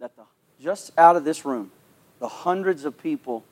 that 0.00 0.16
the, 0.16 0.24
just 0.60 0.90
out 0.98 1.14
of 1.14 1.22
this 1.22 1.44
room, 1.44 1.70
the 2.18 2.26
hundreds 2.26 2.84
of 2.84 3.00
people, 3.00 3.44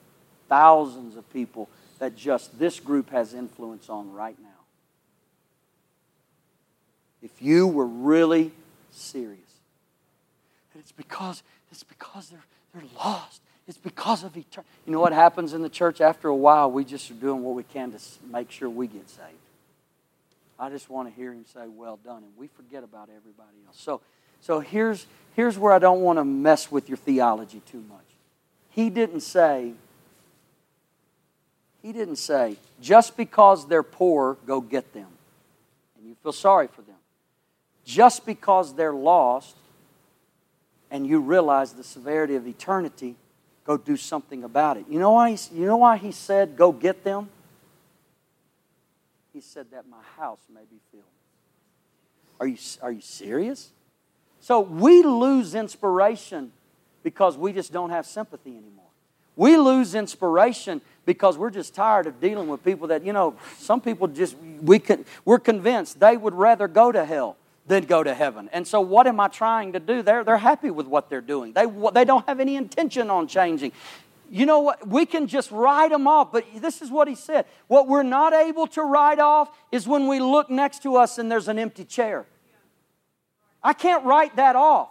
thousands 0.49 1.17
of 1.17 1.33
people 1.33 1.69
that 2.01 2.17
just 2.17 2.59
this 2.59 2.81
group 2.81 3.11
has 3.11 3.35
influence 3.35 3.89
on 3.89 4.13
right 4.13 4.37
now. 4.43 4.49
If 7.23 7.41
you 7.41 7.69
were 7.69 7.87
really 7.87 8.51
serious, 8.91 9.39
it's 10.77 10.91
because 10.91 11.45
it's 11.71 11.85
because 11.85 12.31
they're 12.31 12.45
they're 12.75 12.91
lost. 12.97 13.41
It's 13.67 13.79
because 13.79 14.25
of 14.25 14.37
eternity. 14.37 14.69
You 14.87 14.93
know 14.93 15.01
what 15.01 15.13
happens 15.13 15.55
in 15.55 15.63
the 15.63 15.69
church? 15.69 16.01
After 16.01 16.29
a 16.29 16.37
while, 16.37 16.71
we 16.71 16.85
just 16.85 17.11
are 17.11 17.15
doing 17.15 17.43
what 17.43 17.55
we 17.55 17.63
can 17.63 17.93
to 17.93 17.99
make 18.31 18.51
sure 18.51 18.69
we 18.69 18.87
get 18.87 19.09
saved. 19.09 19.31
I 20.59 20.71
just 20.71 20.91
want 20.91 21.09
to 21.09 21.15
hear 21.15 21.33
him 21.33 21.45
say, 21.53 21.67
Well 21.67 21.99
done. 22.05 22.23
And 22.23 22.37
we 22.37 22.49
forget 22.49 22.85
about 22.85 23.09
everybody 23.17 23.57
else. 23.67 23.81
So, 23.81 24.01
so 24.41 24.61
here's, 24.61 25.07
here's 25.35 25.59
where 25.59 25.73
I 25.73 25.79
don't 25.79 26.01
want 26.01 26.19
to 26.19 26.25
mess 26.25 26.71
with 26.71 26.89
your 26.89 26.99
theology 26.99 27.63
too 27.71 27.83
much. 27.89 28.05
He 28.71 28.91
didn't 28.91 29.21
say, 29.21 29.73
He 31.83 31.93
didn't 31.93 32.17
say, 32.17 32.57
just 32.81 33.17
because 33.17 33.67
they're 33.67 33.83
poor, 33.83 34.37
go 34.47 34.61
get 34.61 34.93
them. 34.93 35.09
And 35.99 36.09
you 36.09 36.17
feel 36.23 36.33
sorry 36.33 36.67
for 36.67 36.83
them. 36.83 36.97
Just 37.85 38.27
because 38.27 38.75
they're 38.75 38.95
lost 38.95 39.57
and 40.91 41.07
you 41.07 41.21
realize 41.21 41.73
the 41.73 41.85
severity 41.85 42.37
of 42.37 42.47
eternity, 42.47 43.17
go 43.65 43.77
do 43.77 43.97
something 43.97 44.45
about 44.45 44.77
it. 44.77 44.85
You 44.89 44.99
know 44.99 45.13
why 45.13 45.31
he, 45.35 45.39
you 45.55 45.67
know 45.67 45.79
why 45.79 45.97
he 45.97 46.13
said, 46.13 46.57
go 46.57 46.73
get 46.73 47.03
them? 47.03 47.29
He 49.33 49.41
said 49.41 49.67
that 49.73 49.89
my 49.89 50.03
house 50.17 50.41
may 50.53 50.61
be 50.71 50.79
filled. 50.93 51.05
Are 52.41 52.47
you, 52.47 52.57
are 52.83 52.93
you 52.93 53.01
serious? 53.01 53.71
So 54.41 54.61
we 54.61 55.03
lose 55.03 55.55
inspiration 55.55 56.53
because 57.03 57.37
we 57.37 57.53
just 57.53 57.73
don't 57.73 57.91
have 57.91 58.07
sympathy 58.07 58.51
anymore. 58.51 58.85
We 59.37 59.57
lose 59.57 59.95
inspiration 59.95 60.81
because 61.07 61.37
we're 61.37 61.51
just 61.51 61.75
tired 61.75 62.07
of 62.07 62.21
dealing 62.21 62.49
with 62.49 62.65
people 62.65 62.89
that, 62.89 63.05
you 63.05 63.13
know, 63.13 63.35
some 63.59 63.81
people 63.81 64.07
just, 64.07 64.37
we 64.63 64.79
can, 64.79 65.05
we're 65.25 65.39
convinced 65.39 65.99
they 65.99 66.17
would 66.17 66.35
rather 66.35 66.69
go 66.69 66.93
to 66.93 67.05
hell 67.05 67.37
than 67.67 67.85
go 67.85 68.03
to 68.03 68.15
heaven. 68.15 68.49
And 68.53 68.67
so, 68.67 68.81
what 68.81 69.07
am 69.07 69.21
I 69.21 69.29
trying 69.29 69.73
to 69.73 69.81
do? 69.81 70.03
They're, 70.03 70.25
they're 70.25 70.37
happy 70.39 70.71
with 70.71 70.87
what 70.87 71.09
they're 71.09 71.21
doing, 71.21 71.53
they, 71.53 71.67
they 71.93 72.05
don't 72.05 72.27
have 72.27 72.41
any 72.41 72.57
intention 72.57 73.11
on 73.11 73.27
changing. 73.27 73.73
You 74.31 74.47
know 74.47 74.61
what? 74.61 74.89
We 74.89 75.07
can 75.07 75.27
just 75.27 75.51
write 75.51 75.91
them 75.91 76.09
off, 76.09 76.33
but 76.33 76.45
this 76.57 76.83
is 76.83 76.91
what 76.91 77.09
he 77.09 77.15
said. 77.15 77.45
What 77.67 77.87
we're 77.87 78.03
not 78.03 78.33
able 78.33 78.67
to 78.69 78.83
write 78.83 79.19
off 79.19 79.51
is 79.71 79.87
when 79.87 80.09
we 80.09 80.19
look 80.19 80.51
next 80.51 80.83
to 80.85 80.97
us 80.97 81.19
and 81.19 81.31
there's 81.31 81.47
an 81.47 81.59
empty 81.59 81.85
chair. 81.85 82.27
I 83.63 83.75
can't 83.75 84.05
write 84.05 84.37
that 84.37 84.57
off. 84.57 84.89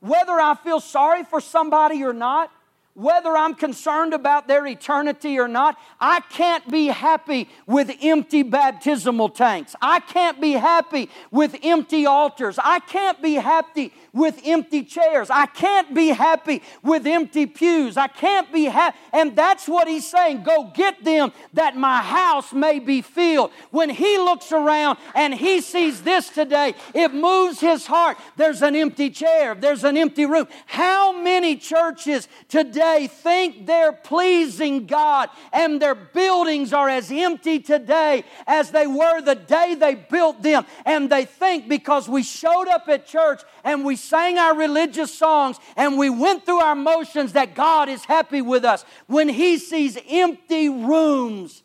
Whether 0.00 0.32
I 0.32 0.54
feel 0.54 0.80
sorry 0.80 1.24
for 1.24 1.40
somebody 1.40 2.04
or 2.04 2.12
not, 2.12 2.52
whether 2.94 3.36
I'm 3.36 3.54
concerned 3.54 4.12
about 4.12 4.48
their 4.48 4.66
eternity 4.66 5.38
or 5.38 5.48
not, 5.48 5.78
I 6.00 6.20
can't 6.20 6.68
be 6.70 6.88
happy 6.88 7.48
with 7.66 7.90
empty 8.02 8.42
baptismal 8.42 9.30
tanks. 9.30 9.74
I 9.80 10.00
can't 10.00 10.40
be 10.40 10.52
happy 10.52 11.08
with 11.30 11.56
empty 11.62 12.04
altars. 12.04 12.58
I 12.62 12.80
can't 12.80 13.22
be 13.22 13.34
happy 13.34 13.92
with 14.12 14.40
empty 14.44 14.82
chairs. 14.82 15.30
I 15.30 15.46
can't 15.46 15.94
be 15.94 16.08
happy 16.08 16.62
with 16.82 17.06
empty 17.06 17.46
pews. 17.46 17.96
I 17.96 18.08
can't 18.08 18.52
be 18.52 18.64
happy. 18.64 18.98
And 19.12 19.34
that's 19.34 19.68
what 19.68 19.88
he's 19.88 20.06
saying. 20.08 20.42
Go 20.42 20.70
get 20.74 21.02
them 21.04 21.32
that 21.54 21.76
my 21.76 22.02
house 22.02 22.52
may 22.52 22.78
be 22.78 23.02
filled. 23.02 23.52
When 23.70 23.88
he 23.90 24.18
looks 24.18 24.52
around 24.52 24.98
and 25.14 25.34
he 25.34 25.60
sees 25.60 26.02
this 26.02 26.28
today, 26.28 26.74
it 26.94 27.14
moves 27.14 27.60
his 27.60 27.86
heart. 27.86 28.18
There's 28.36 28.62
an 28.62 28.76
empty 28.76 29.10
chair, 29.10 29.54
there's 29.54 29.84
an 29.84 29.96
empty 29.96 30.26
room. 30.26 30.48
How 30.66 31.12
many 31.12 31.56
churches 31.56 32.28
today? 32.48 33.08
think 33.22 33.66
they're 33.66 33.92
pleasing 33.92 34.86
God 34.86 35.30
and 35.52 35.80
their 35.80 35.94
buildings 35.94 36.72
are 36.72 36.88
as 36.88 37.10
empty 37.10 37.60
today 37.60 38.24
as 38.46 38.70
they 38.70 38.86
were 38.86 39.20
the 39.20 39.34
day 39.34 39.74
they 39.74 39.94
built 39.94 40.42
them. 40.42 40.66
And 40.84 41.08
they 41.08 41.24
think 41.24 41.68
because 41.68 42.08
we 42.08 42.22
showed 42.22 42.68
up 42.68 42.88
at 42.88 43.06
church 43.06 43.42
and 43.64 43.84
we 43.84 43.96
sang 43.96 44.38
our 44.38 44.56
religious 44.56 45.12
songs 45.12 45.58
and 45.76 45.98
we 45.98 46.10
went 46.10 46.44
through 46.44 46.60
our 46.60 46.74
motions 46.74 47.32
that 47.32 47.54
God 47.54 47.88
is 47.88 48.04
happy 48.04 48.42
with 48.42 48.64
us. 48.64 48.84
When 49.06 49.28
He 49.28 49.58
sees 49.58 49.98
empty 50.08 50.68
rooms, 50.68 51.62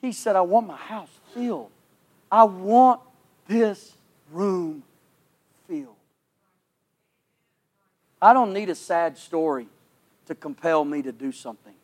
He 0.00 0.12
said, 0.12 0.36
I 0.36 0.40
want 0.40 0.66
my 0.66 0.76
house 0.76 1.10
filled. 1.34 1.70
I 2.32 2.44
want 2.44 3.00
this 3.46 3.92
room 4.32 4.82
filled. 5.68 5.96
I 8.22 8.32
don't 8.32 8.52
need 8.52 8.70
a 8.70 8.74
sad 8.74 9.18
story 9.18 9.66
to 10.26 10.34
compel 10.34 10.84
me 10.84 11.02
to 11.02 11.12
do 11.12 11.32
something. 11.32 11.74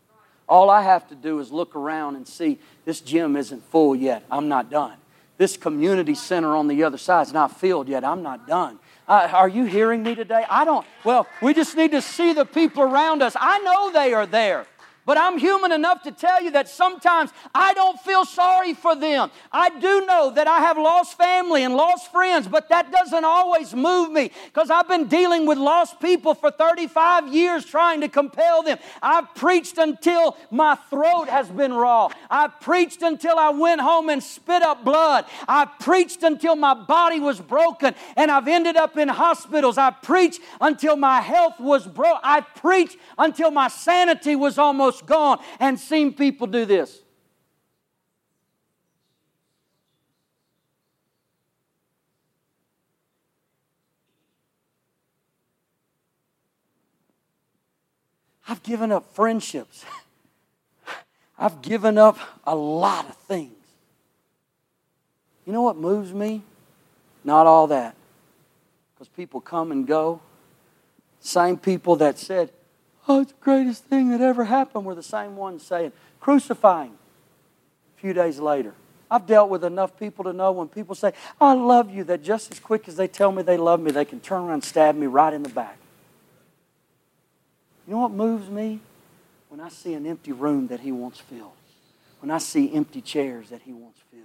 All 0.48 0.70
I 0.70 0.82
have 0.82 1.08
to 1.08 1.14
do 1.14 1.40
is 1.40 1.50
look 1.50 1.74
around 1.74 2.16
and 2.16 2.26
see 2.26 2.58
this 2.84 3.00
gym 3.00 3.36
isn't 3.36 3.64
full 3.64 3.96
yet. 3.96 4.24
I'm 4.30 4.48
not 4.48 4.70
done. 4.70 4.94
This 5.38 5.56
community 5.56 6.14
center 6.14 6.54
on 6.56 6.66
the 6.66 6.84
other 6.84 6.98
side 6.98 7.26
is 7.26 7.32
not 7.32 7.58
filled 7.58 7.88
yet. 7.88 8.04
I'm 8.04 8.22
not 8.22 8.46
done. 8.46 8.78
Uh, 9.06 9.28
are 9.32 9.48
you 9.48 9.64
hearing 9.64 10.02
me 10.02 10.14
today? 10.14 10.44
I 10.48 10.64
don't. 10.64 10.86
Well, 11.04 11.26
we 11.40 11.54
just 11.54 11.76
need 11.76 11.92
to 11.92 12.02
see 12.02 12.32
the 12.32 12.44
people 12.44 12.82
around 12.82 13.22
us. 13.22 13.36
I 13.38 13.58
know 13.60 13.92
they 13.92 14.12
are 14.14 14.26
there. 14.26 14.66
But 15.06 15.16
I'm 15.16 15.38
human 15.38 15.70
enough 15.70 16.02
to 16.02 16.10
tell 16.10 16.42
you 16.42 16.50
that 16.50 16.68
sometimes 16.68 17.30
I 17.54 17.72
don't 17.74 17.98
feel 18.00 18.24
sorry 18.24 18.74
for 18.74 18.96
them. 18.96 19.30
I 19.52 19.70
do 19.70 20.04
know 20.04 20.32
that 20.32 20.48
I 20.48 20.58
have 20.58 20.76
lost 20.76 21.16
family 21.16 21.62
and 21.62 21.76
lost 21.76 22.10
friends, 22.10 22.48
but 22.48 22.68
that 22.70 22.90
doesn't 22.90 23.24
always 23.24 23.72
move 23.72 24.10
me 24.10 24.32
because 24.46 24.68
I've 24.68 24.88
been 24.88 25.06
dealing 25.06 25.46
with 25.46 25.58
lost 25.58 26.00
people 26.00 26.34
for 26.34 26.50
35 26.50 27.32
years 27.32 27.64
trying 27.64 28.00
to 28.00 28.08
compel 28.08 28.64
them. 28.64 28.78
I've 29.00 29.32
preached 29.36 29.78
until 29.78 30.36
my 30.50 30.74
throat 30.90 31.28
has 31.28 31.48
been 31.48 31.72
raw. 31.72 32.08
I've 32.28 32.60
preached 32.60 33.02
until 33.02 33.38
I 33.38 33.50
went 33.50 33.80
home 33.80 34.08
and 34.08 34.20
spit 34.20 34.62
up 34.62 34.84
blood. 34.84 35.24
I've 35.46 35.78
preached 35.78 36.24
until 36.24 36.56
my 36.56 36.74
body 36.74 37.20
was 37.20 37.40
broken 37.40 37.94
and 38.16 38.28
I've 38.28 38.48
ended 38.48 38.74
up 38.74 38.96
in 38.96 39.06
hospitals. 39.06 39.78
I've 39.78 40.02
preached 40.02 40.40
until 40.60 40.96
my 40.96 41.20
health 41.20 41.60
was 41.60 41.86
broke. 41.86 42.18
I've 42.24 42.52
preached 42.56 42.96
until 43.16 43.52
my 43.52 43.68
sanity 43.68 44.34
was 44.34 44.58
almost 44.58 44.95
gone 45.02 45.38
and 45.58 45.78
seen 45.78 46.12
people 46.14 46.46
do 46.46 46.64
this. 46.64 47.00
I've 58.48 58.62
given 58.62 58.92
up 58.92 59.12
friendships. 59.14 59.84
I've 61.38 61.62
given 61.62 61.98
up 61.98 62.18
a 62.46 62.54
lot 62.54 63.08
of 63.08 63.16
things. 63.16 63.52
You 65.44 65.52
know 65.52 65.62
what 65.62 65.76
moves 65.76 66.12
me? 66.12 66.42
Not 67.24 67.46
all 67.46 67.66
that. 67.68 67.96
Because 68.94 69.08
people 69.08 69.40
come 69.40 69.72
and 69.72 69.86
go. 69.86 70.20
Same 71.20 71.56
people 71.56 71.96
that 71.96 72.18
said, 72.18 72.50
oh, 73.08 73.20
it's 73.20 73.32
the 73.32 73.38
greatest 73.40 73.84
thing 73.84 74.10
that 74.10 74.20
ever 74.20 74.44
happened, 74.44 74.84
were 74.84 74.94
the 74.94 75.02
same 75.02 75.36
ones 75.36 75.62
saying, 75.62 75.92
crucifying 76.20 76.96
a 77.96 78.00
few 78.00 78.12
days 78.12 78.38
later. 78.38 78.74
I've 79.10 79.26
dealt 79.26 79.50
with 79.50 79.64
enough 79.64 79.98
people 79.98 80.24
to 80.24 80.32
know 80.32 80.50
when 80.50 80.68
people 80.68 80.94
say, 80.94 81.12
I 81.40 81.52
love 81.52 81.94
you, 81.94 82.04
that 82.04 82.22
just 82.22 82.50
as 82.50 82.58
quick 82.58 82.88
as 82.88 82.96
they 82.96 83.06
tell 83.06 83.30
me 83.30 83.42
they 83.42 83.56
love 83.56 83.80
me, 83.80 83.92
they 83.92 84.04
can 84.04 84.20
turn 84.20 84.42
around 84.42 84.54
and 84.54 84.64
stab 84.64 84.96
me 84.96 85.06
right 85.06 85.32
in 85.32 85.42
the 85.42 85.48
back. 85.48 85.78
You 87.86 87.94
know 87.94 88.00
what 88.00 88.10
moves 88.10 88.48
me? 88.48 88.80
When 89.48 89.60
I 89.60 89.68
see 89.68 89.94
an 89.94 90.06
empty 90.06 90.32
room 90.32 90.66
that 90.68 90.80
He 90.80 90.90
wants 90.90 91.20
filled. 91.20 91.52
When 92.20 92.32
I 92.32 92.38
see 92.38 92.74
empty 92.74 93.00
chairs 93.00 93.50
that 93.50 93.62
He 93.62 93.72
wants 93.72 94.00
filled. 94.10 94.24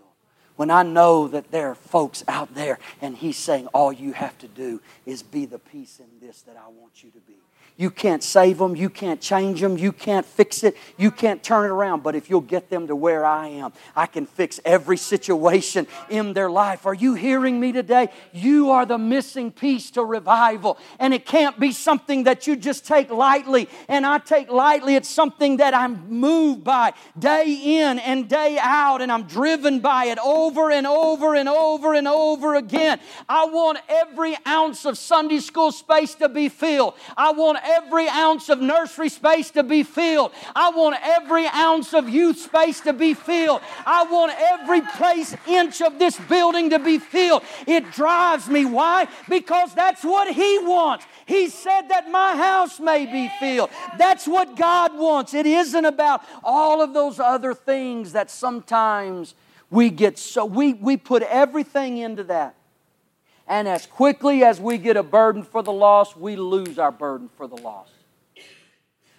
When 0.56 0.70
I 0.70 0.84
know 0.84 1.28
that 1.28 1.52
there 1.52 1.70
are 1.70 1.76
folks 1.76 2.24
out 2.28 2.54
there 2.54 2.80
and 3.02 3.18
He's 3.18 3.38
saying, 3.38 3.68
all 3.68 3.92
you 3.92 4.14
have 4.14 4.38
to 4.40 4.48
do 4.48 4.82
is 5.06 5.24
be 5.24 5.46
the 5.46 5.60
piece 5.60 6.00
in 6.00 6.26
this 6.26 6.42
that 6.44 6.58
I 6.58 6.68
want 6.70 7.04
you 7.04 7.10
to 7.12 7.20
be. 7.20 7.36
You 7.78 7.90
can't 7.90 8.22
save 8.22 8.60
them. 8.60 8.76
You 8.76 8.92
can't 8.92 9.20
change 9.20 9.62
them. 9.62 9.76
You 9.76 9.92
can't 9.92 10.24
fix 10.24 10.64
it. 10.64 10.78
You 10.98 11.10
can't 11.10 11.42
turn 11.42 11.66
it 11.66 11.74
around. 11.74 12.04
But 12.04 12.16
if 12.16 12.30
you'll 12.30 12.42
get 12.42 12.70
them 12.70 12.86
to 12.86 12.96
where 12.96 13.26
I 13.26 13.48
am, 13.48 13.74
I 13.96 14.06
can 14.06 14.28
fix 14.28 14.60
every 14.64 14.98
situation 14.98 15.88
in 16.08 16.34
their 16.34 16.52
life. 16.52 16.86
Are 16.86 16.94
you 16.94 17.16
hearing 17.16 17.60
me 17.60 17.72
today? 17.72 18.10
You 18.34 18.70
are 18.70 18.86
the 18.86 19.00
missing 19.00 19.52
piece 19.52 19.90
to 19.92 20.04
revival. 20.04 20.78
And 21.00 21.12
it 21.12 21.26
can't 21.26 21.60
be 21.60 21.72
something 21.72 22.26
that 22.26 22.46
you 22.46 22.56
just 22.56 22.86
take 22.86 23.10
lightly. 23.10 23.68
And 23.88 24.06
I 24.06 24.20
take 24.20 24.52
lightly. 24.52 24.96
It's 24.96 25.10
something 25.10 25.58
that 25.58 25.74
I'm 25.74 26.08
moved 26.08 26.64
by 26.64 26.94
day 27.18 27.80
in 27.80 27.98
and 27.98 28.30
day 28.30 28.60
out. 28.62 29.02
And 29.02 29.12
I'm 29.12 29.24
driven 29.24 29.80
by 29.80 30.06
it 30.06 30.20
over 30.42 30.72
and 30.72 30.88
over 30.88 31.36
and 31.36 31.48
over 31.48 31.94
and 31.94 32.08
over 32.08 32.56
again. 32.56 33.00
I 33.30 33.46
want 33.46 33.80
every 33.88 34.36
ounce 34.48 34.86
of 34.86 34.98
Sunday 34.98 35.40
school 35.40 35.72
space 35.72 36.16
to 36.16 36.30
be 36.30 36.50
filled. 36.50 36.96
I 37.16 37.32
want 37.32 37.60
every 37.64 38.08
ounce 38.08 38.50
of 38.50 38.60
nursery 38.62 39.10
space 39.10 39.52
to 39.52 39.64
be 39.64 39.84
filled. 39.84 40.32
I 40.56 40.70
want 40.72 40.96
every 41.02 41.48
ounce 41.48 41.94
of 41.94 42.10
youth 42.10 42.38
space 42.38 42.82
to 42.82 42.94
be 42.94 43.14
filled. 43.14 43.62
I 43.86 44.04
want 44.04 44.34
every 44.38 44.82
place, 44.82 45.36
inch 45.48 45.82
of 45.82 46.00
this 46.00 46.20
building 46.20 46.70
to 46.72 46.80
be 46.80 46.98
filled. 47.00 47.44
It 47.68 47.92
drives 47.92 48.48
me. 48.48 48.66
Why? 48.66 49.08
Because 49.30 49.74
that's 49.74 50.04
what 50.04 50.34
He 50.34 50.60
wants. 50.60 51.06
He 51.26 51.50
said 51.50 51.84
that 51.90 52.10
my 52.12 52.36
house 52.36 52.80
may 52.80 53.06
be 53.06 53.30
filled. 53.40 53.70
That's 53.98 54.28
what 54.28 54.58
God 54.58 54.98
wants. 54.98 55.34
It 55.34 55.46
isn't 55.46 55.86
about 55.86 56.24
all 56.44 56.82
of 56.82 56.94
those 56.94 57.20
other 57.20 57.54
things 57.54 58.14
that 58.14 58.30
sometimes 58.30 59.36
we 59.72 59.90
get 59.90 60.20
so, 60.20 60.46
we, 60.46 60.74
we 60.74 60.98
put 60.98 61.24
everything 61.24 61.98
into 61.98 62.26
that. 62.26 62.56
And 63.48 63.68
as 63.68 63.88
quickly 63.88 64.44
as 64.44 64.62
we 64.62 64.78
get 64.78 64.98
a 64.98 65.04
burden 65.04 65.44
for 65.44 65.64
the 65.64 65.72
lost, 65.72 66.16
we 66.16 66.36
lose 66.36 66.78
our 66.78 66.92
burden 66.92 67.30
for 67.38 67.48
the 67.48 67.56
lost. 67.56 67.92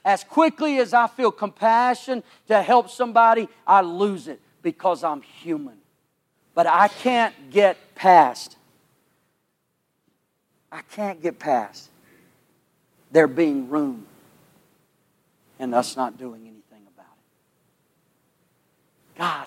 As 0.04 0.24
quickly 0.24 0.78
as 0.78 0.94
I 0.94 1.06
feel 1.06 1.32
compassion 1.32 2.22
to 2.48 2.62
help 2.62 2.90
somebody, 2.90 3.48
I 3.66 3.80
lose 3.80 4.28
it 4.28 4.40
because 4.62 5.02
I'm 5.02 5.22
human. 5.22 5.78
But 6.54 6.66
I 6.66 6.88
can't 6.88 7.34
get 7.50 7.94
past. 7.94 8.56
I 10.70 10.82
can't 10.82 11.20
get 11.22 11.38
past 11.38 11.88
there 13.10 13.26
being 13.26 13.68
room 13.68 14.06
and 15.58 15.74
us 15.74 15.96
not 15.96 16.18
doing 16.18 16.42
anything 16.42 16.86
about 16.94 17.12
it. 19.14 19.18
God, 19.18 19.46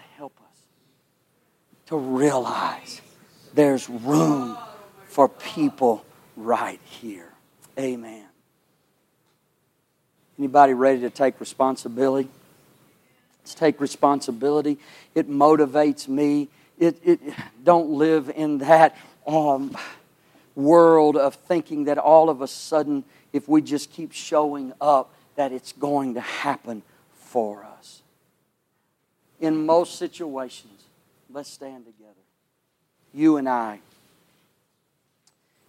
to 1.87 1.97
realize 1.97 3.01
there's 3.53 3.89
room 3.89 4.57
for 5.07 5.29
people 5.29 6.05
right 6.35 6.79
here. 6.83 7.31
Amen. 7.77 8.25
Anybody 10.37 10.73
ready 10.73 11.01
to 11.01 11.09
take 11.09 11.39
responsibility? 11.39 12.29
Let's 13.41 13.55
take 13.55 13.79
responsibility. 13.79 14.79
It 15.13 15.29
motivates 15.29 16.07
me. 16.07 16.49
It, 16.77 16.97
it 17.03 17.19
don't 17.63 17.91
live 17.91 18.29
in 18.35 18.57
that 18.57 18.97
um, 19.25 19.77
world 20.55 21.15
of 21.15 21.35
thinking 21.35 21.85
that 21.85 21.97
all 21.97 22.29
of 22.29 22.41
a 22.41 22.47
sudden, 22.47 23.03
if 23.31 23.47
we 23.47 23.61
just 23.61 23.91
keep 23.91 24.11
showing 24.11 24.73
up, 24.81 25.13
that 25.35 25.51
it's 25.51 25.73
going 25.73 26.15
to 26.15 26.21
happen 26.21 26.81
for 27.13 27.63
us. 27.63 28.01
In 29.39 29.65
most 29.65 29.97
situations, 29.97 30.74
Let's 31.35 31.51
stand 31.51 31.83
together. 31.83 32.13
You 33.13 33.35
and 33.35 33.49
I. 33.49 33.79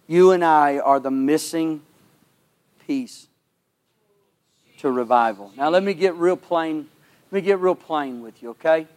You 0.07 0.31
and 0.31 0.41
I 0.41 0.77
are 0.77 0.97
the 0.97 1.11
missing 1.11 1.81
piece 2.87 3.27
to 4.77 4.89
revival. 4.89 5.51
Now 5.57 5.67
let 5.67 5.83
me 5.83 5.93
get 5.93 6.15
real 6.15 6.37
plain. 6.37 6.87
Let 7.29 7.41
me 7.43 7.45
get 7.45 7.59
real 7.59 7.75
plain 7.75 8.21
with 8.21 8.41
you, 8.41 8.51
okay? 8.51 8.87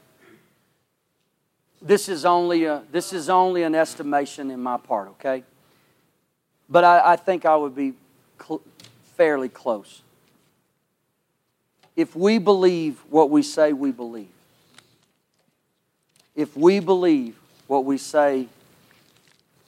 This 1.83 2.09
is 2.09 2.25
only 2.25 2.67
a, 2.67 2.85
this 2.93 3.13
is 3.13 3.29
only 3.29 3.65
an 3.65 3.75
estimation 3.75 4.49
in 4.49 4.63
my 4.63 4.77
part, 4.77 5.09
okay? 5.09 5.43
But 6.69 6.85
I, 6.85 7.15
I 7.15 7.17
think 7.17 7.45
I 7.45 7.57
would 7.57 7.75
be 7.75 7.95
cl- 8.41 8.63
fairly 9.17 9.49
close. 9.49 10.03
If 11.97 12.15
we 12.15 12.39
believe 12.39 13.01
what 13.11 13.29
we 13.29 13.43
say 13.43 13.73
we 13.73 13.91
believe, 13.91 14.29
if 16.41 16.57
we 16.57 16.81
believe 16.81 17.37
what 17.67 17.85
we 17.85 17.99
say 17.99 18.49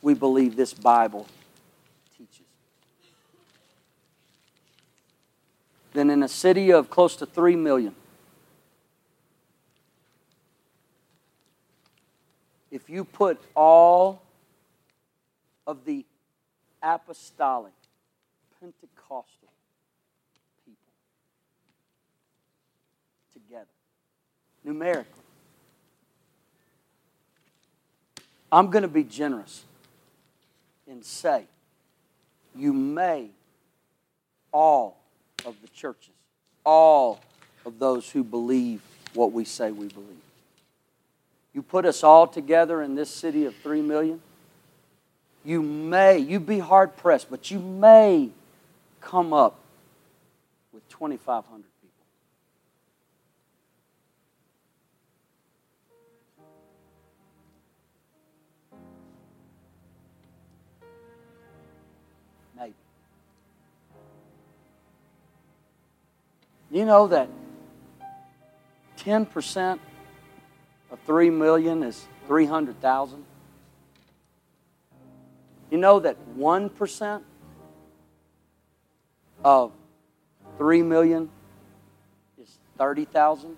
we 0.01 0.15
believe 0.15 0.57
this 0.57 0.73
Bible 0.73 1.27
teaches, 2.17 2.47
then 5.93 6.09
in 6.09 6.23
a 6.23 6.29
city 6.29 6.73
of 6.73 6.89
close 6.89 7.15
to 7.17 7.27
3 7.27 7.57
million, 7.57 7.95
if 12.71 12.89
you 12.89 13.05
put 13.05 13.39
all 13.55 14.23
of 15.67 15.85
the 15.85 16.07
apostolic, 16.83 17.75
Pentecostal 18.59 19.53
people 20.65 20.93
together, 23.35 23.67
numerically, 24.65 25.22
I'm 28.53 28.71
going 28.71 28.83
to 28.83 28.89
be 28.89 29.03
generous 29.03 29.65
and 30.87 31.03
say, 31.03 31.45
you 32.55 32.75
may, 32.75 33.31
all 34.53 34.99
of 35.47 35.57
the 35.63 35.69
churches, 35.69 36.13
all 36.65 37.19
of 37.65 37.79
those 37.79 38.11
who 38.11 38.23
believe 38.23 38.83
what 39.15 39.33
we 39.33 39.47
say 39.47 39.73
we 39.73 39.89
believe. 39.89 40.09
You 41.55 41.63
put 41.63 41.87
us 41.87 42.05
all 42.05 42.27
together 42.27 42.83
in 42.83 42.95
this 42.95 43.11
city 43.11 43.47
of 43.47 43.57
three 43.57 43.81
million, 43.81 44.21
you 45.45 45.63
may, 45.63 46.19
you'd 46.19 46.47
be 46.47 46.59
hard 46.59 46.97
pressed, 46.97 47.31
but 47.31 47.51
you 47.51 47.59
may 47.59 48.31
come 49.01 49.33
up 49.33 49.59
with 50.73 50.87
2,500 50.91 51.65
You 66.73 66.87
know 66.87 67.07
that 67.09 67.29
10% 69.01 69.79
of 70.91 70.99
3 71.07 71.29
million 71.29 71.83
is 71.83 72.07
300,000? 72.27 73.23
You 75.71 75.77
know 75.77 76.01
that 76.01 76.17
1% 76.39 77.23
of 79.45 79.73
3 80.57 80.83
million 80.83 81.29
is 82.41 82.57
30,000? 82.79 83.55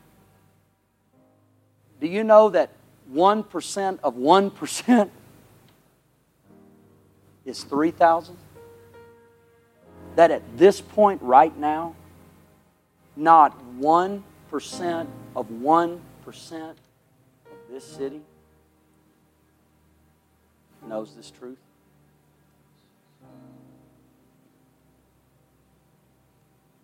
Do 2.01 2.09
you 2.09 2.25
know 2.25 2.51
that 2.51 2.71
1% 3.13 3.99
of 4.03 4.15
1% 4.17 5.11
is 7.45 7.63
3,000? 7.63 8.37
That 10.17 10.33
at 10.33 10.43
this 10.59 10.81
point 10.81 11.23
right 11.23 11.57
now, 11.57 11.95
not 13.17 13.59
1% 13.79 14.23
of 15.37 15.49
1% 15.49 15.99
of 16.71 16.77
this 17.71 17.85
city 17.85 18.21
knows 20.87 21.15
this 21.15 21.31
truth? 21.31 21.59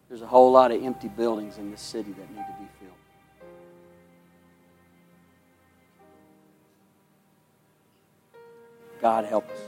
There's 0.09 0.23
a 0.23 0.27
whole 0.27 0.51
lot 0.51 0.73
of 0.73 0.83
empty 0.83 1.07
buildings 1.07 1.57
in 1.59 1.71
this 1.71 1.81
city 1.81 2.11
that 2.11 2.31
need 2.31 2.45
to 2.45 2.57
be 2.59 2.69
filled. 2.81 2.91
God 9.01 9.25
help 9.25 9.49
us. 9.49 9.61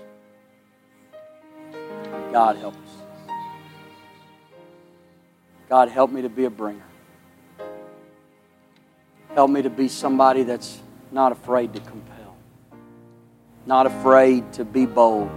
God 2.33 2.57
help 2.57 2.75
us. 2.75 3.02
God 5.73 5.89
help 5.89 6.11
me 6.11 6.21
to 6.21 6.29
be 6.29 6.45
a 6.45 6.51
bringer. 6.51 6.85
Help 9.35 9.51
me 9.51 9.63
to 9.63 9.71
be 9.71 9.89
somebody 9.89 10.43
that's 10.43 10.79
not 11.11 11.33
afraid 11.33 11.73
to 11.73 11.81
compel, 11.81 12.37
not 13.65 13.87
afraid 13.87 14.53
to 14.53 14.67
be 14.67 14.85
bold, 14.85 15.31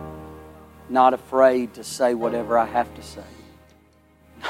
not 0.90 1.14
afraid 1.14 1.76
to 1.76 1.86
say 1.86 2.16
whatever 2.16 2.58
I 2.58 2.66
have 2.66 2.94
to 2.96 3.02
say, 3.02 3.24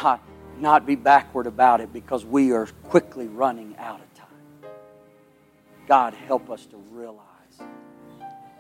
not 0.01 0.23
not 0.57 0.87
be 0.87 0.95
backward 0.95 1.45
about 1.45 1.81
it 1.81 1.93
because 1.93 2.25
we 2.25 2.51
are 2.51 2.65
quickly 2.85 3.27
running 3.27 3.75
out 3.77 3.99
of 3.99 4.11
time. 4.15 4.71
God, 5.87 6.15
help 6.15 6.49
us 6.49 6.65
to 6.65 6.77
realize 6.89 7.59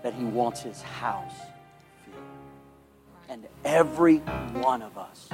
that 0.03 0.13
He 0.13 0.25
wants 0.25 0.61
His 0.61 0.79
house 0.79 1.33
filled. 2.05 2.19
And 3.29 3.47
every 3.63 4.17
one 4.17 4.83
of 4.83 4.95
us 4.99 5.27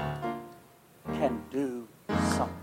can 1.06 1.42
do 1.52 1.88
something 2.08 2.61